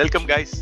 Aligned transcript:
Welcome 0.00 0.26
guys 0.26 0.52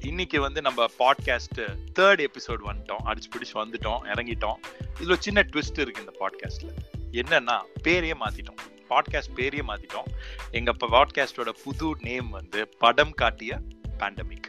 இன்னைக்கு 0.00 0.40
வந்து 0.40 0.60
நம்ம 0.60 0.86
பாட்காஸ்ட் 0.98 1.58
தேர்ட் 1.98 2.26
எபிசோட் 2.26 2.62
வந்துட்டோம். 2.64 3.02
அடிச்சு 3.04 3.28
பிடிச்சு 3.34 3.54
வந்துட்டோம் 3.54 4.00
இறங்கிட்டோம். 4.04 4.58
இதுல 5.00 5.16
சின்ன 5.18 5.46
ட்விஸ்ட் 5.52 5.80
இருக்கு 5.80 6.02
இந்த 6.02 6.12
பாட்காஸ்ட்ல 6.20 6.70
என்னன்னா 7.12 7.56
பேரையே 7.82 8.14
மாத்திட்டோம். 8.14 8.58
பாட்காஸ்ட் 8.88 9.32
பேரையே 9.34 9.62
மாத்திட்டோம். 9.66 10.08
எங்க 10.50 10.72
பாட்காஸ்டோட 10.72 11.48
புது 11.64 11.96
நேம் 12.00 12.30
வந்து 12.30 12.68
படம் 12.78 13.12
காட்டிய 13.12 13.60
pandemic 13.98 14.48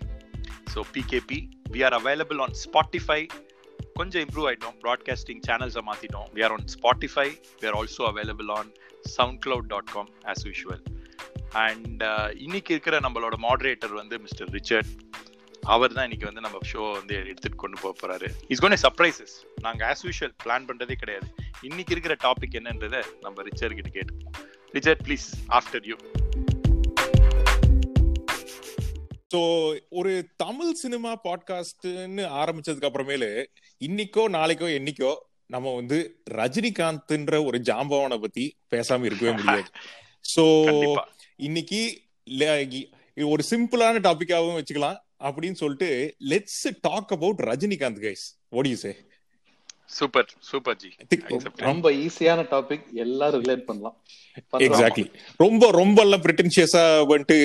so 0.74 0.82
PKP 0.94 1.50
we 1.72 1.86
are 1.86 1.94
available 2.02 2.42
on 2.42 2.56
Spotify 2.66 3.28
கொஞ்சம் 3.94 4.22
இம்ப்ரூவ் 4.26 4.50
ஆயிட்டோம். 4.50 4.76
ப்ராட்காஸ்டிங் 4.84 5.44
சேனல்ஸை 5.48 5.82
மாற்றிட்டோம் 5.92 6.28
we 6.34 6.44
are 6.44 6.52
on 6.52 6.68
Spotify 6.76 7.30
we 7.62 7.68
are 7.68 7.74
also 7.74 8.06
available 8.12 8.52
on 8.52 8.72
SoundCloud 9.46 9.68
dot 9.68 9.92
com 9.92 10.10
as 10.24 10.46
usual 10.46 10.93
and 11.54 12.04
இன்னைக்கு 12.36 12.74
இருக்கிற 12.74 13.00
நம்மளோட 13.00 13.36
மாடரேட்டர் 13.38 13.94
வந்து 13.94 14.20
மிஸ்டர் 14.20 14.50
ரிச்சர்ட் 14.50 14.92
அவர் 15.62 15.94
தான் 15.94 16.04
இன்னைக்கு 16.04 16.26
வந்து 16.26 16.42
நம்ம 16.42 16.58
ஷோ 16.74 16.92
வந்து 16.92 17.16
எடுத்துட்டு 17.16 17.58
கொண்டு 17.58 17.78
போக 17.82 17.94
போறாரு. 18.02 18.28
இஸ் 18.48 18.60
கோன் 18.60 18.76
சர்ப்ரைசஸ் 18.82 19.36
நாங்க 19.62 19.82
ஆஸ் 19.92 20.04
யூஷுவல் 20.04 20.34
பிளான் 20.46 20.66
பண்றதே 20.66 20.94
கிடையாது. 20.94 21.28
இன்னைக்கு 21.62 21.92
இருக்கிற 21.92 22.16
டாபிக் 22.24 22.58
என்னன்றதை 22.60 23.02
நம்ம 23.22 23.44
ரிச்சர்ட் 23.44 23.76
கிட்ட 23.76 23.90
கேட்டுப்போம் 23.90 24.36
Richard 24.72 25.04
please 25.08 25.28
after 25.50 25.86
you 25.86 25.98
so 29.34 29.42
ஒரு 29.90 30.30
தமிழ் 30.36 30.74
சினிமா 30.74 31.12
பாட்காஸ்ட்னு 31.24 32.26
ஆரம்பிச்சதுக்கு 32.42 32.90
அப்புறமேலு 32.90 33.46
இன்னைக்கோ 33.82 34.26
நாளைக்கோ 34.38 34.68
என்னைக்கோ 34.80 35.16
நம்ம 35.46 35.76
வந்து 35.76 36.22
ரஜினிகாந்த்ன்ற 36.32 37.46
ஒரு 37.46 37.58
ஜாம்பவானை 37.60 38.18
பத்தி 38.22 38.58
பேசாம 38.76 39.04
இருக்கவே 39.04 39.32
முடியாது. 39.32 39.70
ஸோ 40.36 40.44
இன்னைக்கு 41.48 41.82
ஒரு 43.32 43.44
சிம்பிளான 43.50 43.96
டாபிக்காவும் 44.08 44.58
வச்சுக்கலாம் 44.58 44.98
அப்படின்னு 45.20 45.54
சொல்லிட்டு 45.54 45.90
let's 46.30 46.64
talk 46.82 47.12
about 47.12 47.40
Rajinikanth 47.40 48.04
guys 48.06 48.26
what 48.52 48.64
do 48.66 48.72
you 48.72 48.80
say? 48.84 48.94
Super 49.86 50.30
super 50.40 50.76
ji. 50.76 50.90
ரொம்ப 51.56 51.92
ஈஸியான 51.92 52.44
டாபிக் 52.54 52.86
எல்லாரும் 52.94 53.44
ரிலேட் 53.44 53.66
பண்ணலாம். 53.70 53.96
எக்ஸாக்ட்லி 54.60 55.06
ரொம்ப 55.38 55.72
ரொம்ப 55.72 56.02
எல்லாம் 56.02 56.22
பிரிட்டன்ஷியஸா 56.22 56.84
வந்துட்டு 57.12 57.36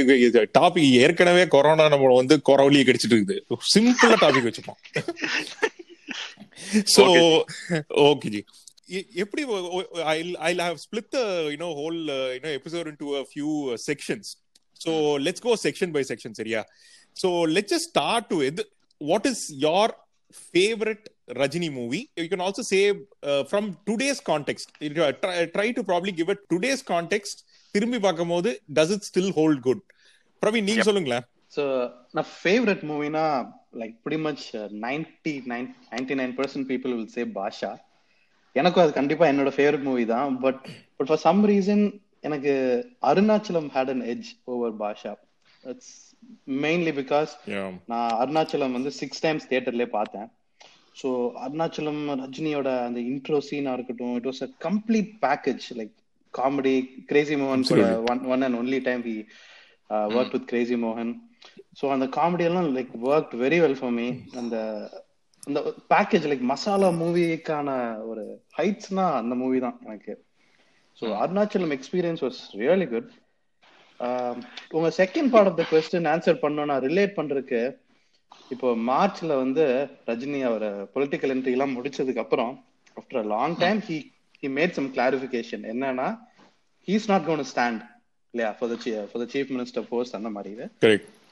டாபிக் 0.58 0.90
ஏற்கனவே 1.02 1.46
கொரோனா 1.46 1.88
நம்ம 1.88 2.14
வந்து 2.14 2.40
கொரவலியை 2.48 2.84
கடிச்சிட்டு 2.86 3.16
இருக்குது. 3.16 3.38
சிம்பிளா 3.74 4.16
டாபிக் 4.24 4.48
வச்சுப்போம். 4.48 4.80
So 6.96 7.04
okay 8.06 8.28
ji. 8.28 8.44
எப்படி 9.20 9.42
I 10.46 10.52
have 10.66 10.80
split 10.86 11.10
the 11.16 11.20
you know 11.54 11.70
whole 11.80 12.00
you know 12.36 12.52
episode 12.58 12.88
into 12.92 13.14
a 13.20 13.24
few 13.34 13.52
sections 13.88 14.30
so 14.80 14.92
let's 15.26 15.44
go 15.46 15.54
section 15.66 15.94
by 15.96 16.02
section 16.12 16.36
சரியா 16.40 16.60
so 17.16 17.30
let's 17.56 17.74
just 17.74 17.90
start 17.92 18.34
with 18.44 18.62
what 19.00 19.28
is 19.32 19.46
your 19.68 19.94
favorite 20.54 21.04
Rajini 21.30 21.70
movie. 21.70 22.10
You 22.16 22.28
can 22.28 22.40
also 22.40 22.62
say 22.62 22.80
uh, 23.22 23.44
from 23.44 23.76
today's 23.86 24.20
context. 24.22 24.72
You 24.80 24.90
uh, 25.02 25.12
Try, 25.14 25.46
try 25.46 25.72
to 25.72 25.82
probably 25.82 26.12
give 26.12 26.28
it 26.28 26.40
today's 26.54 26.82
context. 26.94 27.36
திரும்பி 27.74 27.98
பார்க்கும்போது 27.98 28.50
does 28.70 28.90
it 28.90 29.02
still 29.04 29.30
hold 29.32 29.58
good? 29.62 29.80
Praveen 30.42 30.66
நீங்க. 30.68 30.82
சொல்லுங்களேன் 30.82 31.24
So, 31.52 31.62
நான் 32.16 32.28
favourite 32.34 32.82
மூவினா 32.90 33.24
like 33.80 33.94
pretty 34.04 34.20
much 34.26 34.44
ninety 34.84 35.34
nine 35.52 35.68
ninety 35.92 36.16
nine 36.20 36.34
percent 36.40 36.68
people 36.72 36.94
will 36.96 37.12
say 37.16 37.24
Baasha 37.38 37.70
எனக்கும் 38.56 38.84
அது 38.84 38.92
கண்டிப்பா 38.98 39.24
என்னோட 39.26 39.50
favourite 39.56 39.86
movie 39.88 40.04
தான். 40.14 40.36
But 40.44 40.60
but 40.98 41.08
for 41.10 41.24
some 41.26 41.42
reason 41.50 41.84
எனக்கு 42.28 42.52
Arunachalam 43.10 43.68
had 43.74 43.92
an 43.94 44.04
edge 44.12 44.30
over 44.54 44.74
Baasha. 44.82 45.12
It's 45.64 45.92
mainly 46.64 46.92
because. 47.00 47.32
நான் 47.92 48.10
அருணாச்சலம் 48.22 48.76
வந்து 48.78 48.92
சிக்ஸ் 49.00 49.22
டைம்ஸ் 49.26 49.48
தியேட்டர்லேயே 49.52 49.90
பார்த்தேன். 49.98 50.28
So 51.00 51.08
Arunachalam 51.44 52.02
ரஜினியோட 52.22 52.68
அந்த 52.86 53.00
இன்ட்ரோ 53.10 53.38
சீனா 53.48 53.72
இருக்கட்டும் 53.76 54.16
it 54.20 54.28
was 54.30 54.42
a 54.46 54.50
complete 54.66 55.10
package 55.24 55.66
like 55.80 55.94
comedy 56.34 56.72
Crazy 57.10 57.36
மோகன் 57.42 57.68
கூட 57.68 57.82
one 58.10 58.22
one 58.32 58.42
and 58.46 58.58
only 58.60 58.80
time 58.88 59.02
we 59.06 59.14
work 60.16 60.34
with 60.36 60.48
Crazy 60.52 60.76
மோகன் 60.84 61.12
ஸோ 61.80 61.86
அந்த 61.94 62.06
காமெடி 62.16 62.44
எல்லாம் 62.48 62.68
like 62.76 62.92
work 63.10 63.34
very 63.44 63.58
well 63.64 63.78
for 63.80 63.94
me 63.98 64.08
அந்த 64.42 64.56
அந்த 65.48 65.60
பேக்கேஜ் 65.92 66.26
லைக் 66.30 66.44
மசாலா 66.50 66.88
மூவிக்கான 67.00 67.68
ஒரு 68.10 68.24
ஹைட்ஸ்னா 68.58 69.06
அந்த 69.20 69.34
மூவி 69.42 69.58
தான் 69.64 69.78
எனக்கு. 69.86 70.14
So 70.98 71.06
Arunachalam 71.22 71.74
experience 71.76 72.22
was 72.24 72.40
really 72.62 72.88
good 72.92 73.10
உங்க 74.76 74.88
second 74.98 75.30
part 75.32 75.50
of 75.50 75.58
the 75.60 75.64
question 75.70 76.08
answer 76.12 76.42
பண்ணோம் 76.42 76.70
நான் 76.70 76.84
ரிலேட் 76.88 77.14
பண்றதுக்கு 77.18 77.60
இப்போ 78.50 78.68
மார்ச்ல 78.90 79.32
வந்து 79.36 79.64
ரஜினி 80.10 80.40
அவர் 80.42 80.66
பொலிட்டிக்கல் 80.94 81.32
என்ட்ரி 81.34 81.54
எல்லாம் 81.56 81.76
முடிச்சதுக்கு 81.76 82.22
அப்புறம் 82.24 82.52
after 82.96 83.20
a 83.22 83.26
long 83.32 83.56
time 83.58 83.80
he 83.88 83.98
he 84.42 84.48
made 84.58 84.76
some 84.78 84.88
clarification 84.94 85.64
என்னன்னா 85.72 86.08
ஹீஸ் 86.88 87.10
நாட் 87.12 87.26
கோன் 87.26 87.48
ஸ்டாண்ட் 87.52 87.82
இல்லையா 88.34 88.50
for 88.58 88.72
the 89.22 89.28
chief 89.34 89.52
minister 89.54 89.86
post 89.90 90.18
அந்த 90.18 90.30
மாதிரி. 90.30 90.52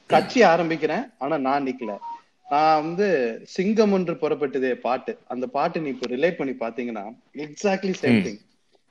கட்சி 0.09 0.39
ஆரம்பிக்கிறேன் 0.51 1.05
ஆனா 1.17 1.35
நான் 1.47 1.65
நிக்கல. 1.67 1.93
நான் 2.47 2.81
வந்து 2.81 3.07
சிங்கம் 3.47 3.93
ஒன்று 3.93 4.13
புறப்பட்டதே 4.21 4.71
பாட்டு. 4.79 5.13
அந்த 5.27 5.45
பாட்டு 5.47 5.81
நீ 5.81 5.89
இப்போ 5.89 6.07
ரிலேட் 6.13 6.37
பண்ணி 6.37 6.53
பாத்தீங்கன்னா 6.61 7.03
exactly 7.45 7.93
same 8.03 8.19
thing 8.27 8.39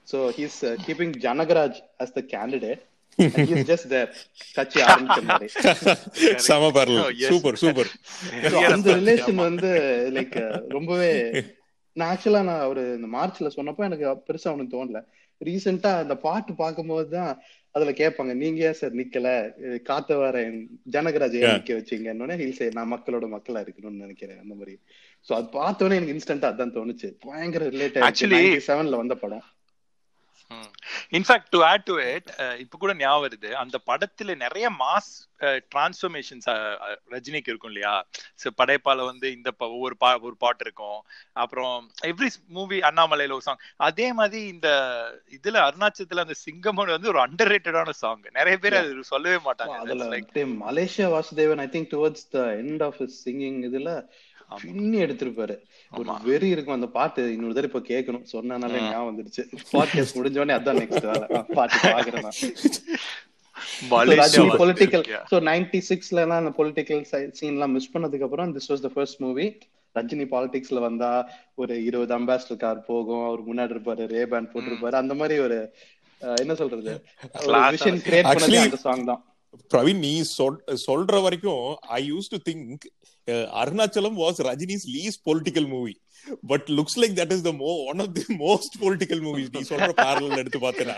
so 0.06 0.18
he's 0.36 0.58
keeping 0.84 1.14
Janagaraj 1.24 1.80
as 2.00 2.14
the 2.14 2.22
candidate 2.32 2.82
just 3.68 3.88
there 3.88 4.10
கட்சி 4.56 4.80
Oh. 6.96 7.10
சூப்பர் 7.28 7.56
சூப்பர். 7.56 7.90
So, 8.50 8.56
அந்த 8.68 8.88
ரிலேஷன் 9.00 9.40
வந்து 9.42 9.70
லைக் 10.16 10.36
ரொம்பவே 10.68 11.12
நான் 11.96 12.10
ஆக்சுவலா 12.10 12.42
நான் 12.44 12.66
ஒரு 12.66 12.82
இந்த 12.96 13.08
மார்ச்ல 13.14 13.50
சொன்னப்போ 13.54 13.84
எனக்கு 13.84 14.06
பெருசா 14.26 14.50
ஒண்ணும் 14.52 14.74
தோணல. 14.74 15.00
ரீசெண்டா 15.40 15.90
அந்த 16.02 16.14
பாட்டு 16.20 16.52
பார்க்கும்போது 16.54 17.08
தான் 17.16 17.32
அதுல 17.76 17.90
கேட்பாங்க 17.90 18.34
நீங்க 18.34 18.64
ஏன் 18.64 18.72
சார் 18.72 18.94
நிக்கல? 18.94 19.52
அஹ் 19.62 19.82
காத்த 19.82 20.16
வர 20.16 20.50
ஜனகராஜ் 20.90 21.32
ஏன். 21.32 21.42
நிக்க 21.42 21.78
வச்சீங்கன்னு 21.78 22.36
ஹில் 22.36 22.52
சே 22.52 22.68
நான் 22.68 22.92
மக்களோட 22.92 23.28
மக்களா 23.28 23.66
இருக்கணும்னு 23.66 23.96
நினைக்கிறேன். 23.96 24.38
அந்த 24.38 24.54
மாதிரி. 24.54 24.78
சோ 25.28 25.32
அது 25.32 25.48
பார்த்தோன்னே 25.58 25.94
எனக்கு 25.94 26.12
இன்ஸ்டன்டா 26.12 26.52
அதான் 26.52 26.72
தோணுச்சு. 26.72 27.14
பயங்கர 27.20 27.66
ரிலேட்டட் 27.66 28.10
ஆக்சுவலி 28.10 28.60
செவன்ல 28.66 28.96
வந்த 28.96 29.14
படம். 29.14 29.42
In fact 31.10 31.50
to 31.50 31.58
add 31.62 31.82
to 31.82 31.94
it 32.14 32.28
இப்ப 32.58 32.78
கூட 32.78 32.94
ஞாபகம் 32.94 33.24
வருது. 33.24 33.50
அந்த 33.62 33.76
படத்துல 33.86 34.36
நிறைய 34.36 34.66
மாஸ் 34.80 35.10
டிரான்ஸ்ஃபர்மேஷன்ஸ் 35.40 36.46
ரஜினிக்கு 37.10 37.50
இருக்கும் 37.52 37.72
இல்லையா? 37.72 37.94
So, 38.34 38.52
படைப்பால 38.58 39.04
வந்து 39.04 39.32
இந்த 39.32 39.50
ஒவ்வொரு 39.58 39.96
பா 39.96 40.10
ஒரு 40.18 40.36
பாட்டு 40.36 40.64
இருக்கும். 40.64 41.00
அப்புறம் 41.32 41.90
எவ்ரி 42.04 42.28
மூவி 42.48 42.78
அண்ணாமலையில 42.78 43.36
ஒரு 43.36 43.40
சாங் 43.40 43.62
அதே 43.76 44.12
மாதிரி 44.12 44.46
இந்த 44.46 44.68
இதுல 45.36 45.58
அருணாச்சலத்துல 45.66 46.24
அந்த 46.24 46.36
சிங்கமன் 46.44 46.94
வந்து 46.96 47.08
ஒரு 47.08 47.20
அண்டர் 47.26 47.52
ரேட்டடான 47.54 47.90
சாங் 48.02 48.22
நிறைய 48.32 48.58
பேர் 48.58 48.74
அது 48.74 49.04
சொல்லவே 49.04 49.38
மாட்டாங்க. 49.50 49.76
Malaysia 50.70 51.08
Vasudevan 51.16 51.64
I 51.66 51.66
think 51.66 51.92
towards 51.94 52.28
the 52.30 52.38
end 52.62 52.84
of 52.84 53.00
singing 53.24 53.60
இதுல. 53.68 53.90
பின்னி 54.62 54.98
எடுத்திருப்பாரு. 55.04 55.54
ஒரு. 55.92 56.08
வெறி 56.28 56.48
இருக்கும். 56.54 56.76
அந்த 56.78 56.88
பாட்டு 56.96 57.22
இன்னொரு 57.34 57.56
தடவை 57.56 57.68
இப்ப 57.70 57.82
கேட்கணும். 57.92 58.26
சொன்னனால. 58.34 58.72
ஞாபகம் 58.84 59.08
வந்துருச்சு. 59.10 59.42
பாட்காஸ்ட் 59.72 60.16
முடிஞ்ச 60.18 60.40
உடனே 60.42 60.56
அதான் 60.58 60.80
நெக்ஸ்ட் 60.82 61.08
வேலை. 61.12 61.26
பாட்டு 61.58 61.78
பாக்குறேன் 61.94 62.28
பொலிட்டிக்கல். 64.60 65.04
ஸோ 65.30 65.36
நைன்டி 65.48 65.80
சிக்ஸ்ல 65.88 66.22
எல்லாம் 66.24 66.40
அந்த 66.42 66.52
பொலிட்டிக்கல் 66.58 67.02
சீன் 67.38 67.56
எல்லாம் 67.56 67.74
மிஸ் 67.76 67.92
பண்ணதுக்கு 67.94 68.26
அப்புறம் 68.28 68.54
this 68.56 68.70
was 68.72 68.84
the 68.86 68.90
first 68.94 69.20
movie 69.26 69.46
Rajini 69.96 70.26
பாலிடிக்ஸ்ல 70.32 70.80
வந்தா 70.86 71.10
ஒரு 71.62 71.74
இருபது 71.88 72.12
அம்பாசிடர் 72.18 72.62
கார் 72.64 72.86
போகும். 72.90 73.24
அவர் 73.28 73.42
முன்னாடி 73.48 73.74
இருப்பாரு 73.76 74.06
ரே 74.14 74.24
பேண்ட் 74.32 74.52
போட்டிருப்பாரு. 74.54 74.96
அந்த 75.02 75.14
மாதிரி 75.20 75.36
ஒரு 75.46 75.58
என்ன 76.42 76.52
சொல்றது? 76.60 76.92
விஷன் 77.74 77.98
கிரியேட் 78.06 78.28
பண்ணது 78.34 78.58
அந்த 78.66 78.78
சாங் 78.84 79.08
தான். 79.10 79.22
பிரவீன் 79.70 80.02
நீ 80.04 80.14
சொல்- 80.32 80.58
சொல்ற 80.84 81.20
வரைக்கும் 81.22 81.64
I 81.96 82.02
use 82.10 82.32
to 82.32 82.40
think 82.48 82.84
Arunachalam 83.60 84.18
was 84.20 84.40
Rajini's 84.48 84.86
least 84.92 85.16
political 85.26 85.68
movie 85.70 85.94
but 86.50 86.68
looks 86.76 86.98
like 87.00 87.14
that 87.18 87.32
is 87.34 87.42
the 87.42 87.52
மோ 87.58 87.72
one 87.90 88.00
of 88.04 88.12
the 88.16 88.24
most 88.40 88.76
political 88.82 89.22
movies 89.26 89.50
நீ 89.54 89.62
சொல்ற 89.70 89.90
பேரல் 90.00 90.38
எடுத்து 90.38 90.60
பார்த்தனா 90.64 90.96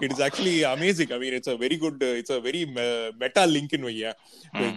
it 0.00 0.12
is 0.14 0.22
actually 0.26 0.56
amazing 0.70 1.12
I 1.12 1.20
mean 1.22 1.36
it's 1.38 1.52
a 1.52 1.58
very 1.62 1.78
good 1.82 2.02
it's 2.12 2.36
a 2.36 2.42
very 2.46 2.62
meta 3.20 3.44
link 3.54 3.74
in 3.78 3.86
வையா? 3.88 4.12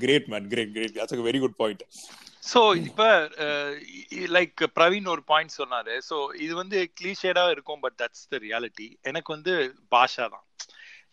Great 0.01 0.29
man 0.33 0.47
great 0.49 0.73
great 0.73 0.95
that's 0.97 1.17
a 1.17 1.27
very 1.29 1.41
good 1.43 1.57
point 1.57 1.83
so 2.43 2.59
இப்ப 2.81 3.03
like 4.35 4.59
Praveen 4.75 5.07
ஒரு 5.13 5.23
point 5.31 5.57
சொன்னாரு. 5.57 5.93
So 6.09 6.15
இது 6.43 6.53
வந்து 6.55 6.77
கிளீஷேடா 6.99 7.45
இருக்கும் 7.51 7.81
பட் 7.81 7.97
தட்ஸ் 8.01 8.27
த 8.29 8.39
ரியாலிட்டி 8.43 8.87
எனக்கு 9.03 9.29
வந்து 9.35 9.53
பாஷா 9.91 10.25
தான். 10.27 10.45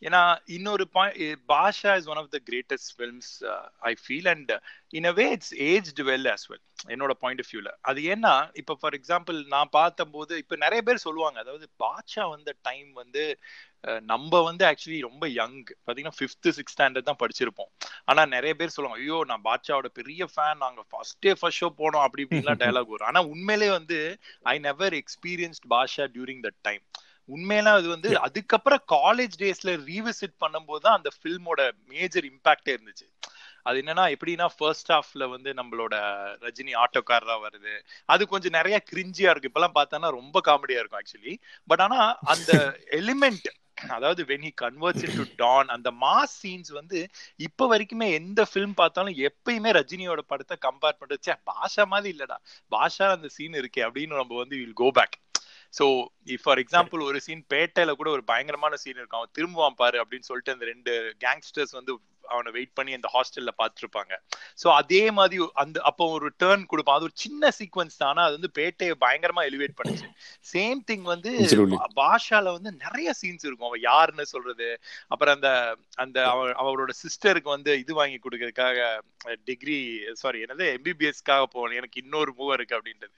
ஏன்னா 0.05 0.21
இன்னொரு 0.57 0.85
point 0.95 1.21
Baasha 1.49 1.93
is 2.01 2.09
one 2.13 2.21
of 2.23 2.31
the 2.33 2.41
greatest 2.49 2.93
films 2.97 3.31
I 3.91 3.93
feel 4.03 4.29
and 4.33 4.53
in 4.99 5.09
a 5.11 5.15
way 5.21 5.27
it's 5.37 5.53
aged 5.69 6.05
well 6.11 6.29
as 6.33 6.47
well 6.51 6.63
என்னோட 6.95 7.13
பாயிண்ட் 7.23 7.43
ஆஃப் 7.45 7.53
வியூல 7.53 7.71
அது 7.91 8.01
ஏன்னா 8.15 8.33
இப்போ 8.63 8.75
ஃபார் 8.81 8.97
எக்ஸாம்பிள் 8.99 9.39
நான் 9.55 9.71
பார்த்தம்போது 9.77 10.35
இப்போ 10.43 10.57
நிறைய 10.65 10.83
பேர் 10.89 11.05
சொல்லுவாங்க 11.07 11.39
அதாவது 11.45 11.67
பாட்ஷா 11.85 12.25
வந்த 12.35 12.53
டைம் 12.69 12.91
வந்து 13.03 13.25
நம்ம 14.09 14.41
வந்து 14.47 14.65
ஆக்சுவலி 14.69 15.01
ரொம்ப 15.07 15.25
யங் 15.33 15.57
பாத்தீங்கன்னா 15.87 16.19
ஃபிஃப்த் 16.19 16.49
சிக்ஸ் 16.59 16.75
ஸ்டாண்டர்ட் 16.75 17.09
தான் 17.09 17.21
படிச்சிருப்போம். 17.23 17.71
ஆனா 18.11 18.23
நிறைய 18.35 18.53
பேர் 18.61 18.75
சொல்லுவாங்க 18.77 19.01
ஐயோ 19.03 19.19
நான் 19.31 19.45
பாட்ஷாவோட 19.47 19.89
பெரிய 19.99 20.27
ஃபேன் 20.33 20.63
நாங்க 20.65 20.83
ஃபர்ஸ்டே 20.91 21.33
ஃபர்ஸ்ட் 21.41 21.63
ஷோ 21.63 21.69
போனோம் 21.81 22.05
அப்படி 22.07 22.25
இப்படிலாம் 22.27 22.63
டைலாக் 22.63 22.93
வரும். 22.95 23.09
ஆனா 23.11 23.21
உண்மையிலே 23.33 23.69
வந்து 23.79 23.99
I 24.47 24.57
never 24.69 24.97
experienced 25.03 25.67
Baasha 25.75 26.07
during 26.15 26.43
that 26.47 26.61
time 26.63 26.83
உண்மையில 27.29 27.73
அது 27.79 27.87
வந்து 27.89 28.09
அதுக்கப்புறம் 28.27 28.83
காலேஜ் 28.95 29.35
டேஸ்ல 29.43 29.73
ரீவிசிட் 29.89 30.37
பண்ணும்போது 30.43 30.83
தான் 30.87 30.99
அந்த 30.99 31.11
ஃபில்மோட 31.17 31.61
மேஜர் 31.93 32.27
இம்பாக்டே 32.31 32.73
இருந்துச்சு. 32.77 33.07
அது 33.67 33.77
என்னன்னா 33.83 34.05
எப்படின்னா 34.15 34.47
ஃபர்ஸ்ட் 34.57 34.91
ஹாஃப்ல 34.93 35.25
வந்து 35.35 35.51
நம்மளோட 35.55 35.95
ரஜினி 36.43 36.73
ஆட்டோக்காரரா 36.83 37.37
வருது. 37.45 37.75
அது 38.09 38.23
கொஞ்சம் 38.33 38.57
நிறைய 38.59 38.77
கிரிஞ்சியா 38.91 39.31
இருக்கு. 39.33 39.51
இப்பெல்லாம் 39.51 39.77
பார்த்தோன்னா 39.79 40.11
ரொம்ப 40.19 40.41
காமெடியா 40.49 40.81
இருக்கும் 40.81 41.03
ஆக்சுவலி 41.03 41.35
பட் 41.71 41.85
ஆனா 41.87 42.01
அந்த 42.35 42.51
எலிமெண்ட் 43.01 43.49
அதாவது 43.95 44.23
when 44.25 44.45
he 44.45 44.51
converts 44.63 45.05
in 45.07 45.17
to 45.17 45.25
don 45.37 45.69
அந்த 45.77 45.89
மாஸ் 46.03 46.35
சீன்ஸ் 46.43 46.71
வந்து 46.73 46.99
இப்ப 47.47 47.69
வரைக்குமே 47.71 48.09
எந்த 48.19 48.41
ஃபிலிம் 48.51 48.75
பார்த்தாலும் 48.75 49.17
எப்பயுமே 49.29 49.71
ரஜினியோட 49.79 50.23
படத்தை 50.27 50.57
கம்பேர் 50.67 50.99
பண்றது 51.01 51.21
பாஷா 51.49 51.85
மாதிரி 51.87 52.11
இல்லடா. 52.15 52.37
பாஷா 52.73 53.09
அந்த 53.17 53.29
சீன் 53.37 53.61
இருக்கே 53.63 53.85
அப்படின்னு 53.89 54.21
நம்ம 54.21 54.39
வந்து 54.43 54.57
will 54.63 54.79
go 54.83 54.91
back 54.99 55.17
so 55.79 55.87
for 56.45 56.61
example 56.65 57.07
ஒரு 57.11 57.21
சீன் 57.27 57.45
பேட்டையில 57.53 57.95
கூட 58.01 58.11
ஒரு 58.17 58.25
பயங்கரமான 58.33 58.75
சீன் 58.83 58.99
இருக்கும். 59.01 59.21
அவன் 59.21 59.37
திரும்புவான் 59.39 59.81
பாரு 59.83 59.99
அப்படின்னு 60.03 60.29
சொல்லிட்டு 60.31 60.57
அந்த 60.57 60.67
ரெண்டு 60.73 60.93
கேங்ஸ்டர்ஸ் 61.27 61.79
வந்து 61.79 61.95
அவனை 62.35 62.51
வெயிட் 62.53 62.77
பண்ணி 62.79 62.93
அந்த 62.97 63.09
ஹாஸ்டல்ல 63.15 63.53
பார்த்துருப்பாங்க. 63.61 64.13
ஸோ 64.63 64.67
அதே 64.81 65.01
மாதிரி 65.17 65.37
அந்த 65.63 65.77
அப்போ 65.91 66.05
ஒரு 66.17 66.29
டேர்ன் 66.43 66.63
கொடுப்பான். 66.71 66.97
அது 66.99 67.07
ஒரு 67.09 67.17
சின்ன 67.25 67.51
சீக்வன்ஸ் 67.59 67.97
தானே. 68.05 68.21
அது 68.27 68.37
வந்து 68.39 68.51
பேட்டையை 68.59 68.95
பயங்கரமா 69.05 69.43
எலிவேட் 69.51 69.77
பண்ணுச்சு. 69.81 70.09
சேம் 70.53 70.81
திங் 70.91 71.05
வந்து 71.13 71.33
பாஷால 72.01 72.53
வந்து 72.57 72.73
நிறைய 72.85 73.11
சீன்ஸ் 73.21 73.47
இருக்கும். 73.49 73.69
அவன் 73.71 73.85
யாருன்னு 73.91 74.27
சொல்றது. 74.35 74.69
அப்புறம் 75.09 75.35
அந்த 75.35 75.51
அந்த 76.05 76.19
அவரோட 76.63 76.95
சிஸ்டருக்கு 77.03 77.55
வந்து 77.57 77.75
இது 77.83 77.95
வாங்கி 78.01 78.19
கொடுக்கறதுக்காக 78.25 78.89
டிகிரி 79.51 79.79
சாரி 80.23 80.41
என்னது? 80.47 80.67
எம்பிபிஎஸ்க்காக 80.79 81.45
போகணும் 81.57 81.79
எனக்கு 81.83 82.03
இன்னொரு 82.05 82.33
மூவ் 82.39 82.57
இருக்கு 82.59 82.79
அப்படின்றது. 82.79 83.15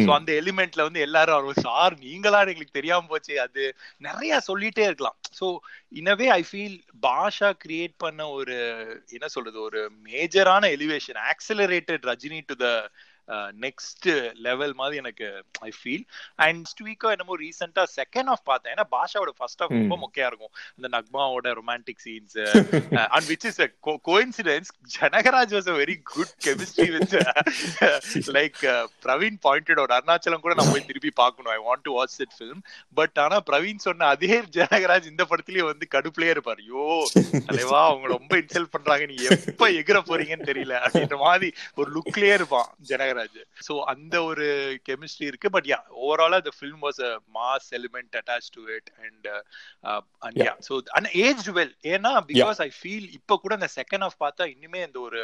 சோ 0.00 0.08
அந்த 0.16 0.30
எலிமெண்ட்ல 0.40 0.86
வந்து 0.86 1.00
எல்லாரும் 1.00 1.38
அவர் 1.38 1.60
சார் 1.64 1.94
நீங்களா? 2.04 2.40
எங்களுக்கு 2.44 2.78
தெரியாம 2.78 3.08
போச்சு. 3.08 3.34
அது 3.44 3.62
நிறைய 4.00 4.40
சொல்லிட்டே 4.48 4.84
இருக்கலாம். 4.86 5.18
So 5.38 5.46
anyway 6.00 6.28
I 6.32 6.42
feel 6.48 6.76
Baasha 7.02 7.50
create 7.64 7.94
பண்ண 7.98 8.20
ஒரு 8.36 8.56
என்ன 9.16 9.26
சொல்றது 9.34 9.58
ஒரு 9.62 9.80
மேஜரான 10.08 10.70
elevation 10.76 11.20
accelerated 11.32 12.06
Rajini 12.10 12.40
to 12.44 12.56
the 12.56 12.68
next 13.64 14.08
level 14.46 14.74
மாதிரி 14.80 14.96
எனக்கு 15.02 15.28
ஐ 15.68 15.70
ஃபீல் 15.78 16.04
அண்ட் 16.44 16.56
நெக்ஸ்ட் 16.58 16.82
வீக்கோ 16.88 17.10
என்னமோ 17.14 17.36
ரீசெண்டா 17.44 17.84
செகண்ட் 17.98 18.30
ஆஃப் 18.34 18.44
பார்த்தேன். 18.50 18.72
ஏன்னா 18.74 18.86
பாஷாவோட 18.96 19.32
ஃபர்ஸ்ட் 19.38 19.62
ஆஃப் 19.64 19.72
ரொம்ப 19.78 19.96
மொக்கையா 20.04 20.28
இருக்கும். 20.30 20.52
அந்த 20.76 20.88
நக்மாவோட 20.96 21.54
romantic 21.60 22.02
scenes 22.06 22.36
and 23.14 23.26
which 23.32 23.46
is 23.50 23.60
coincidence 24.08 24.70
Janagaraj 24.96 25.54
was 25.56 25.70
a 25.72 25.76
very 25.82 25.96
good 26.12 26.34
chemistry 26.46 26.88
with 26.96 27.16
like 28.38 28.60
Praveen 29.06 29.40
pointed 29.48 29.82
ஒரு 29.84 29.94
அருணாச்சலம் 29.98 30.44
கூட 30.46 30.54
நான் 30.60 30.72
போய் 30.72 30.86
திருப்பி 30.90 31.12
பார்க்கணும். 31.22 31.52
I 31.56 31.58
want 31.68 31.84
to 31.88 31.94
watch 31.98 32.16
that 32.22 32.36
film 32.38 32.62
but 33.00 33.18
ஆனா 33.24 33.38
பிரவீன் 33.50 33.84
சொன்ன 33.86 34.08
அதே 34.14 34.40
ஜனகராஜ் 34.58 35.10
இந்த 35.12 35.26
படத்துலயே 35.32 35.66
வந்து 35.72 35.86
கடுப்புலயே 35.96 36.34
இருப்பார். 36.36 36.62
ஐயோ 36.64 36.86
தலைவா 37.50 37.80
அவங்க 37.90 38.06
ரொம்ப 38.16 38.32
இன்சல்ட் 38.42 38.72
பண்றாங்க. 38.76 39.06
நீ 39.12 39.16
எப்ப 39.34 39.70
எகிற 39.80 39.98
போறீங்கன்னு 40.10 40.50
தெரியல. 40.52 40.74
அப்படின்ற 40.86 41.18
மாதிரி 41.26 41.50
ஒரு 41.80 41.88
லுக்லயே 41.98 42.34
இருப்பான் 42.40 42.68
ஜனகராஜ். 42.90 43.14
சோ 43.66 43.74
அந்த 43.92 44.14
ஒரு 44.30 44.46
கெமிஸ்ட்ரி 44.88 45.26
இருக்கு. 45.30 45.50
பட் 45.56 45.68
யா 45.72 45.78
ஓவராலா 46.04 46.38
the 46.48 46.54
film 46.60 46.78
was 46.86 46.96
a 47.08 47.12
mass 47.36 47.64
element 47.78 48.10
attached 48.20 48.52
to 48.56 48.62
it 48.76 48.86
and 49.06 49.22
uh, 49.34 49.42
uh, 49.90 50.00
and 50.26 50.36
yeah, 50.40 50.48
yeah. 50.48 50.56
So 50.68 50.80
and 50.98 51.06
aged 51.24 51.50
well. 51.58 51.72
ஏன்னா 51.94 52.12
பிகாஸ் 52.30 52.60
ஐ 52.66 52.70
ஃபீல் 52.78 53.08
இப்ப 53.18 53.38
கூட 53.44 53.52
அந்த 53.58 53.68
செகண்ட் 53.78 54.04
ஆஃப் 54.08 54.18
பார்த்தா 54.24 54.44
இன்னுமே 54.54 54.82
அந்த 54.88 54.98
ஒரு 55.08 55.22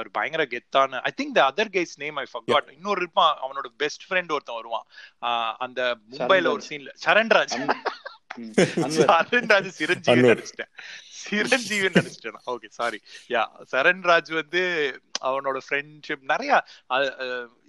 ஒரு 0.00 0.10
பயங்கர 0.18 0.44
கெத்தான 0.54 1.00
I 1.10 1.12
think 1.20 1.36
the 1.38 1.42
other 1.50 1.72
guy's 1.76 1.94
name 2.04 2.20
I 2.24 2.26
forgot 2.34 2.70
இன்னொரு 2.76 3.00
இருப்பான் 3.04 3.34
அவனோட 3.44 3.70
பெஸ்ட் 3.84 4.06
ஃப்ரெண்ட் 4.08 4.34
ஒருத்தன் 4.36 4.60
வருவான். 4.60 4.86
அந்த 5.66 5.80
மும்பைல 6.12 6.52
ஒரு 6.56 6.64
சீன்ல 6.70 6.92
சரண்ராஜ். 7.06 7.56
சரண்ராஜ் 8.98 9.68
சிரஞ்சீவி 9.78 10.22
நடிச்சிட்டேன் 10.30 10.72
சிரஞ்சீவி 11.30 11.90
நடிச்சிட்டேன் 11.96 12.40
ஓகே 12.54 12.70
சாரி 12.78 13.00
யா 13.30 13.42
சரண்ராஜ் 13.72 14.32
வந்து 14.40 14.62
அவனோட 15.28 15.58
ஃப்ரெண்ட்ஷிப் 15.66 16.24
நிறைய 16.30 16.52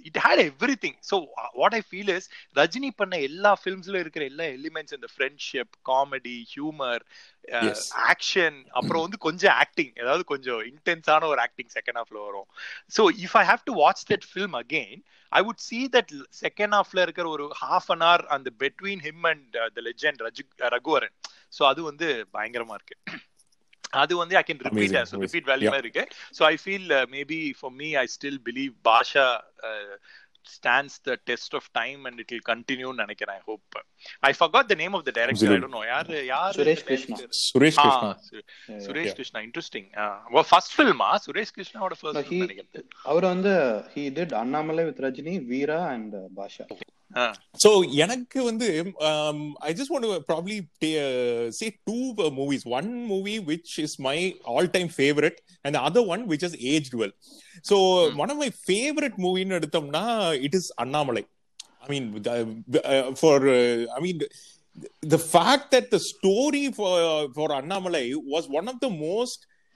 it 0.06 0.20
had 0.26 0.42
everything 0.84 0.98
so 1.10 1.16
what 1.56 1.76
I 1.76 1.82
feel 1.88 2.12
is 2.16 2.28
Rajini 2.56 2.92
பண்ண 3.00 3.16
எல்லா 3.30 3.52
ஃபிலிம்ஸ்ல 3.62 4.02
இருக்கிற 4.04 4.24
எல்லா 4.32 4.46
எலிமெண்ட்ஸ் 4.58 4.96
இந்த 4.98 5.10
ஃப்ரெண்ட்ஷிப் 5.14 5.74
காமெடி 5.90 6.36
ஹியூமர் 6.54 7.04
ஆக்ஷன் 8.10 8.58
அப்புறம் 8.80 9.04
வந்து 9.06 9.20
கொஞ்சம் 9.28 9.56
ஆக்டிங் 9.64 9.94
ஏதாவது 10.02 10.24
கொஞ்சம் 10.26 10.62
இன்டென்ஸான 10.72 11.30
ஒரு 11.34 11.42
ஆக்டிங் 11.46 11.72
செகண்ட் 11.78 12.00
ஹாஃப்ல 12.02 12.20
வரும். 12.28 12.48
So 12.96 13.04
if 13.26 13.38
I 13.42 13.46
have 13.46 13.64
to 13.70 13.76
watch 13.82 14.04
that 14.12 14.28
film 14.32 14.58
again 14.62 15.02
I 15.32 15.42
would 15.48 15.64
see 15.66 15.80
that 15.96 16.14
second 16.44 16.76
ஹாஃப்ல 16.78 17.02
இருக்கிற 17.08 17.28
ஒரு 17.30 17.48
ஹாஃப் 17.64 17.90
அன் 17.96 18.06
ஹவர் 18.08 18.26
அந்த 18.38 18.52
between 18.64 19.04
him 19.08 19.26
and 19.32 19.48
the 19.78 19.82
legend 19.90 20.24
Raju 20.28 20.46
Raghuvaran 20.76 21.16
so 21.54 21.64
அது 21.72 21.82
வந்து 21.84 22.08
பயங்கரமா 22.36 22.76
இருக்கு. 22.80 22.98
அது 23.94 24.13
வந்து 24.21 24.38
I 24.41 24.44
can 24.47 24.63
repeat 24.69 24.95
repeat 25.25 25.50
value 25.51 25.75
இருக்கு. 25.83 26.06
So 26.38 26.41
I 26.53 26.56
feel 26.63 26.89
maybe 27.18 27.41
for 27.59 27.75
me 27.81 27.89
I 28.03 28.07
still 28.18 28.41
believe 28.50 28.74
Basha 28.89 29.27
stands 30.45 30.94
the 31.07 31.15
test 31.30 31.51
of 31.57 31.63
time 31.77 32.06
and 32.07 32.15
it 32.24 32.30
will 32.33 32.44
continue 32.50 32.91
நினைக்கிறேன் 33.00 33.38
I 33.39 33.41
hope 33.50 33.75
I 34.30 34.31
forgot 34.41 34.65
the 34.71 34.77
name 34.81 34.94
of 34.97 35.03
the 35.07 35.13
director. 35.18 35.50
I 35.56 35.59
don't 35.63 35.74
know. 35.75 35.83
யார் 35.91 36.09
யார் 36.31 36.56
Suresh 36.57 36.83
Krishna 36.89 37.18
Suresh 37.47 37.80
Krishna 37.83 38.12
Suresh 38.86 39.15
Krishna 39.19 39.41
interesting 39.47 39.89
first 40.51 40.74
ஃபில்மா 40.77 41.09
சுரேஷ் 41.25 41.53
கிருஷ்ணாவோட 41.57 41.97
first 42.01 42.31
நினைக்கிறேன். 42.44 42.88
அவர் 43.12 43.27
வந்து 43.33 43.53
he 43.95 44.06
did 44.19 44.33
Annamalai 44.44 44.86
with 44.89 45.01
Rajini 45.07 45.36
Veera 45.51 45.81
and 45.95 46.15
Basha 46.39 46.65
So 47.64 47.70
எனக்கு 48.06 48.44
வந்து 48.44 48.68
um, 49.10 49.56
I 49.68 49.74
just 49.74 49.90
want 49.94 50.04
to 50.08 50.22
probably 50.30 50.58
uh, 51.04 51.50
say 51.60 51.70
two 51.88 52.14
uh, 52.26 52.30
movies. 52.30 52.64
One 52.66 52.90
movie 53.12 53.40
which 53.40 53.80
is 53.80 53.98
my 54.08 54.18
all-time 54.46 54.90
favorite, 54.90 55.42
and 55.64 55.76
the 55.76 55.82
other 55.82 56.04
one 56.04 56.28
which 56.28 56.42
has 56.42 56.56
aged 56.60 56.94
well. 56.94 57.14
So 57.62 57.78
hmm. 57.78 58.18
one 58.18 58.30
of 58.30 58.38
my 58.38 58.52
favorite 58.70 59.18
movie 59.18 59.42
in 59.42 59.58
எடுத்தோம்னா 59.60 60.06
it 60.48 60.54
is 60.54 60.72
Annamalai. 60.84 61.26
I 61.84 61.90
mean, 61.90 62.06
uh, 62.30 63.12
for 63.24 63.36
I 63.98 64.02
mean. 64.08 64.20
The 65.02 65.20
fact 65.20 65.72
that 65.72 65.92
the 65.94 66.00
story 66.00 66.72
for 66.72 66.94
for 67.38 67.48
Annamalai 67.50 68.04
was 68.34 68.48
one 68.58 68.68
of 68.72 68.76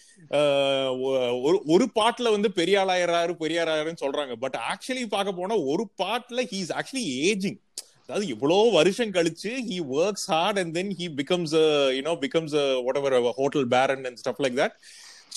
ஒரு 1.64 1.88
பாட்டுல 1.95 2.31
வந்து 2.31 2.52
பெரிய 2.52 2.85
ஆளாயிராரு 2.85 3.95
சொல்றாங்க. 4.05 4.33
But 4.33 4.57
actually 4.73 5.07
பார்க்க 5.09 5.33
போனா 5.33 5.57
ஒரு 5.59 5.88
பாட்டுல 6.02 6.45
ஹீஸ் 6.52 6.73
ஆக்சுவலி 6.79 7.05
ஏஜிங் 7.33 7.59
அதாவது 8.07 8.35
இவ்வளோ 8.35 8.73
வருஷம் 8.73 9.11
கழிச்சு 9.11 9.52
he 9.71 9.81
works 9.93 10.26
hard 10.26 10.59
and 10.59 10.73
then 10.73 10.95
he 10.99 11.09
becomes 11.21 11.55
you know 11.99 12.26
becomes 12.26 12.83
whatever 12.97 13.23
hotel 13.23 13.69
baron 13.69 14.05
and 14.05 14.19
stuff 14.25 14.43
like 14.43 14.59
that 14.62 14.71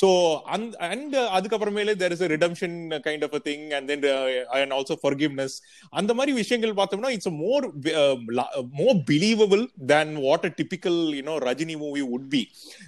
so 0.01 0.09
and 0.45 0.75
and 0.87 1.15
அதுக்கப்புறமேலே 1.37 1.93
there 1.93 2.11
is 2.11 2.23
redemption 2.33 2.75
kind 3.07 3.23
of 3.23 3.33
a 3.33 3.41
thing 3.45 3.65
and 3.73 3.87
then 3.87 4.05
and 4.59 4.73
also 4.73 4.97
forgiveness 5.03 5.55
அந்த 5.93 6.13
மாதிரி 6.13 6.31
விஷயங்கள் 6.31 6.73
பார்த்தோம்னா 6.73 7.09
it's 7.09 7.31
more 7.39 7.67
more 8.71 8.97
believable 9.05 9.63
than 9.87 10.13
what 10.17 10.45
a 10.45 10.53
typical 10.57 10.99
you know 11.15 11.35
Rajini 11.43 11.77
movie 11.77 12.01
would 12.15 12.27
be 12.29 12.43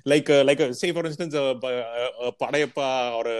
like 0.05 0.31
like 0.49 0.63
say 0.73 0.91
for 0.91 1.05
instance 1.05 1.37
Padayappa 2.43 2.87
ஒரு 3.17 3.35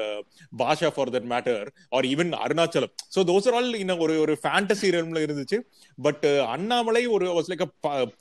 Basha 0.60 0.92
for 0.96 1.10
that 1.10 1.30
matter 1.34 1.62
or 1.90 2.06
even 2.06 2.34
Arunachalam 2.44 2.94
so 3.16 3.22
those 3.24 3.48
are 3.48 3.54
all 3.54 3.72
இன்னும் 3.76 4.00
ஒரு 4.00 4.16
ஒரு 4.20 4.34
fantasy 4.44 4.90
ரம்ல 4.92 5.20
இருந்துச்சு. 5.26 5.58
But 5.98 6.26
Annamalai 6.48 7.06
ஒரு 7.06 7.26
was 7.34 7.50
like 7.52 7.66
a 7.66 7.70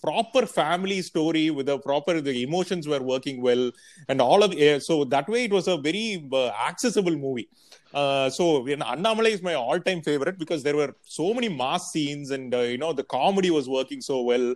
proper 0.06 0.46
family 0.56 0.98
story 1.08 1.44
with 1.50 1.70
proper 1.86 2.18
emotions 2.46 2.88
were 2.88 3.04
working 3.06 3.40
well 3.48 3.66
and 4.06 4.22
all 4.22 4.42
of 4.42 4.56
so 4.88 4.96
that 5.14 5.30
way 5.40 5.44
it 5.46 5.52
was 5.52 5.68
a 5.68 5.76
very 5.76 6.28
uh, 6.32 6.48
accessible 6.68 7.16
movie. 7.16 7.48
Uh, 7.92 8.30
so 8.30 8.66
you 8.66 8.76
know, 8.76 8.86
Annamalai 8.86 9.30
is 9.30 9.42
my 9.42 9.54
all-time 9.54 10.00
favorite 10.02 10.38
because 10.38 10.62
there 10.62 10.76
were 10.76 10.94
so 11.02 11.34
many 11.34 11.48
mass 11.48 11.90
scenes 11.92 12.30
and 12.30 12.54
uh, 12.54 12.60
you 12.60 12.78
know 12.78 12.92
the 12.92 13.04
comedy 13.04 13.50
was 13.50 13.68
working 13.68 14.00
so 14.00 14.22
well. 14.22 14.54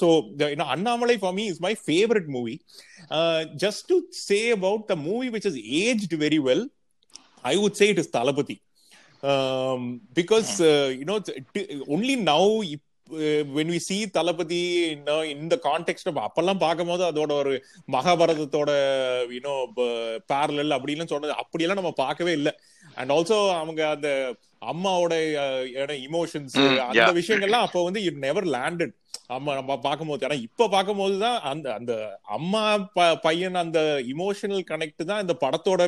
So 0.00 0.32
the, 0.36 0.50
you 0.50 0.56
know 0.56 0.64
Annamalai 0.64 1.20
for 1.20 1.32
me 1.32 1.48
is 1.48 1.60
my 1.60 1.74
favorite 1.74 2.28
movie. 2.28 2.60
Just 3.56 3.88
to 3.88 4.04
say 4.10 4.50
about 4.50 4.88
the 4.88 4.96
movie 4.96 5.30
which 5.30 5.44
has 5.44 5.56
aged 5.56 6.12
very 6.12 6.38
well 6.38 6.68
I 7.44 7.56
would 7.56 7.76
say 7.76 7.90
it 7.90 7.98
is 7.98 8.08
Talapati. 8.08 8.60
Um, 9.22 10.00
because, 10.14 10.60
uh, 10.60 10.94
you 10.96 11.04
know, 11.04 11.20
t- 11.20 11.44
t- 11.54 11.82
only 11.88 12.16
now, 12.16 12.62
when 13.56 13.68
we 13.74 13.78
see 13.78 14.06
Talapati 14.16 14.60
you 14.90 15.04
know, 15.06 15.20
in 15.32 15.48
the 15.52 15.58
context 15.68 16.06
of 16.10 16.16
அப்பெல்லாம் 16.26 16.62
பார்க்கும்போது 16.64 17.02
அதோட 17.10 17.32
ஒரு 17.42 17.52
மகாபாரதத்தோட 17.94 18.70
you know 19.36 19.54
parallel 20.32 20.76
அப்படின்னு 20.76 21.06
சொன்னது. 21.12 21.34
அப்படியெல்லாம் 21.42 21.80
நம்ம 21.80 21.94
பார்க்கவே 22.04 22.32
இல்லை. 22.38 22.52
அண்ட் 22.98 23.12
ஆல்சோ 23.16 23.38
அவங்க 23.62 23.82
அந்த 23.96 24.08
அம்மாவோட 24.72 25.14
இமோஷன்ஸ் 26.08 26.56
அந்த. 26.88 27.10
விஷயங்கள்லாம் 27.20 27.66
அப்போ 27.66 27.82
வந்து 27.88 28.02
இட் 28.08 28.22
நெவர் 28.26 28.48
லேண்டட் 28.56 28.94
அம்மா 29.36 29.52
நம்ம 29.58 29.78
பார்க்கும்போது. 29.86 30.24
ஆனா 30.26 30.36
இப்ப 30.48 30.68
பார்க்கும்போது 30.74 31.16
தான் 31.26 31.38
அந்த 31.50 31.66
அந்த 31.78 31.92
அம்மா 32.38 32.64
பையன் 33.26 33.62
அந்த 33.64 33.80
இமோஷனல் 34.14 34.64
கனெக்ட் 34.72 35.08
தான் 35.10 35.22
இந்த 35.26 35.36
படத்தோட 35.44 35.82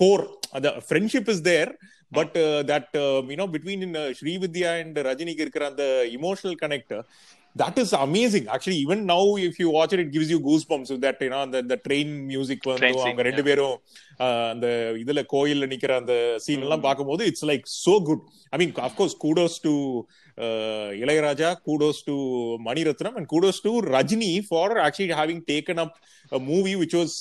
கோர் 0.00 0.24
அந்த 0.56 0.68
friendship 0.86 1.28
is 1.34 1.44
there 1.50 1.70
but 2.12 2.36
that 2.68 2.92
you know 3.30 3.46
between 3.52 3.86
Srividya 4.18 4.72
and 4.80 4.98
ரஜினிக்கு 5.08 5.44
இருக்கிற 5.44 5.66
அந்த 5.66 5.86
emotional 6.18 6.60
connect 6.62 6.94
that 7.56 7.76
is 7.76 7.90
amazing. 7.96 8.46
Actually 8.54 8.78
even 8.78 8.98
now 9.06 9.20
if 9.44 9.54
you 9.58 9.68
watch 9.70 9.92
it 9.94 10.00
it 10.02 10.10
gives 10.10 10.30
you 10.32 10.38
goosebumps 10.40 10.88
with 10.92 11.00
that 11.00 11.20
you 11.20 11.30
know 11.30 11.44
the, 11.46 11.60
the 11.62 11.78
train 11.78 12.08
music 12.26 12.58
வந்து 12.64 12.82
அவங்க 12.96 13.22
ரெண்டு 13.28 13.42
பேரும் 13.46 13.76
ஆஹ், 14.20 14.48
அந்த 14.50 14.66
இதுல 15.02 15.20
கோயில்ல 15.32 15.68
நிக்கிற 15.70 15.92
அந்த 15.96 16.14
சீன் 16.44 16.64
எல்லாம் 16.66 16.84
பார்க்கும்போது 16.84 17.24
it's 17.30 17.46
like 17.50 17.64
so 17.76 17.94
good 18.08 18.24
I 18.52 18.58
mean 18.62 18.74
of course 18.88 19.16
kudos 19.24 19.56
to 19.60 19.72
Ilaiyaraaja 21.00 21.50
kudos 21.66 22.00
to 22.04 22.16
Maniratnam 22.66 23.16
and 23.18 23.28
kudos 23.32 23.62
to 23.62 23.72
Rajini 23.90 24.30
for 24.48 24.74
actually 24.84 25.16
having 25.20 25.42
taken 25.48 25.80
up 25.84 25.96
movie 26.48 26.74
which 26.74 26.96
was 26.96 27.16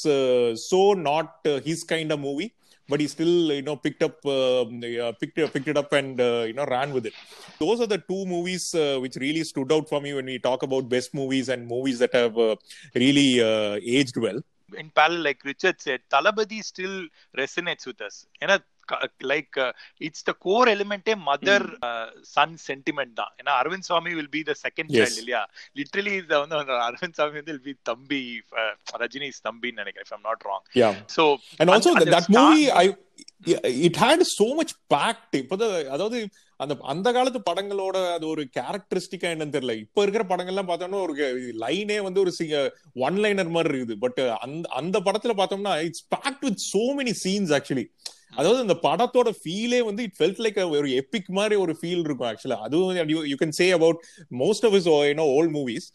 so 0.66 0.82
not 1.06 1.34
his 1.66 1.86
kind 1.92 2.14
of 2.14 2.24
movie 2.24 2.48
but 2.91 3.01
he 3.03 3.07
still 3.17 3.37
you 3.59 3.65
know 3.69 3.77
picked 3.77 4.03
up 4.09 4.17
um, 4.27 4.83
uh, 5.05 5.13
picked 5.21 5.39
picked 5.55 5.69
it 5.73 5.79
up 5.83 5.93
and 6.01 6.21
uh, 6.21 6.45
you 6.49 6.55
know 6.59 6.67
ran 6.77 6.93
with 6.97 7.07
it 7.11 7.15
those 7.63 7.81
are 7.81 7.91
the 7.95 8.01
two 8.11 8.23
movies 8.35 8.65
uh, 8.75 8.99
which 9.05 9.17
really 9.27 9.45
stood 9.53 9.73
out 9.77 9.89
for 9.93 10.01
me 10.07 10.13
when 10.19 10.29
we 10.33 10.39
talk 10.49 10.63
about 10.69 10.89
best 10.97 11.13
movies 11.21 11.49
and 11.55 11.67
movies 11.75 11.99
that 12.05 12.15
have 12.23 12.37
uh, 12.49 12.57
really 13.05 13.31
uh, 13.51 13.77
aged 13.99 14.19
well 14.27 14.41
in 14.77 14.91
parallel, 14.91 15.23
like 15.23 15.45
Richard 15.45 15.81
said, 15.81 16.01
Talabadi 16.13 16.63
still 16.63 16.97
resonates 17.37 17.87
with 17.87 18.01
us. 18.01 18.17
ஏன்னா 18.43 18.57
like 19.24 19.74
it's 19.98 20.24
the 20.24 20.32
core 20.40 20.68
எலிமெண்டே 20.68 21.16
mother 21.26 21.66
son 22.22 22.58
sentiment 22.68 23.14
தான். 23.14 23.36
ஏன்னா 23.44 23.50
Arvind 23.50 23.80
Swamy 23.80 24.14
will 24.14 24.30
be 24.30 24.44
the 24.44 24.56
second. 24.64 24.88
Child 24.88 25.18
இல்லையா? 25.18 25.50
Literally 25.76 26.16
இத 26.16 26.40
வந்து 26.40 26.56
அரவிந்த் 26.56 27.14
சுவாமி 27.14 27.34
வந்து 27.34 27.52
will 27.52 27.62
be 27.62 27.76
தம்பி 27.84 28.42
ரஜினி 28.98 29.32
தம்பின்னு 29.44 29.74
நினைக்கிறேன் 29.74 30.04
if 30.06 30.14
I'm 30.14 30.24
not 30.24 30.40
wrong. 30.44 30.62
Yeah. 30.74 31.04
So 31.06 31.38
and 31.58 31.70
also 31.70 31.90
அந்த- 31.90 31.92
that, 31.92 31.98
அந்த 31.98 32.18
that 32.18 32.22
star- 32.22 32.46
movie 32.46 32.72
i 32.72 32.98
yeah, 33.46 33.86
it 33.86 33.96
had 33.96 34.22
so 34.22 34.62
much 34.62 34.70
packed 34.94 35.36
இப்போ 35.36 35.86
அதாவது 35.90 36.30
அந்த 36.58 36.78
அந்த 36.82 37.12
காலத்து 37.12 37.40
படங்களோட 37.52 38.14
அது 38.14 38.28
ஒரு 38.28 38.50
கேரக்டரிஸ்டிக்கா 38.60 39.28
என்னன்னு 39.34 39.56
தெரியல. 39.56 39.78
இப்ப 39.78 40.02
இருக்கிற 40.02 40.24
படங்கள்லாம் 40.24 40.70
பார்த்தோம்னா 40.70 41.02
ஒரு 41.02 41.14
லைனே 41.60 42.02
வந்து 42.02 42.20
ஒரு 42.20 42.32
ஒன் 42.94 43.18
லைனர் 43.18 43.50
மாதிரி 43.50 43.78
இருக்குது. 43.78 43.94
பட் 43.94 44.20
அந்த 44.20 44.70
அந்த 44.70 45.00
படத்துல 45.00 45.36
பார்த்தோம்னா 45.38 45.82
it's 45.82 46.06
packed 46.16 46.44
with 46.44 46.64
so 46.74 46.84
many 47.00 47.16
scenes 47.24 47.54
actually 47.60 47.86
அதாவது 48.36 48.62
அந்த 48.62 48.76
படத்தோட 48.84 49.30
ஃபீலே 49.42 49.84
வந்து 49.84 50.04
இட் 50.04 50.18
ஃபெல்ட் 50.20 50.42
லைக் 50.46 50.58
ஒரு 50.70 50.90
எபிக் 51.02 51.30
மாதிரி 51.30 51.56
ஒரு 51.56 51.78
ஃபீல் 51.82 52.04
இருக்கும் 52.04 52.30
ஆக்சுவலா 52.30 52.60
அதுவும் 52.60 53.10
you 53.32 53.36
can 53.44 53.58
say 53.62 53.72
about 53.72 54.00
most 54.38 54.66
of 54.66 54.74
his 54.74 54.90
old 54.90 55.54
movies 55.56 55.88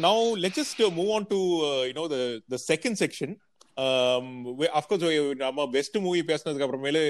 now 0.00 0.16
let's 0.36 0.56
just 0.56 0.80
uh, 0.80 0.90
move 0.90 1.10
on 1.10 1.26
to 1.26 1.38
uh, 1.68 1.82
you 1.82 1.94
know 1.94 2.08
the 2.08 2.22
the 2.48 2.58
second 2.62 2.96
section. 2.96 3.30
Um, 3.76 4.26
we, 4.58 4.66
of 4.68 4.84
course, 4.88 5.02
we- 5.02 5.34
நம்ம 5.36 5.66
best 5.68 5.96
movie 5.96 6.22
பேசினதுக்கு 6.22 6.66
அப்புறமேலு 6.66 7.02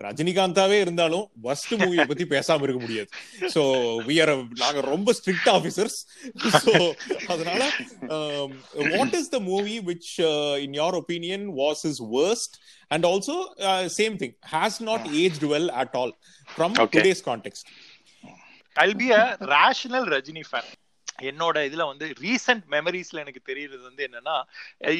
ரஜினிகாந்தாவே 0.00 0.76
இருந்தாலும் 0.80 1.30
first 1.42 1.74
மூவியை 1.74 2.04
பத்தி 2.06 2.24
பேசாம 2.24 2.62
இருக்க 2.62 2.80
முடியாது. 2.80 3.08
So 3.54 3.62
we 4.08 4.16
are 4.22 4.32
நாங்க 4.54 4.80
ரொம்ப 4.88 5.14
ஸ்ட்ரிக்ட் 5.18 5.48
ஆஃபீஸர்ஸ் 5.52 5.98
ஸோ 6.56 6.74
அதனால 7.26 7.60
what 8.96 9.16
is 9.20 9.28
the 9.28 9.40
movie 9.50 9.80
which 9.80 10.10
in 10.66 10.72
your 10.72 10.98
opinion 11.00 11.46
was 11.62 11.84
is 11.90 12.02
worst? 12.16 12.52
And 12.88 13.06
also 13.06 13.36
same 13.98 14.16
thing 14.22 14.34
has 14.54 14.80
not 14.90 15.06
aged 15.22 15.46
well 15.54 15.70
at 15.82 15.96
all 16.02 16.14
from. 16.48 16.74
Today's 16.96 17.24
context 17.30 17.64
I'll 18.76 18.94
be 18.94 19.08
a 19.12 19.24
rational 19.56 20.04
Rajini 20.16 20.42
fan 20.50 20.68
என்னோட 21.20 21.56
இதுல 21.68 21.86
வந்து 21.86 22.06
recent 22.20 22.64
மெமரிஸ்ல 22.70 23.22
எனக்கு 23.24 23.42
தெரியுறது 23.50 23.82
வந்து 23.82 24.04
என்னன்னா 24.08 24.36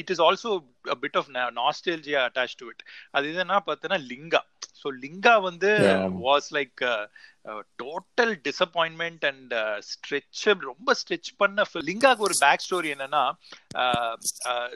it 0.01 0.11
is 0.11 0.21
also 0.21 0.51
bit 1.03 1.17
of 1.17 1.29
nostalgia 1.59 2.21
attach 2.29 2.57
to 2.57 2.67
it 2.67 2.83
அது 3.11 3.33
என்னன்னா 3.33 3.59
பார்த்தோன்னா 3.67 3.99
லிங்கா 4.11 4.41
ஸோ 4.81 4.89
லிங்கா 5.03 5.35
வந்து. 5.41 5.71
Was 6.27 6.47
like 6.57 6.81
total 7.83 8.33
disappointment 8.47 9.23
and 9.29 9.53
stretch 9.89 10.41
ரொம்ப 10.69 10.93
ஸ்ட்ரெச் 11.01 11.29
பண்ண. 11.37 11.65
லிங்காக்கு 11.89 12.25
ஒரு 12.27 12.35
பேக் 12.39 12.65
ஸ்டோரி 12.67 12.89
என்னன்னா 12.95 13.23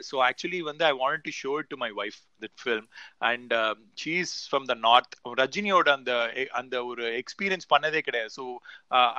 ஸோ 0.08 0.14
ஆக்சுவலி 0.28 0.60
வந்து 0.70 0.84
I 0.84 0.94
want 1.02 1.24
to 1.26 1.34
show 1.42 1.52
to 1.72 1.76
my 1.76 1.90
wife 2.02 2.18
that 2.42 2.56
film 2.60 2.86
and 3.26 3.52
she's 4.02 4.32
from 4.46 4.66
the 4.66 4.76
north 4.82 5.14
ரஜினியோட 5.40 5.88
அந்த 5.94 6.12
அந்த 6.60 6.84
ஒரு 6.86 7.04
எக்ஸ்பீரியன்ஸ் 7.20 7.66
பண்ணதே 7.72 8.02
கிடையாது. 8.02 8.32
So 8.36 8.44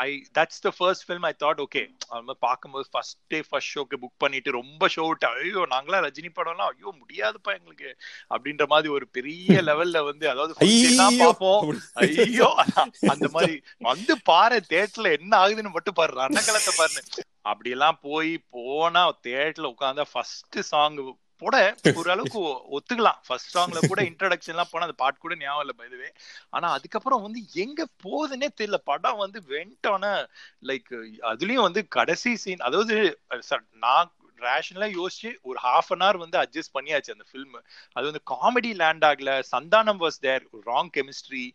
I 0.04 0.10
that's 0.38 0.64
the 0.64 0.72
first 0.78 1.06
film 1.08 1.28
I 1.28 1.34
thought 1.40 1.62
okay 1.66 1.84
நம்ம 2.14 2.38
பார்க்கும்போது 2.46 2.88
ஃபர்ஸ்ட் 2.94 3.20
டே 3.28 3.40
ஃபர்ஸ்ட் 3.48 3.74
ஷோக்கு 3.74 4.00
புக் 4.04 4.18
பண்ணிட்டு 4.20 4.58
ரொம்ப 4.60 4.90
ஷோ 4.96 5.06
விட்டு 5.10 5.28
ஐயோ 5.36 5.64
நாங்களாம் 5.74 6.06
ரஜினி 6.08 6.32
படம்லாம் 6.34 6.72
ஐயோ 6.74 6.92
முடியாதுப்பா 7.02 7.54
எங்களுக்கு 7.58 7.90
அப்படின்ற 8.32 8.66
மாதிரி 8.70 8.90
ஒரு 8.92 9.08
பெரிய 9.12 9.36
லெவல்ல 9.70 10.00
வந்து 10.08 10.26
அதாவது! 10.32 10.54
பார்ப்போம். 11.20 11.62
ஐயோ! 12.02 12.50
அந்த 13.14 13.28
மாதிரி 13.36 13.56
வந்து 13.88 14.14
பாரு 14.30 14.58
தேட்டர்ல 14.72 15.12
என்ன 15.18 15.34
ஆகுதுன்னு 15.42 15.76
மட்டும் 15.76 15.98
பாரு 16.00 16.14
ரணக்கலத்தை 16.20 16.74
பாருன்னு. 16.74 17.04
அப்படி 17.50 17.70
எல்லாம் 17.76 17.98
போய் 18.04 18.32
போனா 18.54 19.04
தேட்டர்ல 19.26 19.72
உட்கார்ந்தா 19.74 20.06
ஃபர்ஸ்ட் 20.12 20.58
சாங் 20.72 20.98
போட 21.42 21.56
ஓரளவுக்கு 22.00 22.40
ஒத்துக்கலாம். 22.78 23.20
ஃபர்ஸ்ட் 23.28 23.54
சாங்ல 23.56 23.80
கூட 23.88 24.02
இன்ட்ரடக்ஷன் 24.10 24.54
எல்லாம் 24.54 24.72
போனா 24.72 24.88
அந்த 24.88 24.98
பாட்டு 25.02 25.20
கூட 25.20 25.36
ஞாபகம் 25.42 25.64
இல்லை 25.64 25.76
பைதுவே 25.82 26.10
ஆனா 26.56 26.68
அதுக்கப்புறம் 26.78 27.26
வந்து 27.26 27.42
எங்க 27.64 27.82
போகுதுன்னே 28.06 28.50
தெரியல. 28.60 28.80
படம் 28.92 29.22
வந்து 29.24 29.42
வெண்டான 29.54 30.04
லைக் 30.70 30.92
அதுலயும் 31.32 31.68
வந்து 31.68 31.84
கடைசி 31.98 32.34
சீன் 32.44 32.66
அதாவது 32.68 32.96
நான் 33.86 34.12
ரேஷனலா 34.46 34.88
யோசிச்சு 35.00 35.30
ஒரு 35.50 35.60
ஹாஃப் 35.64 35.90
அன் 35.94 36.04
ஹவர் 36.06 36.20
வந்து 36.24 36.38
அட்ஜஸ்ட் 36.44 36.74
பண்ணியாச்சு 36.78 37.14
அந்த 37.16 37.26
ஃபில்ம் 37.32 37.56
அது 37.96 38.06
வந்து 38.10 38.22
காமெடி 38.34 38.72
லேண்ட் 38.82 39.06
ஆகல. 39.10 39.32
Santhanam 39.54 40.00
was 40.04 40.20
there 40.28 40.44
wrong 40.70 40.92
chemistry. 40.98 41.46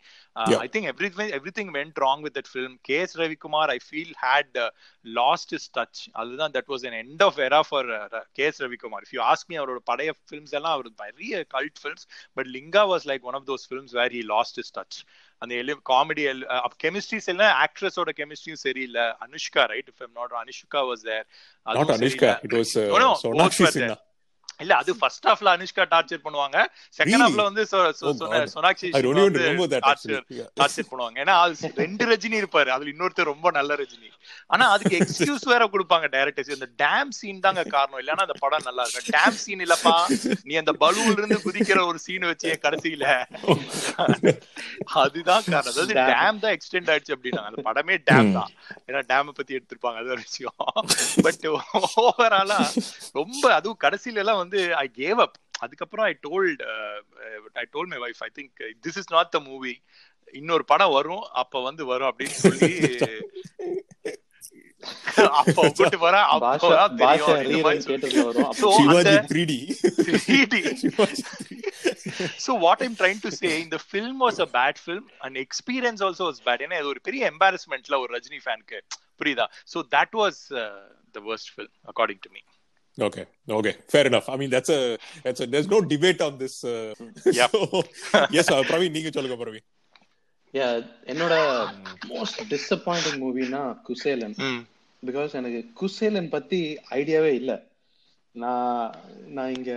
I 0.65 0.69
think 0.75 0.89
every 0.93 1.11
everything 1.59 1.73
went 1.79 2.01
wrong 2.07 2.23
with 2.27 2.37
that 2.39 2.51
film 2.53 2.77
K 2.91 2.99
S 3.07 3.17
Ravikumar 3.23 3.73
I 3.77 3.79
feel 3.89 4.15
had 4.25 4.59
lost 5.05 5.53
his 5.59 5.69
touch 5.79 6.03
அதுதான் 6.23 6.55
that 6.59 6.71
was 6.75 6.87
an 6.91 6.97
end 7.03 7.25
of 7.29 7.41
era 7.49 7.63
for 7.71 7.91
K 8.39 8.47
S 8.51 8.63
Ravikumar 8.67 9.05
if 9.07 9.15
you 9.19 9.23
ask 9.33 9.51
me 9.53 9.59
அவரோட 9.63 9.83
பழைய 9.93 10.13
films 10.29 10.55
எல்லாம் 10.61 10.77
அவர் 10.79 10.91
பெரிய 11.05 11.45
cult 11.57 11.81
films 11.83 12.07
but 12.39 12.51
Lingaa 12.57 12.85
was 12.95 13.07
like 13.13 13.27
one 13.31 13.39
of 13.41 13.49
those 13.53 13.67
films 13.71 13.95
where 14.01 14.15
he 14.19 14.23
lost 14.35 14.59
his 14.65 14.73
touch 14.79 14.99
அந்த 15.43 15.55
comedy 15.93 16.25
chemistries 16.85 17.29
எல்லாம் 17.33 17.55
ஆக்ட்ரஸோட 17.65 18.11
கெமிஸ்ட்ரியும் 18.17 18.63
சரியில்லை. 18.65 19.05
Anushka 19.27 19.65
right 19.67 19.91
if 19.93 20.03
I'm 20.07 20.15
not 20.15 20.35
Anushka 20.43 20.81
was 20.91 21.05
there 21.11 21.27
Not 21.67 21.91
Anushka. 21.97 22.31
It 22.47 22.53
was 22.53 22.71
uh, 22.77 23.95
இல்ல 24.63 24.73
அது 24.83 24.91
ஃபர்ஸ்ட் 25.01 25.27
ஹாஃப்ல 25.31 25.53
Anushka 25.57 25.85
torture 25.95 26.25
பண்ணுவாங்க. 26.27 26.57
Second? 26.99 27.23
ஹாஃப்ல 27.25 27.43
வந்து 27.49 27.63
Oh. 27.73 28.13
சோனாக்ஷி. 28.55 28.89
டார்ச்சர் 30.61 30.89
பண்ணுவாங்க. 30.91 31.17
ஏன்னா 31.25 31.35
அது 31.45 31.73
ரெண்டு 31.83 32.05
ரஜினி 32.11 32.37
இருப்பாரு. 32.43 32.71
அதுல 32.77 32.91
இன்னொருத்தர் 32.95 33.31
ரொம்ப 33.33 33.51
நல்ல 33.59 33.75
ரஜினி. 33.83 34.09
ஆனா 34.55 34.65
அதுக்கு 34.75 34.95
எக்ஸ்கியூஸ் 34.99 35.45
வேற 35.53 35.63
கொடுப்பாங்க 35.75 36.07
டைரக்டர்ஸ் 36.17 36.53
இந்த 36.57 36.69
டேம் 36.83 37.11
சீன் 37.19 37.43
தாங்க 37.47 37.63
காரணம். 37.75 38.01
இல்லன்னா 38.03 38.25
அந்த 38.27 38.37
படம் 38.45 38.67
நல்லா 38.69 38.83
இருக்கும். 38.85 39.15
டேம் 39.17 39.39
சீன் 39.45 39.63
இல்லப்பா. 39.67 39.95
நீ 40.51 40.55
அந்த 40.63 40.73
பலூன்ல 40.83 41.19
இருந்து 41.21 41.39
குதிக்கிற 41.47 41.79
ஒரு 41.91 41.99
சீன் 42.07 42.29
வச்சு 42.31 42.49
என் 42.55 42.65
கடைசியில. 42.67 43.07
அதுதான் 45.03 45.45
காரணம். 45.51 45.73
அதாவது 45.73 45.95
Dam. 46.01 46.09
டேம் 46.13 46.41
தான் 46.45 46.55
எக்ஸ்டெண்ட் 46.57 46.91
ஆயிடுச்சு 46.93 47.15
அப்படின்னா 47.17 47.43
அந்த 47.51 47.63
படமே 47.69 47.97
டேம். 48.11 48.33
தான். 48.39 48.51
ஏன்னா 48.89 49.03
டேம் 49.13 49.37
பத்தி 49.41 49.59
எடுத்திருப்பாங்க. 49.59 49.99
அது 50.03 50.15
ஒரு 50.17 50.23
விஷயம். 50.29 50.57
பட் 51.27 51.47
ஓவராலா 52.03 52.59
ரொம்ப 53.21 53.45
அதுவும் 53.59 53.81
கடைசியில 53.85 54.23
எல்லாம் 54.25 54.41
வந்து 54.43 54.52
ஐ 54.77 54.87
கேவ் 55.01 55.21
அப் 55.27 55.37
அதுக்கப்புறம் 55.61 56.07
I 56.07 56.15
told 56.29 56.63
I 57.55 57.67
told 57.75 57.91
my 57.93 58.01
wife 58.07 58.23
I 58.23 58.31
think 58.39 58.53
this 58.87 58.99
is 59.03 59.11
not 59.11 59.31
the 59.31 59.41
movie 59.51 59.75
இன்னொரு 60.35 60.65
படம் 60.65 60.93
வரும் 60.93 61.25
அப்ப 61.43 61.63
வந்து 61.63 61.85
வரும் 61.93 62.11
அப்படின்னு 62.11 62.39
சொல்லி 62.43 62.71
இந்த 66.87 67.05
ரீரன் 67.43 67.65
மாதிரி 67.65 67.83
சொல்லி. 67.83 67.89
தியேட்டர்ல 67.91 68.25
வரும் 68.31 68.49
So, 68.53 68.69
அப்போ 68.69 68.79
Shivaji 68.79 69.13
அந்த 69.13 69.29
3D. 69.33 69.53
3D. 70.25 70.55
Shivaji 70.81 71.23
3D. 71.41 71.61
so 72.39 72.55
what 72.65 72.83
i'm 72.83 72.95
trying 72.95 73.21
to 73.21 73.31
say 73.33 73.53
இந்த 73.63 73.79
film 73.93 74.17
was 74.19 74.39
a 74.39 74.51
bad 74.57 74.77
film 74.87 75.05
and 75.25 75.37
experience 75.37 76.01
also 76.09 76.25
was 76.31 76.41
bad 76.49 76.61
ஏன்னா 76.67 76.79
இது 76.81 76.91
ஒரு 76.95 77.03
பெரிய 77.09 77.31
embarrassmentல 77.33 77.99
ஒரு 78.05 78.11
ரஜினி 78.17 78.41
ஃபேனுக்கு 78.47 78.81
புரியுதா 79.21 79.47
so 79.73 79.79
that 79.95 80.11
was 80.15 80.37
uh, 80.55 80.67
the 81.17 81.23
worst 81.29 81.49
film 81.57 81.71
according 81.85 82.21
to 82.27 82.31
me 82.35 82.43
Okay, 83.01 83.25
okay, 83.49 83.77
fair 83.87 84.07
enough. 84.07 84.25
I 84.27 84.37
mean, 84.37 84.51
that's 84.51 84.71
a 84.71 84.97
that's 85.25 85.41
a 85.41 85.47
there's 85.47 85.67
no 85.67 85.79
debate 85.89 86.23
on 86.23 86.41
this. 86.41 86.67
Uh, 86.67 86.93
Yep. 87.25 87.49
so, 87.51 87.81
yes, 88.13 88.53
uh, 88.53 88.69
Praveen, 88.69 88.91
நீங்க 88.91 89.11
சொல்லுங்க 89.11 89.45
Praveen. 89.45 89.61
Yeah, 90.53 90.87
என்னோட 91.05 91.65
most 92.09 92.43
disappointing 92.49 93.21
மூவினா 93.21 93.77
Kuselan. 93.89 94.67
Because 95.07 95.33
எனக்கு 95.33 95.71
குசேலன் 95.73 96.29
பத்தி 96.29 96.79
ஐடியாவே 96.91 97.33
இல்ல. 97.33 97.67
நான் 98.33 98.95
நான் 99.27 99.55
இங்க 99.55 99.73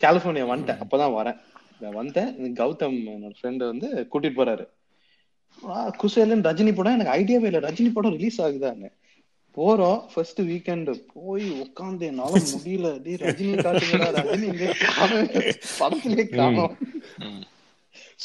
கலிபோர்னியா 0.00 0.46
வந்துட்டேன். 0.46 0.80
அப்பதான் 0.80 1.14
வரேன். 1.14 1.40
நான் 1.80 1.92
வந்தேன். 1.92 2.54
கௌதம் 2.54 3.08
என்னோட 3.08 3.34
ஃப்ரெண்டு 3.42 3.66
வந்து 3.66 4.08
கூட்டிட்டு 4.12 4.40
போறாரு. 4.40 4.68
ஆ, 5.68 5.96
குசேலன் 6.02 6.40
ரஜினி 6.40 6.74
படம் 6.74 6.98
எனக்கு 6.98 7.18
ஐடியாவே 7.18 7.44
இல்ல. 7.44 7.60
ரஜினி 7.60 7.90
படம் 7.92 8.12
ரிலீஸ் 8.12 8.42
ஆகுதான்னு. 8.42 8.92
போறோம் 9.56 9.98
ஃபர்ஸ்ட் 10.12 10.40
வீக்கெண்ட் 10.50 10.90
போய் 11.14 11.46
உட்காந்து 11.64 12.04
என்னால 12.10 12.32
முடியல. 12.52 12.88
டேய் 13.04 13.20
ரஜினி 13.24 13.54
காட்டுங்கடா 13.66 14.08
ரஜினி 14.18 14.46
எங்க 14.52 14.66
காணோம் 14.96 15.30
படத்திலே 15.80 16.24
காணோம். 16.38 16.74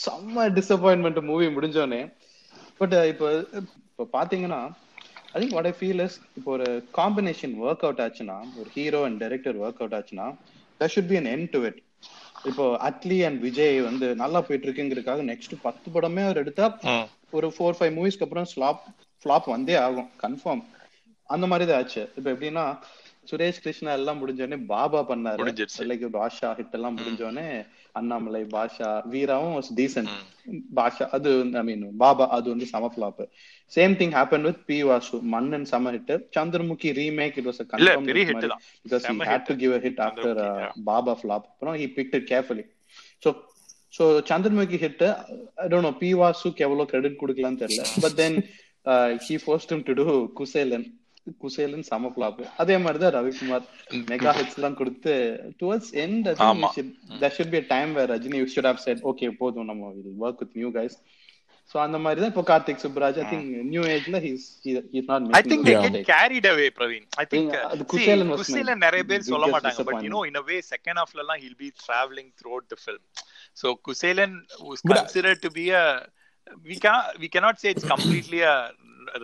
செம்ம 0.03 0.47
டிசப்பாயின்மெண்ட் 0.57 1.21
மூவி 1.31 1.47
முடிஞ்சோடனே 1.57 2.01
பட் 2.81 2.95
இப்போ 3.13 3.27
இப்போ 3.59 4.05
பாத்தீங்கன்னா 4.17 4.61
I 5.33 5.39
think 5.41 5.55
what 5.57 5.69
I 5.71 5.75
feel 5.79 6.03
is 6.07 6.17
இப்போ 6.37 6.49
ஒரு 6.57 6.67
காம்பினேஷன் 6.99 7.55
ஒர்க் 7.65 7.85
அவுட் 7.87 8.03
ஆச்சுன்னா 8.05 8.37
ஒரு 8.59 8.69
hero 8.77 9.01
and 9.07 9.19
director 9.23 9.59
work 9.65 9.81
out 9.83 9.97
ஆச்சுன்னா 9.99 10.27
there 10.79 10.91
should 10.93 11.07
be 11.11 11.17
an 11.19 11.27
end 11.33 11.45
to 11.53 11.59
it. 11.67 11.75
இப்போ 12.49 12.63
அட்லி 12.87 13.17
அண்ட் 13.27 13.39
விஜய் 13.45 13.77
வந்து 13.87 14.07
நல்லா 14.21 14.39
போயிட்டு 14.47 14.65
இருக்குங்கிறதுக்காக 14.67 15.23
நெக்ஸ்ட் 15.29 15.53
பத்து 15.65 15.87
படமே 15.93 16.23
அவர் 16.27 16.39
எடுத்தா 16.41 16.65
ஒரு 17.37 17.47
ஃபோர் 17.55 17.77
ஃபைவ் 17.77 17.93
மூவிஸ்க்கு 17.97 18.25
அப்புறம் 18.25 18.47
ஸ்லாப் 18.53 18.81
ஃபிளாப் 19.21 19.47
வந்தே 19.53 19.75
ஆகும். 19.85 20.09
கன்ஃபார்ம் 20.23 20.63
அந்த 21.29 21.45
மாதிரி 21.51 21.65
தான் 21.69 21.79
ஆச்சு 21.81 22.03
இப்போ 22.17 22.29
எப்படின்னா 22.33 22.65
சுரேஷ் 23.29 23.61
கிருஷ்ணா 23.63 23.91
எல்லாம் 23.99 24.19
முடிஞ்சோடனே 24.21 24.57
பாபா 24.71 24.99
பண்ணாரு. 25.09 25.39
லைக் 25.91 26.03
பாஷா 26.15 26.49
ஹிட் 26.57 26.75
எல்லாம் 26.77 26.95
முடிஞ்சோடனே 26.97 27.45
அண்ணாமலை 27.95 28.41
பாஷா 28.53 28.89
வீராவும் 29.13 29.55
டீசன்ட் 29.79 30.11
பாஷா 30.79 31.05
அது 31.17 31.31
ஐ 31.61 31.63
மீன் 31.69 31.85
பாபா 32.03 32.25
அது 32.37 32.47
வந்து 32.53 32.67
சம 32.73 32.89
flop 32.93 33.23
same 33.71 33.95
thing 34.01 34.13
happen 34.17 34.45
with 34.47 34.61
P 34.69 34.77
Vasu 34.89 35.19
Mannan 35.33 35.65
சம 35.71 35.93
hit 35.95 36.13
Chandramukhi 36.37 36.91
remake 36.99 37.37
it 37.41 37.47
was 37.49 37.61
இல்ல 37.79 37.95
பெரிய 38.09 38.25
ஹிட் 38.31 38.45
தான் 38.45 38.63
after 40.07 40.29
uh, 40.29 40.45
Chandramukhi, 40.45 40.85
Baba 40.89 41.15
flop. 41.15 41.45
You 41.59 41.67
know, 41.67 41.73
he 41.73 41.87
picked 41.87 42.13
it 42.13 42.27
carefully. 42.27 42.65
So, 43.23 43.31
so 43.93 44.21
Chandramukhi 44.21 44.79
hit. 44.79 45.01
uh, 45.01 45.15
I 45.57 45.67
don't 45.67 45.81
know. 45.81 45.95
P 46.01 46.13
Vasuக்கு 46.21 46.65
எவ்வளவு 46.67 46.89
credit 46.93 47.15
கொடுக்கலாம்னு 47.23 47.61
தெரியல. 47.63 47.85
Uh, 48.85 49.17
he 49.19 49.35
forced 49.37 49.71
him 49.71 49.83
to 49.83 49.95
do 49.95 50.05
Kuselan. 50.37 50.83
Kuselan 51.43 51.85
சம 51.91 52.09
flop 52.13 52.41
அதே 52.61 52.75
மாதிரி 52.83 52.99
தான் 53.03 53.13
ரவிக்குமார் 53.17 53.65
மெகா 54.11 54.31
ஹிட்ஸ் 54.39 54.57
எல்லாம் 54.59 54.77
கொடுத்து 54.81 55.13
towards 55.61 55.91
end 56.05 56.27
should 57.37 57.51
be 57.55 57.59
a 57.63 57.67
time 57.75 57.91
where 57.97 58.07
ரஜினி 58.15 58.39
should 58.55 58.67
have 58.71 58.81
said 58.87 58.99
okay 59.11 59.29
போதும் 59.43 59.69
நம்ம 59.71 59.91
will 59.97 60.17
work 60.25 60.39
with 60.43 60.53
new 60.61 60.71
guys 60.79 60.95
so 61.71 61.75
அந்த 61.83 61.97
மாதிரி 62.03 62.19
தான் 62.21 62.31
இப்போ 62.31 62.43
Karthik 62.49 62.81
Subbaraj 62.85 63.15
I 63.21 63.23
think 63.29 63.47
new 63.69 63.83
ஏஜ்ல 63.93 64.17
he's 64.25 64.43
he's 64.95 65.07
not 65.11 65.29
I 65.39 65.43
think 65.51 65.61
they 65.67 65.73
Yeah. 65.75 65.85
get 65.87 65.95
carried 66.11 66.45
away, 66.51 66.67
Praveen. 66.79 67.05
I 67.23 67.27
think 67.31 67.47
Yeah, 67.53 67.63
uh, 67.63 67.71
அது 67.73 67.83
see, 67.83 67.87
Kuselan 67.93 68.27
was 68.33 68.37
my 68.37 68.43
Kuselan 68.43 68.77
நிறைய 68.85 69.03
பேர் 69.11 69.25
சொல்ல 69.31 69.47
மாட்டாங்க 69.53 69.85
but 69.89 69.97
you 70.05 70.11
know 70.15 70.23
in 70.31 70.35
a 70.41 70.45
way 70.49 70.59
second 70.73 70.97
half 71.01 71.13
எல்லாம் 71.23 71.39
he'll 71.43 71.59
be 71.65 71.71
traveling 71.85 72.27
throughout 72.39 72.67
the 72.73 72.79
film. 72.85 73.01
So 73.61 73.65
Kuselan 73.87 74.33
was 74.69 74.81
But- 74.83 74.97
considered 74.99 75.41
to 75.47 75.51
be 75.59 75.65
a 75.81 75.85
we 76.69 76.77
can 76.85 76.97
we 77.23 77.29
cannot 77.35 77.57
say 77.63 77.71
it's 77.75 77.87
completely 77.93 78.41
a 78.53 78.57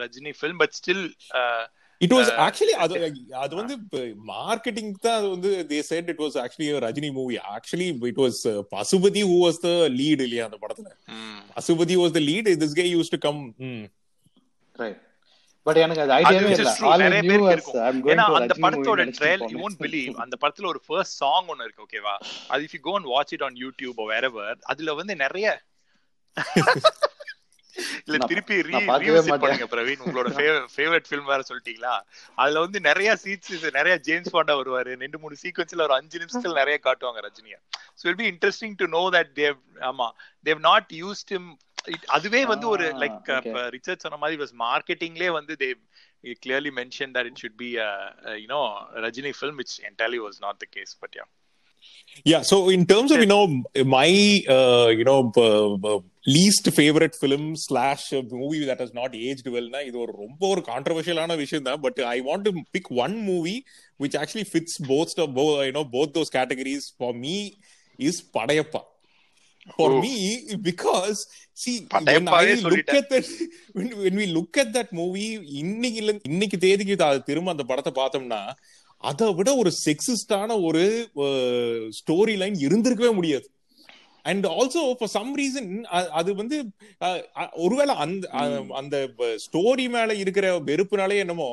Rajini 0.01 0.33
film 0.41 0.57
but 0.63 0.73
still 0.81 1.03
uh, 1.41 1.63
It 2.01 2.11
was 2.11 2.27
Uh, 2.27 2.37
actually 2.45 2.75
அது 2.83 2.95
அது 3.41 3.53
வந்து 3.55 3.75
marketing 4.29 4.91
தான் 5.03 5.17
அது 5.17 5.27
வந்து 5.27 5.49
they 5.69 5.79
said 5.89 6.05
it 6.09 6.19
was 6.19 6.35
actually 6.43 6.69
a 6.71 6.79
Rajini 6.85 7.09
movie 7.17 7.35
actually 7.53 7.87
it 8.09 8.17
was 8.17 8.37
uh, 8.45 8.57
Pasupathy 8.73 9.21
who 9.27 9.37
was 9.43 9.57
the 9.65 9.75
lead 9.99 10.21
இல்லையா 10.25 10.45
அந்த 10.49 10.59
படத்துல. 10.63 10.89
Pasupathy 11.55 11.97
was 12.03 12.11
the 12.11 12.23
lead. 12.29 12.47
This 12.63 12.73
guy 12.73 12.87
used 12.91 13.13
to 13.15 13.21
come 13.27 13.39
hmm. 13.61 13.81
Right 14.75 14.99
but 15.65 15.79
எனக்கு 15.81 16.01
அது 16.03 16.13
ஐடியாவே 16.17 16.51
இல்ல. 16.53 16.71
நிறைய 17.03 17.19
இருக்கும். 17.51 17.75
கோயிங் 17.75 18.11
ஏன்னா 18.13 18.23
டு 18.29 18.37
அந்த 18.39 18.53
படத்தோட 18.63 19.03
ட்ரெயில் 19.17 19.43
யூ 19.53 19.67
பிலீவ் 19.83 20.15
அந்த 20.23 20.35
படத்துல 20.43 20.69
ஒரு 20.71 20.81
ஃபர்ஸ்ட் 20.87 21.17
சாங் 21.21 21.49
ஒன்னு 21.53 21.67
இருக்கு 21.67 21.85
ஓகேவா 21.87 22.15
அது 22.51 22.65
if 22.67 22.75
you 22.77 22.81
go 22.87 22.93
and 22.99 23.09
watch 23.13 23.33
it 23.37 23.45
on 23.49 23.59
YouTube 23.63 24.01
wherever 24.13 24.57
அதுல 24.73 24.95
வந்து 25.01 25.15
நிறைய 25.23 25.47
இல்ல 28.07 28.17
திருப்பி. 28.31 28.55
பண்ணுங்க 29.43 29.67
பிரவீன் 29.73 30.03
உங்களோட 30.05 30.29
ஃபேவரட் 30.75 31.07
ஃபிலிம் 31.09 31.31
வேற 31.31 31.41
சொல்லிட்டீங்களா 31.49 31.93
அதுல 32.37 32.63
வந்து 32.65 32.79
நிறைய 32.89 33.11
சீட்ஸ் 33.23 33.65
நிறைய 33.79 33.95
ஜேம்ஸ் 34.07 34.33
பாண்டா 34.35 34.55
வருவாரு 34.61 34.93
ரெண்டு 35.03 35.19
மூணு 35.23 35.37
சீக்வன்ஸ்ல 35.43 35.85
ஒரு 35.87 35.95
அஞ்சு 35.99 36.21
நிமிஷத்துல 36.23 36.59
நிறைய 36.61 36.77
காட்டுவாங்க 36.87 37.21
ரஜினிய 37.27 37.57
so 38.01 38.07
it 38.11 38.21
be 38.23 38.29
interesting 38.33 38.77
to 38.83 38.87
know 38.97 39.03
that 39.17 39.33
they've 39.41 39.57
ஆமா 39.91 40.07
தேவ் 40.45 40.61
நாட் 40.69 40.91
யூஸ்ட் 41.03 41.33
ஹிம் 41.35 41.49
அதுவே 42.17 42.41
வந்து 42.51 42.65
ஒரு 42.73 42.85
லைக். 43.03 43.29
ரிச்சர்ட் 43.75 44.05
சொன்ன 44.05 44.19
மாதிரி 44.23 44.39
வாஸ் 44.43 44.55
மார்க்கெட்டிங்லேயே 44.65 45.33
வந்து 45.39 45.55
தே 45.63 45.69
clearly 46.43 46.71
mentioned 46.71 47.15
that 47.15 47.25
it 47.25 47.37
should 47.37 47.55
be 47.57 47.69
a, 47.79 47.91
a 48.23 48.33
you 48.37 48.47
know 48.47 48.63
Rajini 48.97 49.33
film, 49.33 49.55
which 49.57 49.79
entirely 49.81 50.19
was 50.19 50.39
not 50.39 50.59
the 50.59 50.67
case. 50.67 50.95
But 50.95 51.11
yeah, 51.13 51.29
Yeah, 52.25 52.41
so 52.41 52.69
in 52.69 52.85
terms 52.85 53.11
of 53.11 53.19
you 53.19 53.25
know 53.25 53.43
my 53.87 54.09
uh, 54.49 54.89
you 54.91 55.03
know 55.03 55.19
uh, 55.37 55.99
uh, 56.27 56.33
least 56.33 56.69
favorite 56.71 57.15
film 57.15 57.55
slash 57.57 58.13
uh, 58.13 58.21
movie 58.33 58.65
that 58.65 58.79
has 58.79 58.93
not 58.93 59.15
aged 59.21 59.47
well 59.47 59.69
na 59.69 59.81
இது 59.81 59.99
ஒரு 59.99 60.11
ரொம்ப 60.17 60.47
ஒரு 60.47 60.61
கான்ட்ரவர்ஷியலான 60.67 61.37
விஷயம் 61.37 61.63
தான் 61.63 61.79
but 61.79 61.99
I 61.99 62.21
want 62.21 62.41
to 62.41 62.51
pick 62.71 62.91
one 62.97 63.23
movie 63.23 63.55
which 63.99 64.15
actually 64.15 64.43
fits 64.43 64.79
both 64.87 65.19
of 65.19 65.33
bo- 65.33 65.63
you 65.63 65.71
know 65.71 65.85
both 65.97 66.13
those 66.13 66.29
categories 66.29 66.85
for 66.97 67.13
me 67.25 67.35
is 67.99 68.17
Padayappa 68.33 68.81
for 69.77 69.89
Oh. 69.91 70.01
me 70.01 70.13
because 70.61 71.17
see 71.53 71.73
when 72.05 72.27
I 72.27 72.53
look 72.63 72.89
at 72.93 73.09
that 73.09 73.25
when, 73.73 73.89
when 74.03 74.15
we 74.15 74.25
look 74.37 74.57
at 74.57 74.73
that 74.73 74.91
movie 74.91 75.27
இன்னைக்கு 75.53 75.99
இல்ல- 75.99 76.21
இன்னைக்கு 76.23 76.57
தேதிக்கு 76.57 76.95
தா- 76.95 77.23
திரும்ப 77.23 77.51
அந்த 77.51 77.63
படத்தை 77.63 77.93
பார்த்தோம்னா 77.95 78.41
அதை 79.03 79.33
விட 79.33 79.55
ஒரு 79.55 79.71
செக்ஸிஸ்டான 79.85 80.61
ஒரு 80.61 80.83
ஸ்டோரி 81.99 82.37
லைன் 82.37 82.53
இருந்திருக்கவே 82.53 83.13
முடியாது 83.13 83.47
and 84.25 84.45
also 84.45 84.81
for 84.93 85.09
some 85.09 85.31
reason 85.37 85.69
அது 86.09 86.35
வந்து 86.35 86.57
ஒருவேளை 87.55 87.95
அந்த 87.95 88.27
அந்த 88.73 88.95
ஸ்டோரி 89.45 89.89
மேல 89.89 90.13
இருக்கிற 90.15 90.59
வெறுப்புனாலே 90.59 91.17
என்னமோ 91.17 91.49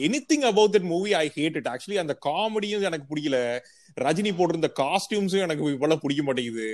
anything 0.28 0.46
about 0.52 0.74
that 0.76 0.90
movie 0.94 1.14
I 1.14 1.26
hate 1.34 1.56
it 1.56 1.68
actually 1.68 1.98
அந்த 1.98 2.16
காமெடியும் 2.26 2.88
எனக்கு 2.90 3.08
பிடிக்கல. 3.10 3.40
ரஜினி 4.00 4.32
போட்டிருந்த 4.38 4.70
காஸ்டியூம்ஸும் 4.80 5.44
எனக்கு 5.44 5.72
இப்பெல்லாம் 5.74 6.02
பிடிக்க 6.02 6.22
மாட்டேங்குது 6.22 6.68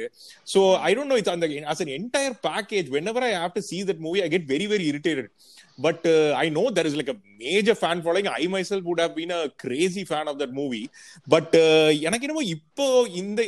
so 0.46 0.62
I 0.82 0.92
don't 0.94 1.12
know 1.12 1.18
it's 1.20 1.34
அந்த 1.34 1.48
as 1.72 1.82
an 1.84 1.94
entire 1.98 2.36
package 2.46 2.88
whenever 3.12 3.26
I 3.26 3.32
have 3.36 3.54
to 3.54 3.64
see 3.70 3.80
that 3.90 4.02
movie 4.06 4.20
I 4.20 4.28
get 4.28 4.48
very 4.50 4.68
very 4.72 4.86
irritated 4.92 5.30
but 5.78 6.04
I 6.36 6.46
know 6.50 6.64
there 6.74 6.86
is 6.86 6.96
like 6.98 7.12
a 7.12 7.16
major 7.38 7.78
fan 7.80 8.02
following 8.02 8.28
I 8.34 8.44
myself 8.62 8.84
would 8.84 9.00
have 9.00 9.14
been 9.16 9.32
a 9.32 9.40
crazy 9.62 10.02
fan 10.10 10.28
of 10.32 10.38
that 10.42 10.54
movie 10.58 10.82
but 11.26 11.54
எனக்கு 12.02 12.26
என்னமோ 12.26 12.44
இப்போ 12.54 12.86
இந்த 13.14 13.40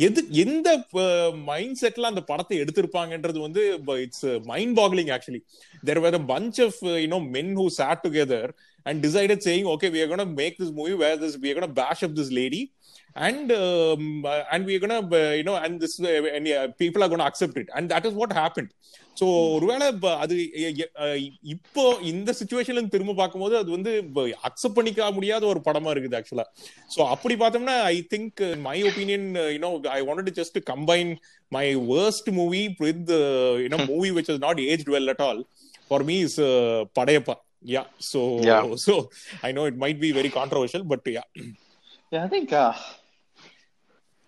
எது 0.00 0.22
எந்த 0.44 0.68
mind 1.44 1.78
செட்ல 1.82 2.10
அந்த 2.10 2.24
படத்தை 2.30 2.58
எடுத்திருப்பாங்கன்றது 2.62 3.40
வந்து 3.40 3.64
it's 3.98 4.26
mind 4.44 4.76
boggling 4.78 5.12
actually 5.16 5.42
there 5.82 6.00
were 6.00 6.18
a 6.18 6.24
bunch 6.32 6.60
of 6.60 6.80
you know 6.96 7.20
men 7.30 7.54
who 7.56 7.66
sat 7.78 8.04
together 8.06 8.50
and 8.86 9.02
decided 9.02 9.42
saying 9.42 9.66
okay 9.66 9.90
we 9.90 10.02
are 10.02 10.06
going 10.06 10.18
to 10.18 10.32
make 10.42 10.56
this 10.58 10.70
movie 10.70 10.94
where 10.94 11.16
this 11.16 11.36
we 11.38 11.50
are 11.50 11.54
going 11.54 11.68
to 11.68 11.74
bash 11.74 12.02
up 12.02 12.14
this 12.14 12.30
lady 12.32 12.62
and 13.16 13.50
um, 13.52 14.02
and 14.52 14.64
we 14.64 14.76
are 14.76 14.82
going 14.84 14.94
to 14.96 15.16
uh, 15.20 15.32
you 15.32 15.44
know 15.44 15.56
and 15.56 15.80
this 15.80 15.94
uh, 16.00 16.36
and 16.36 16.46
yeah, 16.46 16.66
people 16.78 17.02
are 17.02 17.08
going 17.08 17.18
to 17.18 17.24
accept 17.24 17.56
it 17.56 17.68
and 17.74 17.90
that 17.90 18.04
is 18.04 18.14
what 18.14 18.32
happened 18.34 18.70
so 19.20 19.26
ஒருவேளை 19.54 19.86
அது 20.22 20.34
இப்போ 21.54 21.82
இந்த 22.10 22.30
சுச்சுவேஷன்ல 22.38 22.82
திரும்ப 22.94 23.14
பார்க்கும்போது 23.20 23.54
அது 23.60 23.70
வந்து 23.76 23.92
accept 24.48 24.76
பண்ணிக்க 24.78 25.08
முடியாத 25.16 25.44
ஒரு 25.52 25.60
படமா 25.66 25.90
இருக்குது 25.94 26.18
ஆக்சுவலா 26.20 26.46
ஸோ 26.94 27.00
அப்படி 27.14 27.34
பார்த்தோம்னா 27.42 27.76
I 27.94 27.98
think 28.12 28.40
my 28.68 28.76
opinion 28.90 29.26
you know 29.56 29.70
I 29.96 30.00
wanted 30.08 30.38
just 30.40 30.58
combine 30.72 31.12
my 31.52 31.66
worst 31.90 32.30
movie 32.40 32.62
with 32.84 33.12
you know 33.64 33.80
movie 33.92 34.10
which 34.18 34.30
is 34.34 34.42
not 34.46 34.62
aged 34.72 34.86
well 34.94 35.12
at 35.14 35.22
all 35.28 35.42
for 35.88 36.06
me 36.10 36.18
is 36.28 36.40
Padayappa 37.00 37.36
Yeah. 37.62 37.84
So 37.98 38.40
Yeah. 38.40 38.74
so 38.74 39.10
I 39.42 39.52
know 39.52 39.64
it 39.64 39.76
might 39.76 40.00
be 40.00 40.12
very 40.12 40.28
controversial, 40.28 40.84
but 40.84 41.00
yeah. 41.06 41.22
Yeah, 42.12 42.24
I 42.24 42.28
think 42.28 42.52
uh, 42.52 42.72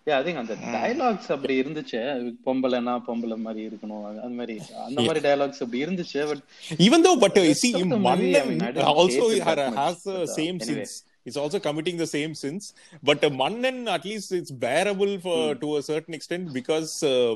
yeah, 0.05 0.19
I 0.19 0.23
think 0.23 0.37
அந்த 0.37 0.55
dialogues 0.55 1.27
அப்படி 1.27 1.61
இருந்துச்சு 1.61 2.31
பொம்பளைனா 2.45 3.01
பொம்பளை 3.07 3.37
மாதிரி 3.37 3.67
இருக்கணும் 3.67 4.05
அந்த 4.05 4.27
மாதிரி 4.27 4.61
அந்த 4.85 5.01
மாதிரி 5.01 5.27
டயலாக்ஸ் 5.27 5.59
அப்படி 5.59 5.85
இருந்துச்சு 5.85 6.27
but 6.27 6.41
Even 6.79 7.03
though, 7.03 7.15
but 7.15 7.37
uh, 7.37 7.41
you 7.41 7.47
Rest 7.47 7.61
see, 7.61 7.73
of 7.73 7.79
the 7.79 7.85
movie, 7.85 8.33
Mannan 8.33 8.77
I 8.77 8.81
it's 11.25 11.37
also 11.37 11.59
committing 11.67 11.97
the 12.03 12.07
same 12.15 12.33
sins 12.43 12.63
but 13.09 13.23
uh, 13.23 13.29
mannan 13.41 13.77
at 13.87 14.05
least 14.09 14.31
it's 14.31 14.51
bearable 14.65 15.13
for 15.25 15.39
mm. 15.43 15.59
to 15.61 15.77
a 15.77 15.81
certain 15.81 16.13
extent 16.13 16.53
because 16.53 17.03
uh, 17.03 17.35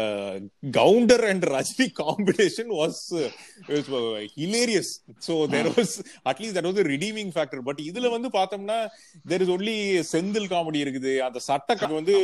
uh, 0.00 0.32
gounder 0.78 1.20
and 1.30 1.42
rajni 1.54 1.86
combination 2.02 2.68
was, 2.80 2.94
was 3.68 3.86
hilarious 4.36 4.90
so 5.18 5.46
there 5.46 5.68
was 5.76 6.02
at 6.26 6.40
least 6.40 6.54
that 6.54 6.64
was 6.64 6.78
a 6.78 6.86
redeeming 6.92 7.30
factor 7.38 7.60
but 7.62 7.78
இதுல 7.88 8.10
வந்து 8.10 8.28
பார்த்தோம்னா 8.38 8.78
there 9.28 9.42
is 9.44 9.50
only 9.56 9.76
Senthil 10.12 10.50
comedy 10.52 10.80
இருக்குது 10.84 11.12
அந்த 11.18 11.38
சட்ட 11.38 11.86
வந்து 11.98 12.14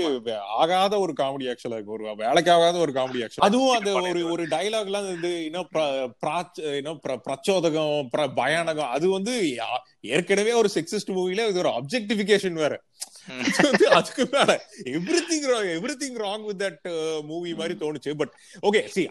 ஆகாத 0.63 0.99
ஒரு 0.99 1.13
comedy 1.17 1.47
ஆக்சுவலா 1.53 1.81
ஒரு 1.85 2.05
வேலைக்காகாத 2.25 2.79
ஒரு 2.79 2.93
காமெடி 2.93 3.23
ஆக்சுவல் 3.25 3.47
அதுவும் 3.49 3.77
அந்த 3.79 3.93
ஒரு 4.11 4.31
ஒரு 4.31 4.47
டைலாக்லாம் 4.47 5.09
வந்து 5.15 5.45
இன்னும் 5.45 7.01
பிரச்சோதகம் 7.29 8.09
பயானகம் 8.41 8.93
அது 8.97 9.09
வந்து 9.11 9.35
ஏற்கனவே 10.01 10.53
ஒரு 10.53 10.69
செக்ஸ் 10.75 10.88
செக்ஸிஸ்ட் 10.91 11.17
மூவில 11.19 11.49
இது 11.53 11.63
ஒரு 11.65 11.73
அப்ஜெக்டிபிகேஷன் 11.79 12.59
வேற. 12.65 12.75
அதுக்கு 13.97 14.25
மேல 14.33 14.51
everything 15.31 15.45
everything 16.03 16.17
wrong 16.25 16.45
with 16.49 16.61
that 16.63 16.87
movie 17.31 17.51
மாதிரி 17.59 17.75
தோணுச்சு. 17.83 18.13
But 18.21 18.33
okay 18.69 18.81
see 18.95 19.03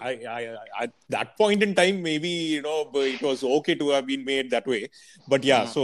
that 1.15 1.33
point 1.41 1.65
in 1.67 1.75
time 1.81 1.97
maybe 2.05 2.33
you know 2.53 2.75
it 3.13 3.25
was 3.27 3.43
okay 3.57 3.75
to 3.81 3.87
have 3.93 4.07
been 4.09 4.25
made 4.31 4.49
that 4.55 4.69
way 4.73 4.79
but 5.27 5.45
yeah 5.51 5.59
so 5.75 5.83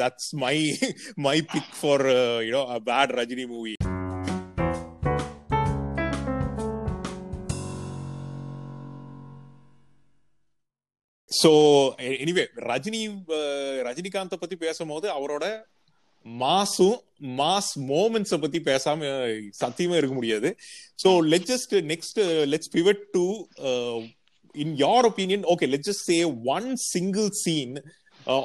that's 0.00 0.30
my. 0.44 0.56
My 1.28 1.36
pick 1.54 1.72
for 1.80 2.06
a 2.10 2.80
bad 2.90 3.14
Rajini 3.20 3.46
movie 3.54 3.74
so 11.40 11.50
anyway 12.22 12.44
Rajini 12.70 13.02
ரஜினிகாந்த 13.88 14.38
பத்தி 14.42 14.56
பேசும்போது 14.64 15.06
அவரோட 15.18 15.44
மாஸும் 16.26 16.98
mass 17.40 17.72
மோமெண்ட்ஸ 17.92 18.38
பத்தி 18.44 18.58
பேசாம 18.70 19.08
சத்தியமா 19.62 19.96
இருக்க 20.00 20.14
முடியாது 20.18 20.50
so 21.02 21.10
let 21.32 21.48
just 21.52 21.74
next 21.92 22.20
let's 22.52 22.72
pivot 22.76 23.02
to 23.16 23.24
in 24.64 24.74
your 24.84 25.08
opinion 25.10 25.46
okay 25.54 25.68
let 25.74 25.88
just 25.90 26.06
say 26.10 26.18
one 26.56 26.68
single 26.92 27.30
scene 27.44 27.74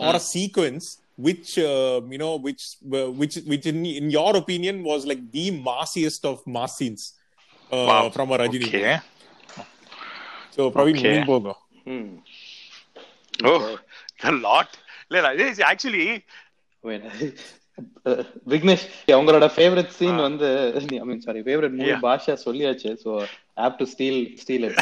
or 0.07 0.19
a 0.21 0.25
sequence 0.35 0.89
which 1.17 1.57
uh, 1.59 1.99
you 2.07 2.17
know 2.17 2.33
which 2.37 2.63
uh, 2.93 3.09
which 3.11 3.35
which 3.47 3.65
in, 3.65 3.85
in 3.85 4.09
your 4.11 4.31
opinion 4.37 4.83
was 4.83 5.05
like 5.05 5.31
the 5.31 5.45
massiest 5.67 6.23
of 6.23 6.35
mass 6.45 6.77
scenes 6.77 7.03
uh, 7.71 7.85
wow. 7.89 8.09
from 8.09 8.31
a 8.31 8.37
Rajini 8.37 8.67
okay. 8.67 8.99
so 10.51 10.69
Praveen 10.71 10.99
Okay. 10.99 11.23
Pogo. 11.23 11.55
Hmm. 11.85 12.05
Oh 13.39 13.77
lot 14.29 14.75
இல்ல 15.11 15.43
actually 15.71 16.21
Vignesh 18.47 18.85
அவங்களோட 19.13 19.45
favourite 19.55 19.87
scene 19.87 20.15
வந்து 20.15 20.73
I 20.73 21.03
mean 21.03 21.21
sorry 21.21 21.41
பாஷா 22.01 22.33
சொல்லியாச்சு. 22.45 22.97
So 23.03 23.25
have 23.57 23.85
steal 23.85 24.37
steal 24.37 24.63
it 24.63 24.75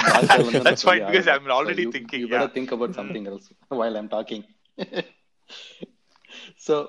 think 2.53 2.71
about 2.71 2.91
something 2.91 3.25
else 3.25 3.51
while 3.69 3.95
I 3.95 4.01
talking 4.01 4.43
so 6.67 6.87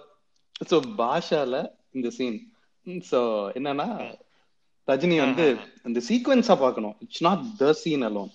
so 0.71 0.81
பாஷால 0.99 1.75
இந்த 1.93 2.11
scene 2.11 2.51
so 2.87 3.51
என்னன்னா 3.55 4.15
ரஜினி 4.89 5.19
வந்து 5.19 5.59
அந்த 5.83 6.01
சீக்வென்ஸா 6.09 6.59
பார்க்கணும். 6.59 6.97
It's 7.01 7.23
not 7.23 7.57
the 7.57 7.73
alone 7.85 8.31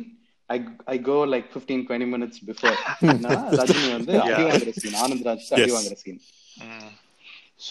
i 0.50 0.58
i 0.88 0.98
go 0.98 1.17
like 1.24 1.48
15 1.52 1.86
20 1.88 2.06
minutes 2.06 2.39
before. 2.39 2.76
Rajini 3.60 3.91
வந்து 3.91 4.22
அடி 4.22 4.44
வாங்குற 4.44 4.72
சீன் 4.82 4.98
ஆனந்த் 5.04 5.28
ராஜ் 5.30 5.54
அடி 5.56 5.62
Yes. 5.62 5.76
வாங்குற 5.78 5.94
சீன் 5.94 6.20
mm, 6.63 6.89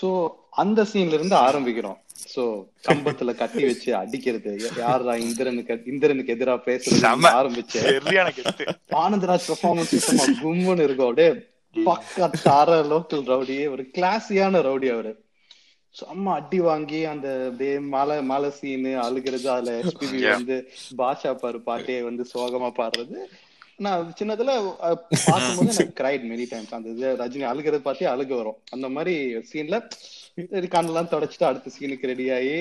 சோ 0.00 0.08
அந்த 0.50 0.82
சீன்ல 0.82 1.12
இருந்து 1.12 1.36
ஆரம்பிக்கிறோம். 1.36 1.98
சோ 2.34 2.42
கம்பத்துல 2.88 3.34
கட்டி 3.36 3.64
வச்சு 3.64 3.96
அடிக்கிறது 3.96 4.50
யாரா 4.76 5.16
இந்திரனுக்கு 5.16 5.82
இந்திரனுக்கு 5.86 6.34
எதிரா 6.34 6.56
பேசுறது. 6.66 7.00
ஆரம்பிச்சு. 7.40 7.80
ஆனந்தராஜ் 9.04 9.48
பெர்ஃபார்மன்ஸ் 9.50 9.94
சுத்தமா 9.96 10.26
கும்முன்னு 10.42 10.86
இருக்கும். 10.88 11.08
அப்படியே 11.08 11.30
பக்கா 11.74 12.26
தர 12.42 12.82
லோக்கல் 12.82 13.26
ரவுடியே 13.32 13.70
ஒரு 13.70 13.82
கிளாஸியான 13.98 14.62
ரவுடி 14.68 14.92
அவரு. 14.92 15.12
செம்ம 15.94 16.32
அடி 16.38 16.58
வாங்கி 16.62 17.00
அந்த 17.12 17.28
அப்படியே 17.46 17.74
மலை 17.94 18.16
மலை 18.28 18.50
சீனு 18.56 18.92
அழுகிறது 19.04 19.48
அதுல 19.54 19.72
எஸ்பிபி. 19.82 20.20
வந்து 20.30 20.56
பாஷா 21.00 21.32
பாரு 21.42 21.58
பாட்டே 21.64 21.96
வந்து 22.08 22.24
சோகமா 22.32 22.70
பாடுறது. 22.74 23.18
நான் 23.78 24.02
சின்னதுல 24.18 24.52
பார்க்கும்போது 25.24 25.70
எனக்கு 25.74 25.94
கிரைட் 25.98 26.24
மெனி 26.30 26.44
டைம்ஸ் 26.48 26.74
அந்த 26.76 26.88
இது 26.94 27.10
ரஜினி 27.20 27.44
அழுகிறது 27.50 27.82
பார்த்தே 27.86 28.08
அழுக 28.12 28.32
வரும். 28.40 28.58
அந்த 28.74 28.86
மாதிரி 28.96 29.14
சீன்ல 29.50 29.76
கண்ணெல்லாம் 30.74 31.12
தொடச்சிட்டு 31.12 31.48
அடுத்த 31.48 31.72
சீனுக்கு 31.74 32.10
ரெடி 32.12 32.26
ஆகி 32.36 32.54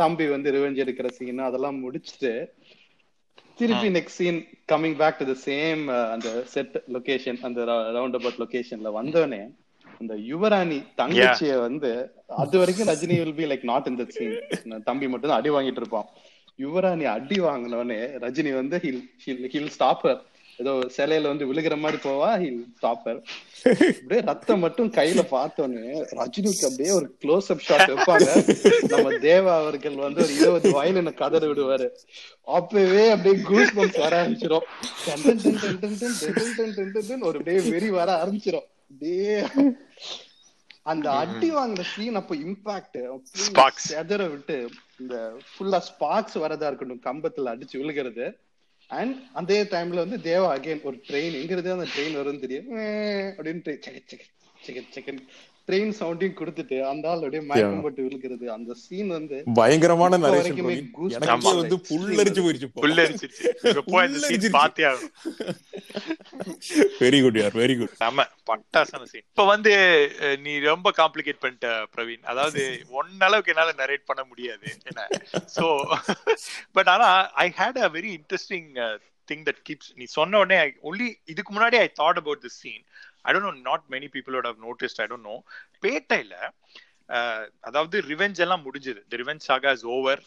தம்பி 0.00 0.24
வந்து 0.34 0.54
ரிவெஞ்ச் 0.56 0.82
எடுக்கிற 0.84 1.08
சீன் 1.18 1.46
அதெல்லாம் 1.48 1.78
முடிச்சுட்டு 1.84 2.32
திருப்பி 3.58 3.88
next 3.96 4.18
scene 4.18 4.40
coming 4.68 4.98
back 5.00 5.18
to 5.20 5.26
the 5.26 5.36
same 5.44 5.82
அந்த 6.12 6.28
செட் 6.52 6.76
லொகேஷன் 6.94 7.40
அந்த 7.48 7.60
ரவுண்ட் 7.96 8.18
அபவுட் 8.18 8.40
லொகேஷன்ல 8.42 8.90
வந்தோடனே 8.98 9.42
அந்த 10.02 10.14
யுவராணி 10.28 10.78
தங்கச்சியை 10.96 11.56
வந்து 11.60 11.92
அது 12.38 12.56
வரைக்கும் 12.58 12.90
Rajini 12.92 13.16
will 13.20 13.36
be 13.36 13.48
like 13.50 13.64
not 13.64 13.88
in 13.90 13.98
the 14.00 14.78
தம்பி 14.86 15.08
மட்டும் 15.08 15.30
தான் 15.30 15.40
அடி 15.40 15.50
வாங்கிட்டு 15.50 15.82
இருப்பான் 15.82 16.08
யுவராணி 16.58 17.04
அடி 17.12 17.38
வாங்கினோடனே 17.40 18.00
ரஜினி 18.24 18.52
வந்து 18.54 18.78
ஹில் 18.78 19.02
ஹில் 19.24 19.46
ஹில் 19.52 19.72
ஸ்டாப்பர் 19.76 20.20
ஏதோ 20.58 20.72
சிலையில 20.96 21.30
வந்து 21.30 21.48
விழுகிற 21.50 21.74
மாதிரி 21.78 21.98
போவா 22.00 22.30
ஹில் 22.36 22.58
ஸ்டாப்பர் 22.72 23.18
அப்படியே 23.92 24.20
ரத்தம் 24.22 24.62
மட்டும் 24.64 24.90
கையில 24.96 25.20
பார்த்தோன்னு 25.30 25.82
ரஜினிக்கு 26.18 26.66
அப்படியே 26.68 26.90
ஒரு 26.90 27.06
க்ளோஸ் 27.22 27.48
அப் 27.52 27.64
ஷாட் 27.66 27.92
வைப்பாங்க 27.92 28.28
நம்ம 28.92 29.14
தேவா 29.24 29.54
அவர்கள் 29.56 29.96
வந்து 29.98 30.22
ஒரு 30.24 30.34
இருபது 30.38 30.70
வயலின 30.78 31.14
கதற 31.20 31.46
விடுவாரு 31.46 31.88
அப்பவே 32.50 33.06
அப்படியே 33.10 33.36
கூஸ் 33.48 33.74
பம்ஸ் 33.74 33.98
வர 33.98 34.12
ஆரம்பிச்சிடும் 34.18 34.66
ஒரு 37.22 37.38
அப்படியே 37.38 37.62
வெறி 37.70 37.90
வர 37.92 38.10
ஆரம்பிச்சிடும் 38.18 38.68
அப்படியே 38.92 39.36
அந்த 40.92 41.06
அடி 41.12 41.48
வாங்குற 41.54 41.82
சீன் 41.92 42.18
அப்ப 42.20 42.34
இம்பாக்ட். 42.44 42.98
செதற 43.88 44.22
விட்டு 44.30 44.56
இந்த 45.00 45.16
ஃபுல்லா 45.50 45.80
ஸ்பார்க்ஸ் 45.88 46.38
வரதா 46.44 46.70
இருக்கட்டும் 46.70 47.06
கம்பத்துல 47.08 47.52
அடிச்சு 47.52 47.76
விழுகிறது. 47.82 48.26
அண்ட் 48.90 49.16
அதே 49.40 49.58
டைம்ல 49.74 50.02
வந்து 50.04 50.18
தேவா 50.30 50.48
அகைன் 50.54 50.82
ஒரு 50.82 50.96
ட்ரெயின் 51.08 51.38
எங்க 51.40 51.52
இருந்து 51.54 51.76
அந்த 51.76 51.86
ட்ரெயின் 51.94 52.18
வரும்னு 52.18 52.44
தெரியும். 52.44 52.68
அப்படின்னு 53.38 53.62
செகண்ட் 54.66 54.90
செகண்ட் 54.96 55.22
ட்ரெயின் 55.68 55.92
சவுண்டையும் 55.98 56.36
கொடுத்துட்டு 56.38 56.76
அந்த 56.90 57.04
ஆள் 57.10 57.22
அப்படியே 57.24 57.42
மயக்கம் 57.50 57.82
போட்டு 57.84 58.04
விழுகிறது 58.06 58.46
அந்த 58.54 58.74
சீன் 58.82 59.10
வந்து 59.16 59.36
பயங்கரமான 59.58 60.18
நரேஷன் 60.24 60.58
எனக்கே. 61.16 61.52
வந்து 61.60 61.76
புல்லரிச்சு 61.90 62.42
போயிருச்சு 62.44 62.68
புல்லரிச்சிருச்சு 62.82 63.44
இப்ப 63.70 63.84
போய் 63.92 64.06
அந்த 64.06 64.18
சீன் 64.18 64.24
புல்லரிச்சிருச்சு. 64.24 64.52
பார்த்தே 64.58 64.86
ஆகணும். 64.90 65.12
வெரி 67.02 67.20
குட் 67.24 67.38
யார் 67.40 67.56
வெரி 67.62 67.76
குட் 67.80 67.94
செம 68.02 68.26
பட்டாசான 68.50 69.06
சீன் 69.12 69.24
இப்ப 69.28 69.46
வந்து 69.52 69.72
நீ 70.46 70.54
ரொம்ப 70.70 70.92
காம்ப்ளிகேட் 71.00 71.42
பண்ணிட்ட 71.44 71.70
பிரவீன். 71.94 72.24
அதாவது 72.32 72.62
ஒன்ன 73.00 73.22
அளவுக்கு 73.28 73.54
என்னால 73.54 73.74
நரேட் 73.82 74.08
பண்ண 74.10 74.24
முடியாது. 74.32 74.66
என்ன? 74.90 75.06
சோ 75.56 75.64
பட் 76.78 76.90
ஆனா 76.96 77.08
I 77.44 77.48
hate 77.60 77.80
a 77.86 77.90
very 77.98 78.12
interesting 78.18 78.68
thing 79.28 79.44
that 79.48 79.62
keeps 79.68 79.90
நீ 80.00 80.04
சொன்ன 80.18 80.38
உடனே 80.44 80.58
ஒன்லி 80.90 81.08
இதுக்கு 81.32 81.50
முன்னாடி 81.56 81.76
I 81.84 81.88
thought 82.02 82.20
about 82.22 82.44
this 82.46 82.60
scene 82.64 82.84
I 83.24 83.32
don't 83.34 83.48
know 83.48 83.54
not 83.70 83.86
many 83.94 84.08
people 84.16 84.36
would 84.36 84.48
have 84.50 84.60
noticed 84.68 85.00
I 85.04 85.06
don't 85.12 85.28
know 85.30 85.36
பேட்டையில 85.86 86.34
அதாவது 87.68 87.96
ரிவெஞ்ச் 88.10 88.38
எல்லாம் 88.44 88.64
முடிஞ்சது. 88.66 89.00
The 89.10 89.16
revenge 89.22 89.48
saga 89.48 89.72
is 89.78 89.88
over 89.96 90.22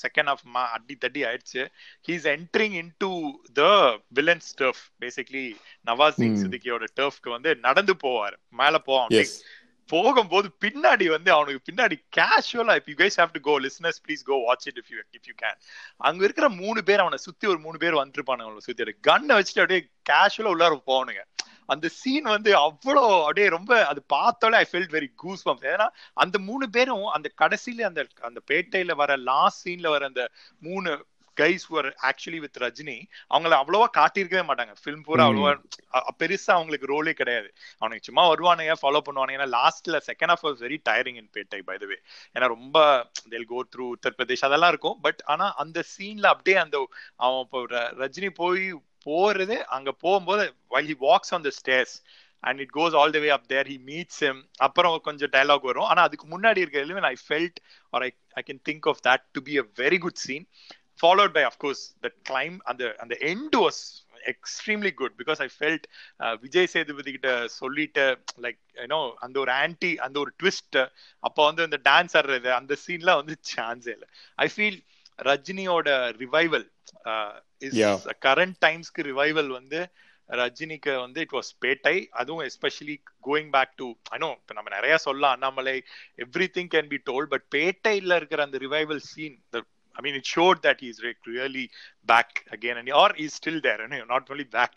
second 0.00 0.30
half 0.32 0.42
மா 0.54 0.62
அடி 0.76 0.94
தட்டி 1.02 1.20
ஆயிடுச்சு. 1.28 1.62
He's 2.08 2.26
entering 2.34 2.74
in 2.80 2.90
to 3.04 3.10
the 3.58 3.62
villain 4.18 4.44
stuff 4.50 4.82
basically 5.02 5.44
Nawaz 5.90 6.18
Singh. 6.22 6.38
சித்திகியோட 6.42 6.88
டர்ஃப்க்கு 7.00 7.30
வந்து 7.36 7.52
நடந்து 7.66 7.94
போவார். 8.06 8.36
மேல 8.62 8.78
போவான் 8.88 9.14
போகும்போது 9.90 10.48
பின்னாடி 10.64 11.06
வந்து 11.14 11.30
அவனுக்கு 11.34 11.60
பின்னாடி 11.68 11.96
கேஷுவலா 12.16 12.74
if 12.78 12.88
you 12.90 12.96
guys 13.02 13.18
have 13.20 13.34
to 13.34 13.40
go 13.48 13.52
listeners 13.66 14.00
please 14.06 14.22
go 14.30 14.36
watch 14.46 14.66
it 14.70 14.78
if 14.80 14.88
you 14.92 14.96
if 15.18 15.28
you 15.30 15.34
can 15.42 15.58
அங்க 16.08 16.24
இருக்கிற 16.26 16.46
மூணு 16.62 16.80
பேர் 16.88 17.02
அவனை 17.04 17.18
சுத்தி 17.26 17.46
ஒரு 17.52 17.60
மூணு 17.66 17.78
பேர் 17.84 18.00
வந்துருப்பானுங்க 18.02 18.48
அவனை 18.48 18.64
சுத்தி. 18.68 18.94
கன்னை 19.08 19.36
வச்சுட்டு 19.38 19.62
அப்படியே 19.64 19.82
கேஷுவலா 20.10 20.52
உள்ளார 20.54 20.78
போவானுங்க. 20.90 21.22
அந்த 21.68 21.86
சீன் 21.96 22.28
வந்து 22.34 22.50
அவ்வளோ 22.58 23.04
அப்படியே 23.20 23.48
ரொம்ப 23.48 23.72
அது 23.86 24.00
பார்த்தாலே 24.08 24.56
I 24.56 24.66
felt 24.70 24.94
very 24.96 25.10
goose 25.16 25.44
bump 25.48 25.66
ஏன்னா 25.72 25.88
அந்த 26.16 26.38
மூணு 26.48 26.66
பேரும் 26.70 27.06
அந்த 27.16 27.28
கடைசியில 27.42 27.88
அந்த 27.90 28.02
அந்த 28.20 28.40
பேட்டையில 28.50 28.94
வர 28.94 29.16
லாஸ்ட் 29.30 29.62
சீன்ல 29.66 29.88
வர 29.88 30.04
அந்த 30.06 30.24
மூணு 30.62 30.90
guys 31.36 31.66
were 31.70 31.88
actually 32.08 32.38
with 32.42 32.58
Rajini 32.62 32.96
அவங்கள 33.30 33.54
அவ்வளவா 33.58 33.86
காட்டியிருக்கவே 33.98 34.44
மாட்டாங்க. 34.50 34.74
ஃபிலிம் 34.82 35.02
பூரா. 35.06 35.24
அவ்வளவா 35.26 35.50
பெருசா 36.20 36.52
அவங்களுக்கு 36.56 36.86
ரோலே 36.92 37.12
கிடையாது. 37.12 37.48
அவனுக்கு 37.82 38.08
சும்மா 38.08 38.24
வருவானுங்க 38.28 38.76
ஃபாலோ 38.82 39.02
பண்ணுவானுங்க. 39.06 39.38
ஏன்னா 39.38 39.48
லாஸ்ட்ல 39.56 40.00
second 40.08 40.32
half 40.34 40.44
was 40.46 40.58
very 40.64 40.78
tiring 40.88 41.18
in 41.22 41.30
Petta 41.36 41.60
by 41.68 41.76
the 41.82 41.86
way 41.92 41.98
ஏன்னா 42.36 42.48
ரொம்ப 42.54 42.76
தேல் 43.30 43.48
கோ 43.52 43.60
த்ரூ 43.72 43.86
உத்தரப்பிரதேஷ் 43.96 44.46
அதெல்லாம் 44.48 44.72
இருக்கும். 44.74 44.98
பட் 45.00 45.22
ஆனா 45.34 45.48
அந்த 45.64 45.84
சீன்ல 45.94 46.26
அப்படியே 46.34 46.58
அந்த 46.64 46.76
அவன் 47.24 47.42
இப்போ 47.46 47.60
ரஜினி 48.04 48.30
போய் 48.42 48.64
போறது 49.08 49.56
அங்க 49.76 49.90
போகும்போது 50.04 50.44
while 50.74 50.88
he 50.92 50.96
walks 51.08 51.34
on 51.36 51.46
the 51.48 51.52
stairs 51.58 51.94
and 52.44 52.60
it 52.64 52.72
goes 52.78 52.94
all 53.00 53.12
the 53.16 53.22
way 53.26 53.30
up 53.36 53.46
there 53.52 53.68
he 53.72 53.76
meets 53.90 54.20
him. 54.26 54.36
அப்புறம் 54.66 54.96
கொஞ்சம் 55.08 55.32
டயலாக் 55.36 55.68
வரும். 55.70 55.88
ஆனா 55.92 56.00
அதுக்கு 56.08 56.26
முன்னாடி 56.34 56.62
இருக்கிற 56.62 56.82
element 56.86 57.10
I 57.12 57.16
felt 57.26 57.60
or 57.92 58.04
I 58.08 58.10
I 58.40 58.44
can 58.48 58.62
think 58.70 58.88
of 58.92 59.00
that 59.08 59.24
to 59.36 59.42
be 59.48 59.54
a 59.62 59.64
very 59.84 60.00
good 60.06 60.20
scene 60.26 60.44
followed 61.02 61.32
by 61.38 61.44
of course 61.50 61.84
that 62.04 62.18
claim 62.30 62.56
அந்த 62.72 62.82
அந்த 63.04 63.14
end 63.30 63.56
was 63.64 63.80
extremely 64.32 64.92
good 65.00 65.14
because 65.20 65.40
I 65.44 65.48
felt 65.56 65.84
Vijay 66.44 66.70
Sethupathi 66.74 67.10
கிட்ட 67.16 67.32
சொல்லிட்டு 67.60 68.04
like 68.44 68.58
you know 68.82 69.00
அந்த 69.26 69.36
ஒரு 69.44 69.52
anti 69.62 69.92
அந்த 70.06 70.16
ஒரு 70.24 70.32
twist 70.42 70.78
அப்போ 71.22 71.40
வந்து 71.48 71.66
அந்த 71.68 71.78
டான்ஸ் 71.90 72.16
ஆடுறது 72.20 72.50
அந்த 72.60 72.76
சீன்லாம் 72.84 73.20
வந்து 73.22 73.36
சான்ஸே 73.54 73.92
இல்லை. 73.96 74.08
ஐ 74.44 74.48
ஃபீல் 74.54 74.80
ரஜினியோட 75.18 75.88
ரிவைவல் 76.18 76.66
இஸ். 77.58 77.76
கரண்ட் 78.26 78.58
டைம்ஸ்க்கு 78.60 79.02
ரிவைவல் 79.02 79.48
வந்து 79.48 79.80
ரஜினிக்கு 80.28 81.00
வந்து 81.00 81.20
இட் 81.20 81.32
வாஸ் 81.32 81.50
பேட்டை 81.64 82.06
அதுவும் 82.10 82.46
especially 82.46 82.96
going 83.26 83.50
back 83.50 83.74
to 83.76 83.86
I know 84.10 84.30
இப்போ 84.40 84.54
நம்ம 84.54 84.70
நிறைய 84.70 84.96
சொல்லலாம் 84.96 85.32
Annamalai 85.32 85.76
everything 86.56 86.70
can 86.74 86.88
be 86.88 87.00
told 87.10 87.24
but 87.24 87.46
பேட்டையில் 87.54 88.16
இருக்கிற 88.16 88.42
அந்த 88.42 88.58
revival 88.58 89.02
scene 89.12 89.38
I 89.96 90.02
mean, 90.02 90.14
it 90.14 90.26
showed 90.26 90.62
that 90.62 90.80
he's 90.80 91.02
re- 91.02 91.16
really 91.26 91.70
back 92.06 92.44
again, 92.50 92.76
and 92.76 92.90
or 92.92 93.14
he's 93.14 93.34
still 93.34 93.60
there. 93.62 93.80
And 93.82 94.08
not 94.08 94.30
only 94.30 94.44
back, 94.44 94.72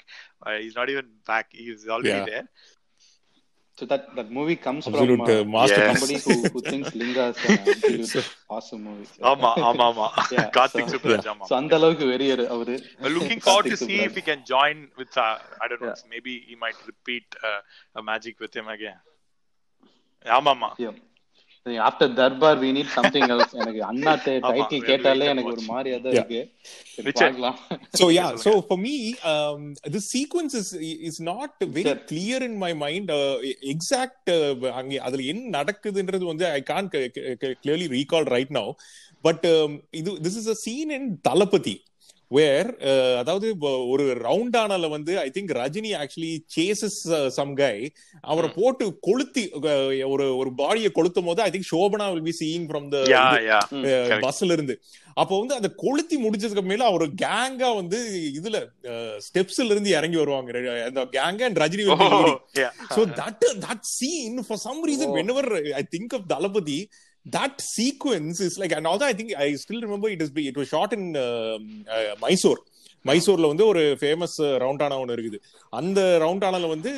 uh, 0.45 0.51
he's 0.51 0.75
not 0.75 0.89
even 0.89 1.07
back; 1.25 1.51
he's 1.53 1.87
already 1.87 2.13
Yeah. 2.13 2.25
there. 2.25 2.45
So 3.79 3.85
that 3.85 4.03
that 4.15 4.29
movie 4.37 4.55
comes 4.57 4.83
Absolute 4.87 5.11
from 5.11 5.21
uh, 5.25 5.35
uh, 5.35 5.43
masterpiece. 5.55 5.99
somebody 5.99 6.17
who, 6.23 6.49
who 6.53 6.61
thinks 6.61 6.95
Linga 7.01 7.25
is 7.27 7.37
an 7.45 7.59
absolute 7.65 8.29
awesome 8.49 8.81
movie. 8.87 9.05
So, 9.11 9.21
ஆமா 9.31 9.51
ஆமா 9.67 9.85
ஆமா 9.91 10.07
Yeah, 10.33 10.47
so- 10.73 10.85
Subraj 10.93 11.27
ஆமா 11.33 11.45
so 11.49 11.55
அந்த 11.59 11.73
அளவுக்கு 11.79 12.07
வெறியர் 12.11 12.43
அவரு 12.55 12.75
We're 13.03 13.13
looking 13.17 13.41
forward 13.47 13.67
to 13.73 13.77
see 13.83 13.99
if 13.99 14.09
Subraj. 14.09 14.17
he 14.19 14.23
can 14.29 14.41
join 14.53 14.77
with. 15.01 15.13
Uh, 15.17 15.35
I 15.63 15.67
don't 15.71 15.83
know. 15.85 15.93
Yeah. 15.93 16.11
Maybe 16.15 16.33
he 16.49 16.57
might 16.65 16.79
repeat 16.91 17.27
uh, 17.49 17.59
a 17.95 18.05
magic 18.11 18.35
with 18.45 18.55
him 18.61 18.69
again. 18.77 18.99
ஆமா 20.37 20.51
ஆமா 20.57 20.71
Yeah. 20.85 20.95
After 21.87 22.13
Darbar 22.13 22.59
we 22.63 22.69
need 22.77 22.93
something 22.97 23.29
else 23.33 23.55
எனக்கு 23.61 23.81
ஆமா, 24.39 24.51
title 24.51 24.83
we 24.83 24.87
கேட்டாலே 24.91 25.25
எனக்கு 25.33 25.51
ஒரு 25.53 25.63
தான் 26.05 26.13
Yeah. 26.13 26.19
இருக்கு. 26.19 26.41
பார்க்கலாம் 27.21 27.57
so 27.99 28.05
yeah 28.09 28.29
so 28.35 28.51
for 28.61 28.77
me 28.77 28.93
um 29.31 29.61
the 29.95 30.01
sequence 30.13 30.53
is 30.53 30.67
is 31.09 31.17
not 31.29 31.51
very 31.77 31.85
Sure. 31.85 32.01
clear 32.11 32.39
in 32.47 32.55
my 32.57 32.71
mind 32.83 33.07
uh, 33.11 33.35
exact 33.73 34.29
uh, 34.29 34.53
அங்க 34.79 35.01
அதுல 35.07 35.23
என்ன 35.23 35.51
நடக்குதுன்றது 35.57 36.25
வந்து 36.25 36.45
i 36.49 36.63
can't 36.71 36.91
c- 36.95 37.11
c- 37.15 37.35
c- 37.43 37.55
clearly 37.63 37.87
recall 37.97 38.25
right 38.35 38.51
now 38.51 38.67
but 39.23 39.41
um, 39.53 39.71
இது 39.91 40.11
this 40.23 40.35
is 40.35 40.47
a 40.47 40.57
scene 40.65 40.91
in 40.97 41.05
தளபதி 41.29 41.75
வேர் 42.31 42.67
அதாவது 43.17 43.47
வ- 43.55 43.83
ஒரு 43.87 44.03
round 44.19 44.57
ஆனால 44.57 44.89
வந்து 44.89 45.19
I 45.19 45.29
think 45.35 45.51
Rajini 45.57 45.91
actually 45.99 46.33
chases 46.55 46.97
some 47.37 47.53
guy 47.55 47.75
அவரை 48.23 48.49
போட்டு 48.57 48.85
கொளுத்தி 49.01 49.43
uh, 49.59 49.75
ஒரு 50.05 50.25
ஒரு 50.37 50.51
பாடியை 50.57 50.91
கொளுத்தும் 50.91 51.25
போது 51.25 51.41
I 51.41 51.49
think 51.49 51.71
Shobana 51.71 52.07
will 52.11 52.27
be 52.27 52.35
seeing 52.39 52.67
from 52.69 52.87
the. 52.89 52.99
பஸ்ல 54.21 54.51
இருந்து 54.51 54.75
அப்போ 55.17 55.39
வந்து 55.39 55.55
அந்த 55.55 55.69
கொளுத்தி 55.75 56.17
முடிச்சதுக்கு 56.17 56.63
மேல 56.63 56.85
அவர் 56.85 57.05
கேங்கா 57.23 57.75
வந்து 57.75 57.97
இதுல 58.35 58.57
ஸ்டெப்ஸ்ல 59.25 59.69
இருந்து 59.69 59.89
இறங்கி 59.91 60.17
வருவாங்க 60.17 60.51
அந்த 60.85 61.01
கேங்க 61.15 61.43
and 61.43 61.57
Rajini 61.57 61.83
will 61.83 61.97
be 61.97 62.09
leading. 62.15 62.37
Oh, 62.37 62.61
yeah. 62.61 62.71
so 62.89 63.01
that 63.19 63.35
that 63.59 63.81
scene 63.87 64.37
for 64.43 64.57
some 64.59 64.79
reason 64.83 65.09
That 67.25 67.61
sequence 67.61 68.39
is 68.39 68.57
like 68.57 68.71
and 68.71 68.87
although 68.87 69.05
i 69.05 69.13
think 69.13 69.31
i 69.37 69.53
still 69.55 69.81
remember 69.81 70.09
it 70.09 70.21
is 70.21 70.31
it 70.35 70.57
was 70.57 70.67
shot 70.69 70.93
in 70.93 71.15
um, 71.17 71.85
uh, 71.95 72.15
mysore. 72.25 72.59
மைசூர்ல 73.05 73.49
வந்து 73.51 73.65
ஒரு 73.71 73.81
famous 73.99 74.33
ரவுண்டானா 74.63 74.95
ஒன்று 75.01 75.15
இருக்குது. 75.15 75.37
அந்த 75.79 75.99
ரவுண்டானால 76.23 76.69
வந்து 76.71 76.91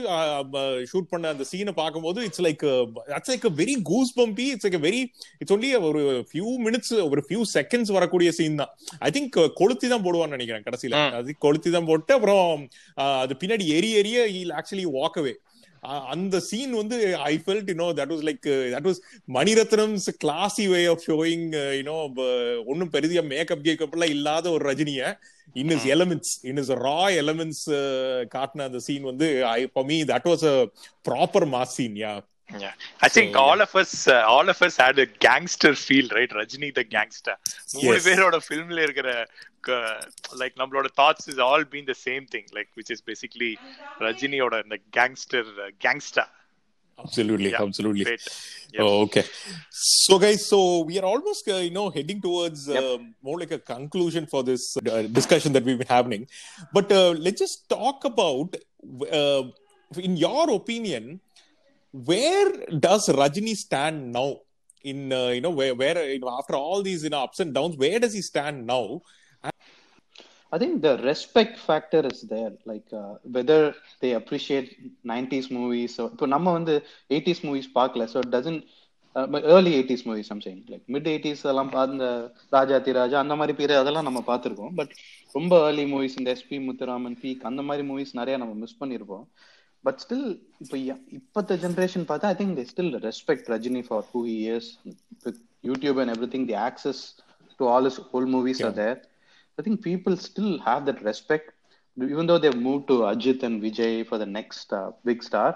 shoot 0.92 1.10
பண்ண 1.12 1.34
அந்த 1.34 1.46
சீனை 1.50 1.74
பார்க்கும்போது 1.82 2.20
it's 2.28 2.44
like 2.46 2.64
that's 3.12 3.32
like 3.32 3.46
very 3.60 3.76
goose 3.90 4.14
bumpy 4.20 4.48
it's 4.54 4.68
like 4.68 4.80
very 4.88 5.02
it's 5.42 5.54
only 5.56 5.70
ஒரு 5.90 6.02
ஃபியூ 6.32 6.48
மினிட்ஸ் 6.68 6.94
ஒரு 7.12 7.24
ஃபியூ 7.28 7.44
செகண்ட்ஸ் 7.58 7.94
வரக்கூடிய 7.98 8.32
சீன் 8.40 8.60
தான். 8.62 8.72
ஐ 9.08 9.12
திங்க் 9.18 9.38
கொளுத்தி 9.60 9.90
தான் 9.94 10.06
போடுவான்னு 10.08 10.36
நினைக்கிறேன் 10.38 10.66
கடைசியில. 10.68 11.04
அது 11.20 11.38
கொளுத்தி 11.46 11.72
தான் 11.78 11.90
போட்டு 11.92 12.14
அப்புறம் 12.18 12.44
uh, 13.02 13.16
அது 13.24 13.36
பின்னாடி 13.44 13.68
எரிய 13.78 14.02
எரிய 14.04 14.26
ஆக்சுவலி 14.62 14.88
வாக் 14.98 15.20
அவே 15.24 15.36
அந்த 15.84 16.40
சீன் 16.40 16.74
வந்து 16.76 16.98
I 17.24 17.34
felt 17.46 17.70
you know 17.72 17.88
that 18.00 18.12
was 18.14 18.24
like 18.28 18.44
that 18.74 18.88
was 18.90 19.00
Maniratnam's 19.38 20.08
classy 20.24 20.66
way 20.74 20.82
of 20.86 21.06
showing 21.08 21.46
you know 21.80 21.98
ஒன்னும் 22.72 22.92
பெரிய 22.98 23.22
மேக்கப் 23.32 23.66
கேக்கப் 23.68 23.96
எல்லாம் 23.98 24.16
இல்லாத 24.16 24.52
ஒரு 24.52 24.66
ரஜினிய 24.72 25.04
in 25.56 25.74
his 25.78 25.88
elements 25.96 26.34
in 26.44 26.60
his 26.64 26.74
raw 26.84 27.00
elements 27.24 27.66
காட்டின 28.36 28.68
அந்த 28.70 28.82
சீன் 28.88 29.08
வந்து 29.12 29.30
I 29.52 29.62
for 29.74 29.88
me 29.92 29.98
that 30.14 30.30
was 30.32 30.46
a 30.52 30.58
proper 31.10 31.48
mass 31.56 31.78
scene 31.80 31.98
yeah 32.04 32.14
Yeah. 32.50 32.74
I 33.02 33.10
think 33.10 33.30
So, 33.32 33.42
all 33.42 33.62
of 33.62 33.74
us, 33.76 33.92
uh, 34.08 34.24
all 34.28 34.48
of 34.50 34.58
us 34.62 34.76
had 34.76 34.98
a 35.00 35.08
gangster 35.26 35.74
feel, 35.78 36.08
right? 36.10 36.32
Rajini 36.32 36.70
the 36.74 36.84
gangster. 36.96 37.36
மூணு. 37.76 38.00
பேரோட 38.08 38.38
ஃபிலிம்ல 38.46 38.82
இருக்கிற 38.82 39.10
like 40.41 40.57
நம்மளோட 40.61 40.89
thoughts 41.01 41.29
is 41.33 41.41
all 41.49 41.67
been 41.75 41.89
the 41.93 41.97
same 42.07 42.27
thing 42.35 42.49
like 42.59 42.71
which 42.81 42.93
is 42.97 43.05
basically 43.11 43.53
ரஜினியோட 44.07 44.57
இந்த 44.67 44.79
gangster 44.99 45.51
gangsta 45.87 46.27
absolutely 46.99 47.51
Yeah, 47.51 47.63
absolutely 47.63 48.05
great. 48.05 48.23
Yep. 48.75 48.83
Oh, 48.85 49.01
okay. 49.07 49.23
So, 50.05 50.19
guys, 50.23 50.43
so 50.53 50.59
we 50.89 50.95
are 51.01 51.05
almost, 51.11 51.49
uh, 51.49 51.57
you 51.67 51.73
know, 51.77 51.91
heading 51.97 52.21
towards 52.27 52.61
Yep. 52.69 52.85
um, 52.85 53.03
more 53.27 53.39
like 53.43 53.51
a 53.51 53.59
conclusion 53.59 54.25
for 54.33 54.41
this 54.43 54.63
uh, 54.79 55.03
discussion 55.19 55.53
that 55.57 55.65
we've 55.67 55.79
been 55.83 55.95
having. 55.99 56.23
But 56.77 56.91
uh, 57.01 57.11
let's 57.25 57.41
just 57.45 57.69
talk 57.69 58.05
about, 58.13 58.57
uh, 59.21 59.43
in 60.09 60.17
your 60.17 60.51
opinion, 60.51 61.05
where 61.93 62.49
does 62.89 63.09
Rajini 63.21 63.55
stand 63.67 64.13
now? 64.13 64.29
In 64.85 65.13
uh, 65.13 65.29
you 65.37 65.41
know 65.45 65.51
where 65.51 65.75
where 65.75 65.99
you 66.15 66.21
know 66.25 66.33
after 66.41 66.55
all 66.63 66.81
these 66.89 67.03
you 67.03 67.11
know 67.11 67.23
ups 67.29 67.41
and 67.45 67.53
downs, 67.53 67.77
where 67.77 67.99
does 67.99 68.13
he 68.13 68.23
stand 68.33 68.67
now? 68.75 68.83
I 70.52 70.60
think 70.62 70.82
the 70.82 70.98
respect 71.10 71.58
factor 71.68 72.02
is 72.12 72.22
there. 72.24 72.54
Like 72.66 72.88
uh, 72.94 73.14
whether 73.36 73.60
they 74.02 74.14
appreciate 74.14 74.68
90s 75.06 75.48
movies. 75.52 75.96
So, 75.98 76.04
இப்போ 76.14 76.28
நம்ம 76.28 76.52
வந்து 76.58 76.74
80s 77.10 77.40
movies 77.48 77.68
பார்க்கல. 77.78 78.06
So 78.14 78.20
it 78.20 78.30
doesn't 78.38 78.62
uh, 79.16 79.28
early 79.54 79.74
80s 79.84 80.04
movies 80.10 80.30
I'm 80.34 80.42
saying. 80.48 80.62
Like 80.74 80.84
mid 80.96 81.08
80s 81.14 81.42
எல்லாம் 81.52 81.72
அந்த 81.86 82.06
ராஜா 82.58 83.18
அந்த 83.24 83.36
மாதிரி 83.42 83.56
பேர் 83.60 83.74
அதெல்லாம் 83.82 84.08
நம்ம 84.10 84.24
பார்த்திருக்கோம். 84.32 84.74
பட் 84.80 84.94
ரொம்ப 85.36 85.54
early 85.68 85.86
movies 85.94 86.16
இந்த 86.22 86.32
எஸ்பி 86.38 86.60
முத்துராமன் 86.68 87.18
பீக் 87.24 87.48
அந்த 87.52 87.64
மாதிரி 87.70 87.86
மூவிஸ் 87.92 88.14
நிறைய 88.22 88.38
நம்ம 88.44 88.56
மிஸ் 88.64 88.80
பண்ணியிருப்போம். 88.82 89.26
பட் 89.86 90.02
ஸ்டில் 90.04 90.26
இப்போ 90.64 90.78
இப்பத்த 91.20 91.56
ஜென்ரேஷன் 91.64 92.04
பார்த்தா 92.10 92.32
I 92.34 92.36
think 92.42 92.58
they 92.60 92.66
still 92.72 92.92
respect 93.08 93.48
Rajini 93.54 93.82
for 93.88 94.04
who 94.12 94.20
he 94.28 94.36
is 94.56 94.68
with 95.26 95.40
YouTube 95.70 96.00
and 96.02 96.14
everything 96.36 96.46
the 96.52 96.58
access 96.68 97.02
to 97.60 97.66
all 97.74 97.88
is 97.92 98.00
whole 98.12 98.30
movies 98.36 98.62
are 98.68 98.76
there 98.82 99.00
I 99.62 99.64
think 99.64 99.84
people 99.84 100.18
still 100.18 100.58
have 100.62 100.88
that 100.88 101.04
respect, 101.04 101.52
even 101.96 102.26
though 102.26 102.40
they've 102.40 102.62
moved 102.68 102.88
to 102.88 102.96
Ajit 103.10 103.44
and 103.44 103.62
Vijay 103.62 104.08
for 104.08 104.18
the 104.18 104.26
next 104.26 104.74
uh, 104.74 104.90
big 105.06 105.22
star. 105.22 105.56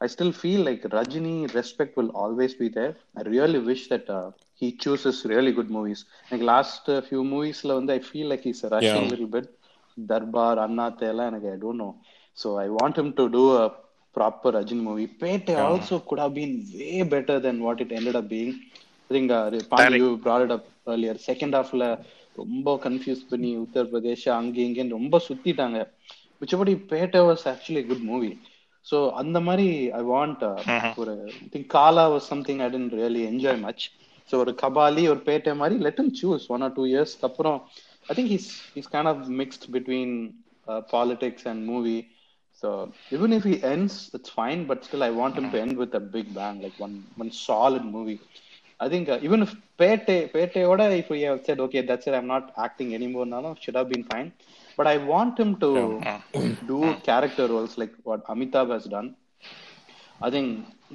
I 0.00 0.06
still 0.06 0.30
feel 0.30 0.60
like 0.68 0.82
Rajini 0.82 1.52
respect 1.52 1.96
will 1.96 2.10
always 2.10 2.54
be 2.54 2.68
there. 2.68 2.94
I 3.16 3.22
really 3.22 3.58
wish 3.58 3.88
that 3.88 4.08
uh, 4.08 4.30
he 4.54 4.70
chooses 4.76 5.24
really 5.24 5.50
good 5.50 5.70
movies. 5.70 6.04
Like 6.30 6.40
last 6.40 6.88
uh, 6.88 7.00
few 7.00 7.24
movies, 7.24 7.64
I 7.64 7.98
feel 7.98 8.28
like 8.28 8.42
he's 8.42 8.62
rushing 8.62 9.02
yeah. 9.02 9.08
a 9.08 9.12
little 9.14 9.26
bit. 9.26 9.48
Darbar, 10.06 10.60
Anna 10.60 10.94
Tela, 11.00 11.26
and 11.26 11.36
I 11.36 11.56
don't 11.56 11.78
know. 11.78 11.96
So 12.34 12.58
I 12.58 12.68
want 12.68 12.96
him 12.96 13.12
to 13.14 13.28
do 13.28 13.56
a 13.56 13.74
proper 14.14 14.52
Rajini 14.52 14.84
movie. 14.90 15.08
Pete 15.08 15.48
yeah. 15.48 15.66
also 15.66 15.98
could 15.98 16.20
have 16.20 16.34
been 16.34 16.64
way 16.72 17.02
better 17.02 17.40
than 17.40 17.60
what 17.60 17.80
it 17.80 17.90
ended 17.90 18.14
up 18.14 18.28
being. 18.28 18.60
I 19.10 19.12
think 19.14 19.32
uh, 19.32 19.50
Pani, 19.68 19.96
you 19.96 20.16
brought 20.16 20.42
it 20.42 20.52
up 20.52 20.68
earlier. 20.86 21.18
Second 21.18 21.54
half, 21.54 21.72
ரொம்ப 22.36 22.80
confuse 22.84 23.22
பண்ணி 23.30 23.50
உத்தரப்பிரதேஷ் 23.58 24.28
அங்க 24.38 24.60
இங்கன்னு 24.60 24.96
ரொம்ப 24.98 25.20
சுத்திட்டாங்க. 25.28 25.78
மிச்சபடி 26.40 26.72
Petta 26.92 27.20
was 27.28 27.44
actually 27.52 27.86
good 27.86 28.06
movie 28.10 28.30
so 28.86 29.10
அந்த 29.12 29.40
மாதிரி 29.40 29.66
I 29.90 30.02
want 30.04 30.40
ஒரு 31.02 31.12
think 31.52 31.66
Kaala 31.66 32.04
was 32.14 32.30
something 32.32 32.58
I 32.58 32.68
didn't 32.70 32.94
really 33.00 33.22
enjoy 33.32 33.60
much 33.60 33.84
so 34.30 34.36
ஒரு 34.36 34.54
கபாலி 34.62 35.04
ஒரு 35.08 35.20
பேட்டை 35.24 35.56
மாதிரி 35.56 35.76
let 35.78 36.00
him 36.00 36.10
choose 36.22 36.46
one 36.48 36.62
or 36.62 36.72
two 36.72 36.84
இயர்ஸ்க்கு 36.86 37.28
அப்புறம் 37.30 37.58
I 38.06 38.14
think 38.16 38.32
he's 38.34 38.48
he's 38.76 38.90
kind 38.92 39.10
of 39.12 39.22
mixed 39.42 39.66
between 39.72 40.14
politics 40.92 41.46
and 41.48 41.64
movie 41.64 41.96
so 42.62 42.68
even 43.16 43.34
if 43.38 43.46
he 43.50 43.56
ends 43.74 43.94
it's 44.18 44.34
fine 44.36 44.64
but 44.66 44.82
still 44.88 45.06
I 45.08 45.12
want 45.20 45.38
him 45.40 45.48
to 45.54 45.60
end 45.64 45.76
with 45.82 45.94
a 45.94 46.04
big 46.16 46.28
bang 46.34 46.56
like 46.66 46.78
one 46.86 46.96
one 47.16 47.32
solid 47.46 47.84
I 48.84 48.88
think 48.92 49.10
even 49.28 49.44
Petta 49.80 50.16
பேட்டையோட 50.34 50.88
if 51.00 51.12
I 51.16 51.20
said 51.48 51.62
okay 51.66 51.82
that's 51.90 52.10
I 52.12 52.18
am 52.22 52.30
not 52.34 52.48
acting 52.66 52.92
எனிமோர்னாலும் 52.98 53.56
should 53.64 53.80
have 53.80 53.90
been 53.94 54.06
fine 54.10 54.30
but 54.78 54.90
I 54.94 54.96
want 55.12 55.40
him 55.42 55.56
to 55.64 55.70
do 56.70 56.78
character 57.10 57.50
roles 57.56 57.76
like 57.82 57.96
what 58.10 58.24
Amitabh 58.34 58.72
has 58.76 58.88
done 58.96 59.10
I 60.20 60.30
think 60.30 60.48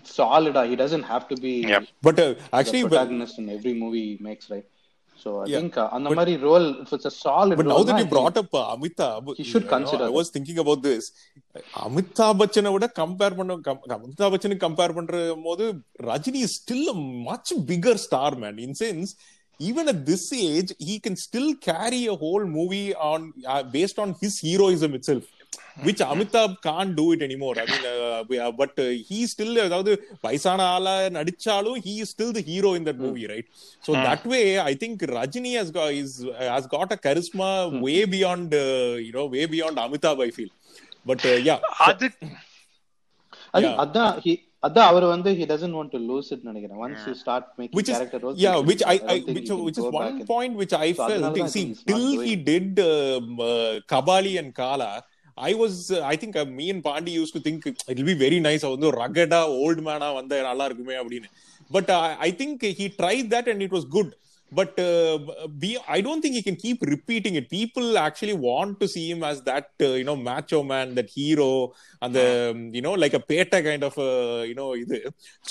solid. 0.06 0.56
He 0.70 0.76
doesn't 0.78 1.04
have 1.04 1.28
to 1.28 1.36
be. 1.38 1.54
Yep. 1.64 1.86
But 2.02 2.20
actually, 2.54 2.84
protagonist 2.84 3.40
in 3.40 3.50
every 3.50 3.74
movie 3.74 4.04
he 4.10 4.24
makes, 4.28 4.50
right? 4.50 4.68
So 5.24 5.30
I 5.42 5.46
Yeah. 5.46 5.60
think 5.60 5.76
uh, 5.78 5.88
அந்த 5.96 6.08
But- 6.10 6.18
மாதிரி 6.20 6.34
role 6.48 6.66
if 6.84 6.90
it's 6.96 7.08
a 7.12 7.16
solid 7.24 7.56
But 7.60 7.68
now 7.70 7.78
role, 7.78 7.86
that 7.90 7.98
na, 7.98 8.02
you 8.04 8.10
brought 8.16 8.38
up 8.42 8.52
uh, 8.54 8.66
Amitabh, 8.74 9.30
He 9.40 9.46
should 9.52 9.64
you 9.64 9.70
know, 9.70 9.76
consider 9.76 10.06
I 10.10 10.16
was 10.20 10.30
thinking 10.36 10.60
about 10.64 10.82
this. 10.90 11.06
Amitabh 11.86 12.40
பச்சனை 12.42 12.72
விட 12.76 12.88
compare 13.00 13.38
பண்ண 13.40 13.54
அமிதாப் 13.98 14.34
பச்சனுக்கு 14.34 14.66
compare 14.68 14.96
பண்ற 14.98 15.16
போது 15.48 15.66
Rajini 16.12 16.42
is 16.48 16.58
still 16.62 16.88
a 16.94 17.00
much 17.30 17.52
bigger 17.72 17.96
star 18.06 18.30
man 18.44 18.58
in 18.66 18.74
sense 18.84 19.10
even 19.60 19.86
at 19.94 20.00
this 20.10 20.26
age 20.48 20.72
he 20.88 20.96
can 21.06 21.16
still 21.28 21.50
carry 21.70 22.02
a 22.14 22.18
whole 22.24 22.46
movie 22.58 22.88
on 23.12 23.22
uh, 23.54 23.62
based 23.78 23.98
on 24.04 24.10
his 24.22 24.34
heroism 24.48 24.92
itself 25.00 25.26
which 25.88 26.00
Amitabh 26.00 26.54
can't 26.62 26.96
do 26.96 27.12
it 27.14 27.22
anymore. 27.22 27.56
I 27.64 27.66
mean, 27.72 27.84
uh, 27.94 28.24
we- 28.30 28.40
uh, 28.40 28.52
but 28.62 28.74
uh, 28.80 28.90
he 29.10 29.20
still 29.34 29.54
அதாவது 29.66 29.92
வயசான 30.26 30.66
ஆளா 30.76 30.96
நடிச்சாலும் 31.18 31.78
he 31.88 31.96
is 32.04 32.10
still 32.16 32.32
the 32.38 32.44
hero 32.50 32.72
in 32.80 32.86
that 32.90 33.00
movie, 33.06 33.28
right? 33.34 33.48
So 33.86 33.94
that 34.08 34.24
way, 34.34 34.60
I 34.60 34.74
think 34.74 35.02
Rajini 35.18 35.54
has 35.60 35.70
got 35.72 35.92
is 36.04 36.14
has 36.54 36.68
got 36.76 36.92
a 36.98 37.00
charisma 37.06 37.50
way 37.88 38.00
beyond 38.16 38.54
uh, 38.54 38.96
you 39.08 39.14
know 39.18 39.28
way 39.38 39.46
beyond 39.56 39.78
Amitabh. 39.86 40.22
I 40.28 40.32
feel, 40.40 40.52
but 41.06 41.24
uh, 41.26 41.38
yeah, 41.50 41.60
அது. 41.90 42.10
அதான் 44.66 44.88
அவர் 44.92 45.06
வந்து 45.14 45.32
he 45.40 45.46
doesn't 45.52 45.76
want 45.80 45.92
to 45.96 46.00
lose 46.12 46.28
it 46.36 46.42
நினைக்கிறேன் 46.48 46.80
which 48.70 48.84
i, 48.94 48.96
I 49.14 49.18
which, 49.36 49.50
which 49.66 49.78
is 49.82 49.88
one 50.02 50.18
point 50.32 50.54
which 50.62 50.74
i 50.86 50.90
felt 51.02 51.22
see 51.56 51.64
till 51.92 52.08
he 52.28 52.34
did 52.52 52.80
um, 52.92 53.28
uh, 53.50 53.74
kabali 53.94 54.34
and 54.42 54.52
kala 54.62 54.90
was, 55.54 55.92
uh, 55.92 56.02
I 56.04 56.16
think 56.16 56.36
uh, 56.36 56.46
me 56.46 56.70
and 56.70 56.84
Pandi 56.84 57.12
used 57.12 57.34
to 57.34 57.40
think 57.40 57.66
it'll 57.68 58.06
be 58.06 58.18
very 58.26 58.40
nice. 58.40 58.64
வந்து 58.74 58.88
ஒரு 58.92 58.98
ரகடா 59.06 59.42
volt 59.64 59.82
மேனா 59.88 60.08
வந்தா 60.20 60.42
நல்லா 60.50 60.66
இருக்குமே 60.70 60.96
அப்படின்னு 61.02 61.30
but 61.76 61.92
I 62.28 62.32
think 62.42 62.64
he 62.80 62.88
try 63.02 63.16
that 63.34 63.50
and 63.54 63.64
it 63.66 63.76
was 63.78 63.90
good 63.98 64.14
but 64.60 64.78
be 65.64 65.78
i 65.96 66.02
don't 66.06 66.22
think 66.24 66.36
he 66.40 66.42
can 66.48 66.56
keep 66.56 66.78
repeating 66.92 67.36
it 67.40 67.50
people 67.50 67.98
actually 68.04 68.36
want 68.50 68.80
to 68.82 68.88
see 68.94 69.10
him 69.12 69.22
as 69.30 69.42
that 69.50 69.68
uh, 69.88 69.90
you 70.00 70.06
know 70.10 70.16
macho 70.16 70.64
man 70.72 70.96
that 70.98 71.10
hero 71.10 71.50
and 72.02 72.16
the 72.18 72.52
um, 72.52 72.74
you 72.78 72.82
know 72.86 72.94
like 73.04 73.14
a 73.14 73.24
peta 73.32 73.60
kind 73.68 73.84
of 73.90 73.96
uh, 73.98 74.42
you 74.50 74.56
know 74.60 74.70
இது 74.84 75.00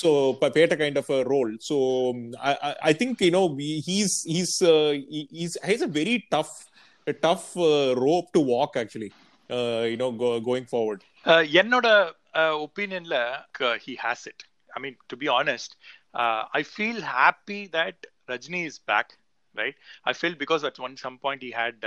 so 0.02 0.08
pa- 0.40 0.50
peta 0.56 0.76
kind 0.84 0.96
of 1.02 1.10
a 1.18 1.22
role 1.32 1.52
so 1.68 1.76
um, 2.12 2.20
I, 2.50 2.54
I 2.68 2.72
i 2.90 2.92
think 3.00 3.20
you 3.20 3.32
know 3.36 3.46
we- 3.60 3.82
he's 3.90 4.14
he's 4.34 4.62
uh, 4.62 4.92
he- 5.14 5.28
he's 5.38 5.56
uh, 9.50 9.82
uh, 10.28 10.96
Uh, 11.24 11.42
என்னோட 11.60 11.86
ஒப்பீனியன்ல 12.64 13.16
he 13.84 13.94
has 14.02 14.24
it 14.26 14.42
I 14.70 14.80
mean 14.80 14.96
to 15.06 15.16
be 15.16 15.28
honest 15.32 15.72
I 16.52 16.62
feel 16.72 17.02
happy 17.14 17.60
that 17.72 18.02
Rajini 18.28 18.64
is 18.64 18.80
back 18.84 19.12
right 19.56 19.78
I 20.04 20.12
feel 20.12 20.38
because 20.38 20.64
at 20.64 20.78
one 20.78 20.96
some 20.96 21.18
point 21.18 21.42
he 21.42 21.52
had 21.56 21.84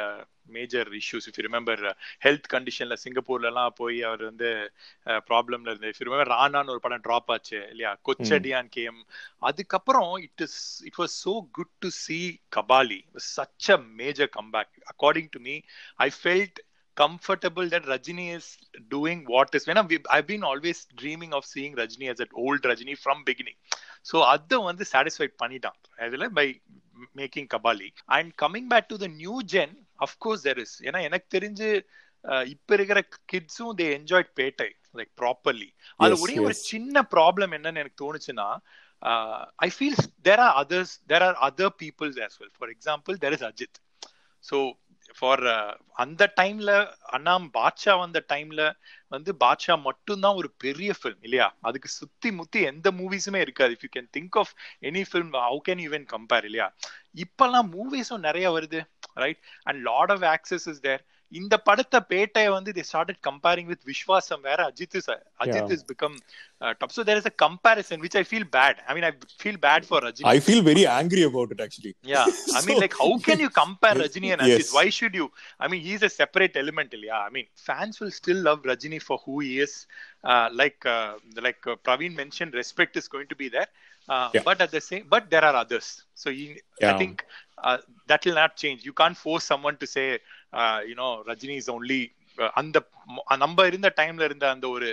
major 0.51 0.89
issues 0.93 1.27
if 1.29 1.39
remember 1.39 1.81
health 2.21 2.47
கண்டிஷன்ல 2.53 2.95
சிங்கப்பூர்லலாம் 3.03 3.73
போய் 3.75 4.01
அவர் 4.01 4.23
வந்து 4.23 4.49
ப்ராப்ளம்ல 5.29 5.69
இருந்து 5.69 5.87
if 5.87 6.01
remember 6.01 6.31
ரானான்னு 6.35 6.69
ஒரு 6.69 6.79
படம் 6.79 7.03
drop 7.03 7.31
ஆச்சு 7.31 7.59
இல்லையா? 7.69 7.91
கொச்சடியான் 8.05 8.69
கேம். 8.69 8.99
அதுக்கப்புறம் 9.39 10.11
it 10.17 10.41
is 10.41 10.59
it 10.85 10.99
was 10.99 11.17
so 11.25 11.33
good 11.51 11.75
to 11.79 11.89
see 11.97 12.19
Kabali 12.55 12.99
such 13.35 13.69
a 13.71 13.77
major 14.01 14.31
comeback 14.39 14.73
according 14.93 15.29
to 15.29 15.39
me 15.39 15.55
I 15.99 16.09
felt 16.23 16.59
comfortable 17.01 17.67
that 17.73 17.83
Rajini 17.91 18.25
is 18.37 18.45
doing 18.95 19.19
what 19.33 19.49
is 19.53 19.65
when 19.67 19.77
I've 20.15 20.27
been 20.31 20.45
always 20.51 20.79
dreaming 21.01 21.31
of 21.33 21.43
seeing 21.53 21.75
Rajini 21.81 22.09
as 22.13 22.19
an 22.19 22.31
old 22.35 22.61
Rajini 22.71 22.95
from 23.05 23.19
beginning. 23.29 23.57
So 24.09 24.17
அதை 24.33 24.57
வந்து 24.69 24.85
satisfied 24.95 25.33
பண்ணிட்டான் 25.43 25.79
அதுல 26.07 26.27
by 26.39 26.47
making 27.21 27.47
Kabali 27.53 27.89
and 28.17 28.35
coming 28.43 28.67
back 28.73 28.85
to 28.91 28.97
the 29.03 29.09
new 29.21 29.37
gen 29.53 29.71
of 29.99 30.11
course 30.25 30.43
there 30.47 30.59
is 30.65 30.73
ஏன்னா 30.87 31.01
எனக்கு 31.09 31.27
தெரிஞ்சு 31.37 31.69
இப்ப 32.53 32.73
இருக்கிற 32.77 32.99
கிட்ஸும் 33.31 33.75
they 33.79 33.87
enjoyed 33.97 34.31
Petta 34.39 34.69
like 34.99 35.11
properly 35.21 35.69
அது 36.03 36.15
ஒரே 36.25 36.35
ஒரு. 36.45 36.55
சின்ன 36.71 37.03
ப்ராப்ளம் 37.15 37.53
என்னன்னு 37.57 37.81
எனக்கு 37.83 38.01
தோணுச்சுன்னா 38.03 38.47
I 39.67 39.69
feel 39.75 39.99
there 40.27 40.41
are 40.45 40.55
others 40.61 40.93
there 41.11 41.25
are 41.27 41.37
other 41.47 41.73
well 41.83 42.11
for 42.59 42.71
example 42.75 43.17
there 43.23 43.35
is 43.37 43.45
Ajith 43.51 43.79
so 44.43 44.57
for 45.17 45.43
uh, 45.43 45.71
அந்த 45.93 46.23
டைம்ல 46.41 46.71
அண்ணாம் 47.11 47.45
பாட்ஷா 47.53 47.93
வந்த 47.99 48.19
டைம்ல 48.33 48.61
வந்து 49.07 49.31
பாட்ஷா 49.39 49.75
மட்டும்தான் 49.81 50.35
ஒரு 50.35 50.49
பெரிய 50.57 50.93
ஃபிலிம் 50.97 51.21
இல்லையா? 51.21 51.47
அதுக்கு 51.61 51.89
சுத்தி 51.89 52.31
முத்தி 52.31 52.59
எந்த 52.61 52.91
மூவிஸுமே 52.91 53.39
இருக்காது. 53.39 53.73
If 53.73 53.85
you 53.87 53.91
can 53.97 54.09
think 54.17 54.37
of 54.37 54.53
any 54.81 55.03
film 55.11 55.31
how 55.41 55.59
can 55.67 55.81
you 55.81 55.91
compare 56.15 56.43
இல்லையா? 56.43 56.67
இப்பெல்லாம் 57.15 57.69
மூவிஸும் 57.75 58.25
நிறைய 58.27 58.49
வருது 58.51 58.81
right 59.15 59.41
and 59.63 59.81
lot 59.81 60.11
of 60.11 60.25
access 60.35 60.67
is 60.67 60.81
there 60.81 61.03
இந்த 61.31 61.55
படத்தை 61.67 61.99
பேட்டைய 62.11 62.47
வந்து 62.55 62.71
they 62.77 62.85
started 62.91 63.17
comparing 63.27 63.67
with 63.71 63.81
Viswasam 63.89 64.41
வேற 64.47 64.59
Ajith 64.69 64.95
is 64.99 65.09
Ajith. 65.43 65.71
Is 65.75 65.83
become 65.91 66.15
top 66.81 66.93
so 66.95 67.03
there 67.09 67.19
is 67.21 67.29
a 67.31 67.33
comparison 67.43 68.01
which 68.05 68.17
I 68.21 68.23
feel 68.29 68.47
bad 68.57 68.79
I 68.87 68.93
mean 68.97 69.07
I 69.09 69.11
feel 69.41 69.59
bad 69.67 69.85
for 69.89 70.03
Rajini 70.07 70.27
i 70.33 70.39
feel 70.47 70.61
very 70.69 70.85
angry 70.99 71.23
about 71.29 71.51
it 71.55 71.61
actually 71.67 71.93
Yeah, 72.13 72.25
I 72.57 72.61
mean, 72.67 72.75
So- 72.77 72.83
like, 72.85 72.95
how 73.03 73.11
can 73.27 73.39
you 73.45 73.51
compare 73.61 73.95
Rajini 74.03 74.31
and 74.35 74.41
Yes. 74.43 74.55
Ajit? 74.57 74.73
Why 74.77 74.85
should 74.97 75.15
you? 75.21 75.27
I 75.63 75.69
mean, 75.71 75.81
he's 75.87 76.03
a 76.09 76.13
separate 76.21 76.55
element. 76.63 76.91
Yeah, 77.09 77.21
I 77.27 77.31
mean, 77.35 77.47
fans 77.67 77.95
will 78.01 78.13
still 78.21 78.39
love 78.47 78.61
Rajini 78.71 79.01
for 79.07 79.17
who 79.25 79.35
he 79.45 79.51
is. 79.65 79.73
Uh, 80.31 80.47
like, 80.61 80.81
uh, 80.95 81.11
like 81.47 81.61
uh, 81.65 81.77
Praveen 81.87 82.15
mentioned, 82.23 82.53
respect 82.61 82.95
is 83.01 83.07
going 83.15 83.27
to 83.27 83.39
be 83.43 83.49
there. 83.49 83.69
Uh, 84.09 84.27
Yeah. 84.35 84.43
But 84.47 84.59
at 84.65 84.71
the 84.71 84.81
same, 84.81 85.03
but 85.07 85.23
there 85.33 85.45
are 85.45 85.55
others. 85.63 85.87
So 86.21 86.27
I 86.31 86.45
Yeah. 86.83 86.97
think 87.01 87.15
uh, 87.67 87.77
that 88.11 88.21
will 88.25 88.39
not 88.41 88.53
change. 88.63 88.79
You 88.89 88.95
can't 89.01 89.19
force 89.25 89.45
someone 89.53 89.77
to 89.83 89.89
say, 89.95 90.05
you know 90.89 91.09
Rajini 91.27 91.55
is 91.55 91.71
only 91.71 92.01
அந்த 92.53 92.77
நம்ம 93.37 93.65
இருந்த 93.67 93.89
டைம்ல 93.97 94.23
இருந்த 94.23 94.45
அந்த 94.49 94.65
ஒரு 94.69 94.89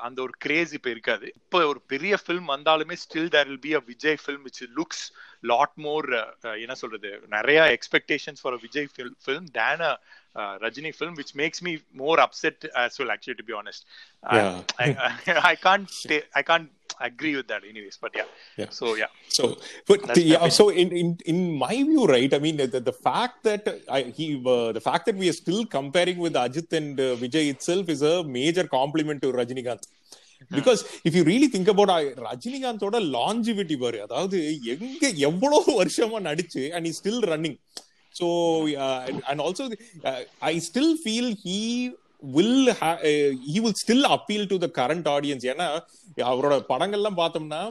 அந்த 0.00 0.18
ஒரு 0.22 0.32
grace 0.38 0.72
இப்ப 0.74 0.88
இருக்காது. 0.90 1.26
இப்ப 1.40 1.64
ஒரு 1.66 1.80
பெரிய 1.86 2.14
ஃபிலிம் 2.22 2.48
வந்தாலுமே 2.54 2.96
still 3.02 3.30
there 3.30 3.48
will 3.48 3.60
be 3.60 3.72
a 3.74 3.82
Vijay 3.90 4.18
film 4.22 4.44
which 4.46 4.62
looks 4.78 5.04
lot 5.44 5.76
more 5.78 6.08
என்ன 6.60 6.74
சொல்றது 6.74 7.10
நிறைய 7.28 7.60
expectations 7.76 8.42
for 8.42 8.58
Vijay 8.64 8.88
film 9.24 9.48
then 9.54 9.82
a 9.82 9.92
Rajini 10.65 10.91
film 10.97 11.17
which 11.19 11.33
makes 11.41 11.61
me 11.67 11.73
more 12.01 12.19
upset 12.25 12.63
as 12.83 12.95
well 12.99 13.11
actually 13.15 13.37
to 13.41 13.45
be 13.51 13.55
honest 13.59 13.81
Yeah. 14.37 14.55
I, 14.83 14.87
I, 15.07 15.37
I 15.51 15.55
can't 15.65 15.87
ta- 16.09 16.27
I 16.39 16.43
can't 16.49 16.69
agree 17.07 17.33
with 17.39 17.47
that 17.51 17.63
anyways 17.71 17.95
but 18.03 18.11
yeah, 18.19 18.29
Yeah. 18.61 18.69
so 18.79 18.85
yeah 19.01 19.11
So, 19.37 19.43
but 19.89 19.99
That's 20.03 20.17
the, 20.17 20.23
yeah, 20.23 20.45
definitely- 20.45 20.57
so 20.59 20.63
in, 20.81 20.89
in 21.01 21.09
in 21.31 21.39
my 21.63 21.75
view, 21.89 22.03
right? 22.13 22.31
I 22.37 22.41
mean, 22.45 22.55
the, 22.75 22.79
the 22.89 22.95
fact 23.07 23.35
that 23.47 23.63
I, 23.97 24.03
he, 24.17 24.25
uh, 24.53 24.71
the 24.77 24.83
fact 24.87 25.03
that 25.07 25.17
we 25.23 25.27
are 25.31 25.37
still 25.41 25.63
comparing 25.75 26.19
with 26.25 26.35
Ajit 26.43 26.71
and 26.79 26.99
uh, 26.99 27.09
Vijay 27.23 27.43
itself 27.53 27.85
is 27.95 28.01
a 28.11 28.17
major 28.37 28.65
compliment 28.77 29.19
to 29.25 29.29
Rajinikanth. 29.39 29.85
Because 30.57 30.79
if 31.03 31.13
you 31.17 31.23
really 31.23 31.49
think 31.55 31.67
about 31.73 31.89
uh, 31.89 32.01
ரஜினிகாந்தோட 32.29 32.97
longevity 33.17 33.77
பாரு 33.83 33.99
அதாவது 34.05 34.39
எங்க 34.73 35.05
எவ்வளவு 35.29 35.71
வருஷமா 35.81 36.19
நடிச்சு 36.29 36.63
and 36.77 36.89
is 36.91 36.99
still 37.01 37.23
running 37.33 37.57
so 38.14 38.28
and 39.30 39.42
also 39.46 39.66
I 40.48 40.54
still 40.68 40.94
feel 41.02 41.32
he 41.44 41.58
will 42.34 42.68
he 43.46 43.56
will 43.60 43.78
still 43.82 44.06
appeal 44.16 44.46
to 44.46 44.56
the 44.64 44.68
current 44.78 45.08
audience 45.08 45.46
ஏன்னா 45.52 45.68
அவரோட 46.26 46.56
படங்கள்லாம் 46.68 47.20
பார்த்தோம்னா 47.20 47.62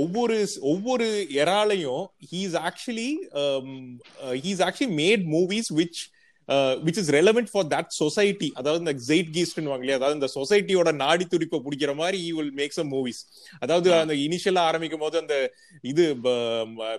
ஒவ்வொரு 0.00 0.36
ஒவ்வொரு 0.72 1.06
எராலையும் 1.42 2.04
he's 2.32 2.56
actually 2.64 3.10
he's 4.44 4.62
actually 4.68 4.92
made 5.02 5.24
movies 5.34 5.70
which 5.80 6.02
which 6.84 6.98
is 6.98 7.10
relevant 7.10 7.50
for 7.52 7.66
that 7.66 7.90
society 7.98 8.48
அதாவது 8.54 8.82
இந்த 8.84 8.94
ஜெயிட் 9.06 9.30
கீஸ்ட்னு 9.36 9.72
வாங்கலையா 9.72 9.98
அதாவது 9.98 10.18
இந்த 10.18 10.28
சொசைட்டியோட 10.36 10.90
நாடி 11.02 11.24
துடிப்பை 11.24 11.58
பிடிக்கிற 11.66 11.92
மாதிரி 11.94 12.18
he 12.26 12.32
will 12.32 12.54
make 12.60 12.76
some 12.78 12.90
movies 12.96 13.20
அதாவது 13.60 13.90
அந்த 14.02 14.16
இனிஷியலா 14.26 14.64
ஆரம்பிக்கும் 14.70 15.04
போது 15.06 15.18
அந்த 15.22 15.36
இது 15.84 16.06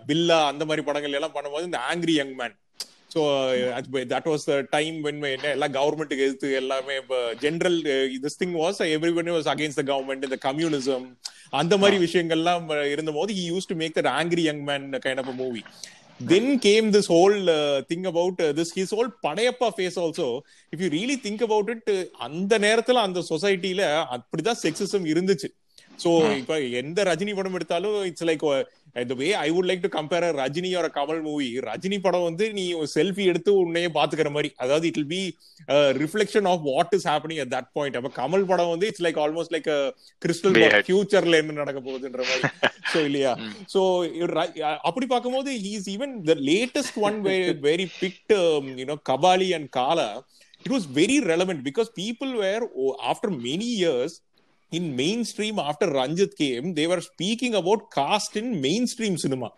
பில்லா 0.10 0.40
அந்த 0.52 0.66
மாதிரி 0.66 0.86
படங்கள் 0.90 1.18
எல்லாம் 1.20 1.36
பண்ணும்போது 1.38 1.70
இந்த 1.72 1.82
angry 1.92 2.16
young 2.16 2.36
man 2.42 2.56
so 3.14 3.22
that 4.14 4.30
was 4.32 4.46
the 4.52 4.56
time 4.70 4.96
when 5.06 5.20
என்ன 5.32 5.50
எல்லாம் 5.56 5.74
கவர்மெண்ட்டுக்கு 5.74 6.26
எதிர்த்து 6.28 6.48
எல்லாமே 6.62 6.96
general 7.44 7.78
this 8.26 8.40
thing 8.44 8.56
was 8.64 8.80
everyone 9.22 9.32
was 9.38 9.50
against 9.54 9.82
the 9.82 9.86
government 9.92 10.26
இந்த 10.30 10.40
கம்யூனிசம் 10.48 11.06
அந்த 11.62 11.78
மாதிரி 11.78 11.98
விஷயங்கள்லாம் 12.06 12.66
இருந்தபோது 12.94 13.34
he 13.34 13.44
use 13.52 13.70
to 13.72 13.76
make 13.76 13.98
that 14.00 14.12
angry 14.22 14.46
young 14.52 14.64
man 14.64 14.88
kind 15.06 15.22
of 15.24 15.32
a 15.34 15.38
movie 15.44 15.64
then 16.20 16.46
came 16.60 16.86
this 16.92 17.08
whole 17.14 17.50
uh, 17.50 17.82
thing 17.82 18.04
about 18.06 18.36
uh, 18.40 18.52
this 18.54 18.70
his 18.78 18.92
whole 18.96 19.10
Padayappa 19.26 19.68
phase 19.78 19.98
also 20.04 20.28
if 20.74 20.82
you 20.84 20.88
really 20.90 21.18
think 21.26 21.44
about 21.44 21.70
it 21.74 21.92
அந்த 22.28 22.60
நேரத்துல 22.60 23.02
அந்த 23.08 23.24
சொசைட்டில 23.30 23.82
அப்படிதான் 24.16 24.62
sexism 24.64 25.06
இருந்துச்சு. 25.14 25.50
So 26.04 26.12
இப்ப 26.38 26.60
எந்த 26.82 27.04
ரஜினி 27.04 27.36
படம் 27.36 27.54
எடுத்தாலும் 27.54 27.98
it's 28.06 28.24
like 28.24 28.46
would 28.96 29.66
like 29.66 29.82
to 29.82 29.90
compare 29.90 30.24
a 30.24 30.34
Rajini 30.34 30.78
or 30.78 30.86
a 30.86 30.90
Kamal 30.90 31.22
movie, 31.22 31.60
Rajini 31.60 32.00
படம் 32.02 32.24
வந்து 32.24 32.54
நீ 32.54 32.74
செல்ஃபி 32.74 33.24
எடுத்து 33.32 33.52
உன்னையே 33.56 33.88
பாத்துக்கிற 33.88 34.30
மாதிரி. 34.32 34.54
அதாவது 34.56 34.88
it 34.88 34.96
will 34.96 35.08
be 35.08 35.38
reflection 36.04 36.48
of 36.52 36.62
what 36.64 36.94
is 36.98 37.08
happening 37.08 37.42
at 37.44 37.52
that 37.56 37.70
point 37.74 37.98
அப்ப 38.00 38.12
கமல் 38.22 38.46
படம் 38.46 38.70
வந்து 38.70 38.88
it's 38.88 39.04
like 39.04 39.20
almost 39.26 39.54
like 39.56 39.70
crystal. 40.26 40.58
ஃபியூச்சர்ல 40.88 41.42
என்ன 41.44 41.58
நடக்க 41.62 41.82
போகுதுன்ற 41.88 42.24
மாதிரி. 42.30 42.54
சோ 42.94 43.00
இல்லையா? 43.10 43.34
சோ 43.74 43.82
அப்படி 44.90 45.06
பார்க்கும்போது 45.06 45.52
he's 45.66 45.90
even 45.96 46.16
the 46.32 46.36
latest 46.52 47.00
one 47.08 47.18
very 47.70 47.88
picked 48.02 48.36
you know 48.82 48.98
Kabali 49.12 49.50
and 49.60 49.70
Kaala 49.80 50.10
it 50.66 50.72
was 50.72 50.86
very 50.86 51.20
relevant 51.20 51.64
because 51.64 51.90
people 51.90 52.34
were 52.34 52.62
oh, 52.76 52.98
after 53.12 53.30
many 53.30 53.68
years 53.82 54.22
in 54.72 54.96
mainstream 54.96 55.60
after 55.60 55.88
ranjit 55.92 56.36
came 56.38 56.74
they 56.74 56.88
were 56.88 57.02
speaking 57.02 57.56
about 57.56 57.92
caste 57.92 58.36
in 58.36 58.62
mainstream 58.62 59.18
cinema 59.18 59.52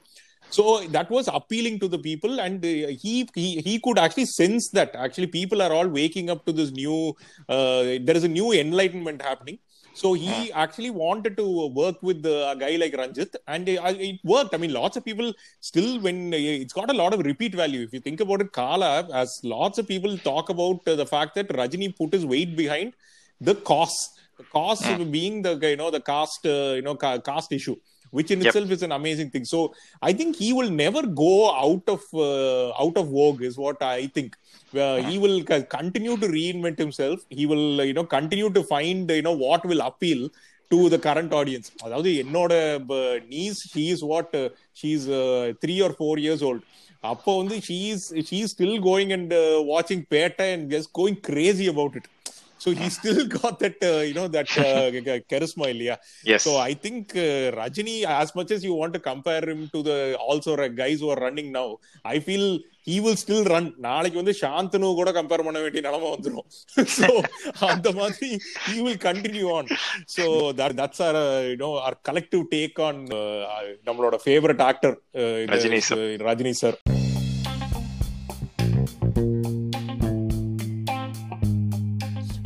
so 0.50 0.64
that 0.96 1.10
was 1.10 1.28
appealing 1.34 1.78
to 1.80 1.88
the 1.88 2.00
people 2.00 2.40
and 2.40 2.64
uh, 2.64 2.88
he, 3.04 3.28
he 3.36 3.62
he 3.62 3.80
could 3.80 4.00
actually 4.00 4.26
sense 4.26 4.70
that 4.70 4.96
actually 4.96 5.28
people 5.28 5.62
are 5.62 5.74
all 5.74 5.88
waking 5.88 6.30
up 6.30 6.46
to 6.46 6.54
this 6.54 6.72
new 6.72 7.14
uh, 7.50 7.82
there 8.08 8.16
is 8.16 8.24
a 8.24 8.34
new 8.40 8.52
enlightenment 8.54 9.22
happening 9.22 9.60
so 10.02 10.14
he 10.14 10.52
actually 10.52 10.92
wanted 10.92 11.36
to 11.38 11.70
work 11.70 12.04
with 12.04 12.24
a 12.24 12.56
guy 12.60 12.76
like 12.76 12.94
Ranjit, 12.94 13.36
and 13.48 13.68
uh, 13.68 13.94
it 14.10 14.20
worked. 14.24 14.54
I 14.54 14.58
mean, 14.58 14.72
lots 14.72 14.96
of 14.96 15.04
people 15.04 15.34
still, 15.60 16.00
when 16.00 16.32
uh, 16.32 16.38
it's 16.38 16.74
got 16.74 16.92
a 16.92 16.94
lot 16.94 17.16
of 17.16 17.22
repeat 17.22 17.56
value. 17.56 17.82
If 17.82 17.94
you 17.94 18.00
think 18.00 18.20
about 18.20 18.42
it, 18.42 18.52
Kala, 18.52 19.08
as 19.12 19.40
lots 19.44 19.80
of 19.80 19.88
people 19.88 20.16
talk 20.20 20.50
about 20.50 20.86
the 20.86 21.08
fact 21.08 21.34
that 21.34 21.50
Rajini 21.50 21.98
put 21.98 22.14
his 22.14 22.28
weight 22.28 22.56
behind 22.56 22.94
the 23.42 23.56
cost, 23.56 24.17
cost 24.53 24.87
of 24.93 25.01
being 25.13 25.37
the 25.43 25.55
you 25.65 25.77
know 25.77 25.91
the 25.91 26.03
caste 26.13 26.47
uh, 26.47 26.73
you 26.79 26.85
know 26.89 26.97
ca- 26.97 27.21
caste 27.31 27.53
issue. 27.53 27.79
Which 28.13 28.31
in 28.31 28.41
Yep. 28.41 28.49
itself 28.49 28.71
is 28.75 28.83
an 28.83 28.93
amazing 28.93 29.29
thing. 29.35 29.45
So 29.47 29.59
I 30.03 30.13
think 30.13 30.31
he 30.37 30.49
will 30.57 30.73
never 30.81 31.03
go 31.21 31.31
out 31.61 31.87
of 31.89 32.03
uh, 32.25 32.83
out 32.83 32.97
of 32.97 33.07
vogue, 33.11 33.41
is 33.43 33.57
what 33.57 33.79
I 33.91 34.07
think. 34.17 34.31
Uh, 34.75 34.97
he 35.09 35.15
will 35.23 35.39
c- 35.51 35.63
continue 35.77 36.17
to 36.17 36.29
reinvent 36.35 36.79
himself. 36.79 37.21
He 37.39 37.47
will 37.53 37.81
uh, 37.81 37.87
you 37.91 37.95
know 37.99 38.05
continue 38.17 38.51
to 38.59 38.63
find 38.73 39.11
you 39.11 39.25
know 39.29 39.37
what 39.45 39.65
will 39.65 39.83
appeal 39.91 40.21
to 40.71 40.79
the 40.95 41.01
current 41.07 41.33
audience. 41.41 41.69
அதாவது 41.87 42.11
என்னோட 42.25 42.53
niece 43.33 43.63
she 43.73 43.85
is 43.95 44.05
what 44.13 44.37
she 44.81 44.91
is 44.99 45.09
three 45.65 45.77
or 45.87 45.97
four 45.99 46.21
years 46.25 46.45
old 46.51 46.65
அப்போ 47.13 47.31
வந்து 47.41 47.57
she 47.69 47.79
is 47.95 48.07
she 48.31 48.39
is 48.45 48.55
still 48.57 48.79
going 48.91 49.13
and 49.19 49.33
வாட்சிங் 49.73 50.05
Petta 50.17 50.49
and 50.57 50.67
just 50.75 50.93
going 51.01 51.21
crazy 51.31 51.67
about 51.75 51.97
it 52.01 52.09
So 52.64 52.70
he 52.80 52.88
still 52.96 53.28
got 53.36 53.60
that 53.64 53.84
you know 54.10 54.26
that 54.38 54.54
charisma 55.34 55.68
இல்லையா 55.76 55.98
Yes. 56.24 56.42
So 56.46 56.58
I 56.70 56.74
think 56.74 57.16
uh, 57.16 57.52
Rajini, 57.60 58.04
as 58.22 58.36
much 58.36 58.52
as 58.52 58.64
you 58.64 58.74
want 58.74 58.94
to 58.94 59.00
compare 59.00 59.44
him 59.50 59.70
to 59.74 59.82
the 59.82 59.98
also 60.28 60.56
r- 60.58 60.70
guys 60.82 61.00
who 61.00 61.10
are 61.10 61.22
running 61.26 61.52
now, 61.52 61.68
I 62.06 62.20
feel 62.20 62.44
he 62.84 63.00
will 63.00 63.16
still 63.16 63.44
run. 63.44 63.74
நாளைக்கு 63.80 64.18
வந்து 64.22 64.34
சாந்தனு 64.42 64.94
கூட 65.00 65.12
compare 65.12 65.46
பண்ண 65.48 65.60
வேண்டிய 65.60 65.82
நிலைமை 65.88 66.10
வந்துரும் 66.16 66.48
so 66.98 67.08
அந்த 67.70 67.92
மாதிரி 67.92 68.30
he 68.68 68.78
will 68.82 68.98
continue 69.08 69.50
on 69.58 69.66
so 70.08 70.26
that 70.52 70.74
that's 70.82 71.02
our 71.08 71.16
uh, 71.16 71.42
you 71.52 71.58
know 71.64 71.74
our 71.86 71.96
collective 72.10 72.50
take 72.56 72.80
on 72.90 72.96
uh, 73.12 73.42
நம்மளோட 73.90 74.16
favorite 74.30 74.64
actor 74.72 74.94
uh, 75.16 75.38
in 75.44 75.50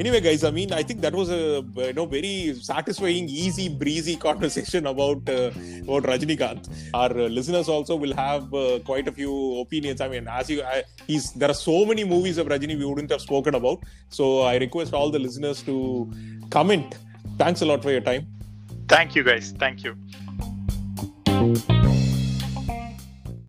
anyway 0.02 0.22
guys 0.28 0.44
i 0.50 0.52
mean 0.60 0.72
i 0.80 0.84
think 0.88 1.02
that 1.06 1.16
was 1.22 1.30
a 1.30 1.42
you 1.88 1.94
know 1.98 2.06
very 2.18 2.36
satisfying 2.72 3.28
easy 3.44 3.68
breezy 3.82 4.16
conversation 4.28 4.88
about 4.94 5.30
uh, 5.38 5.50
about 5.84 6.04
rajnikant 6.12 6.70
our 6.94 7.12
uh, 7.12 7.28
listeners 7.38 7.68
also 7.70 7.96
will 7.96 8.14
have 8.14 8.54
uh, 8.54 8.80
quite 8.90 9.08
a 9.08 9.12
few 9.12 9.60
opinions. 9.60 10.02
I 10.02 10.08
mean 10.08 10.28
as 10.28 10.50
you 10.50 10.64
I, 10.64 10.84
he's 11.08 11.32
there 11.34 11.50
are 11.50 11.60
so 11.70 11.86
many 11.86 12.04
movies 12.04 12.38
of 12.38 12.48
rajini 12.48 12.78
we 12.78 12.86
wouldn't 12.86 13.12
have 13.12 13.22
spoken 13.22 13.56
about. 13.56 13.84
So 14.10 14.42
i 14.42 14.56
request 14.58 14.94
all 14.94 15.10
the 15.10 15.20
listeners 15.20 15.62
to 15.64 15.76
comment. 16.50 16.98
Thanks 17.38 17.62
a 17.62 17.66
lot 17.66 17.82
for 17.84 17.92
your 17.92 18.02
time. 18.02 18.28
Thank 18.88 19.16
you, 19.16 19.24
guys. 19.24 19.54
Thank 19.58 19.84
you. 19.86 19.96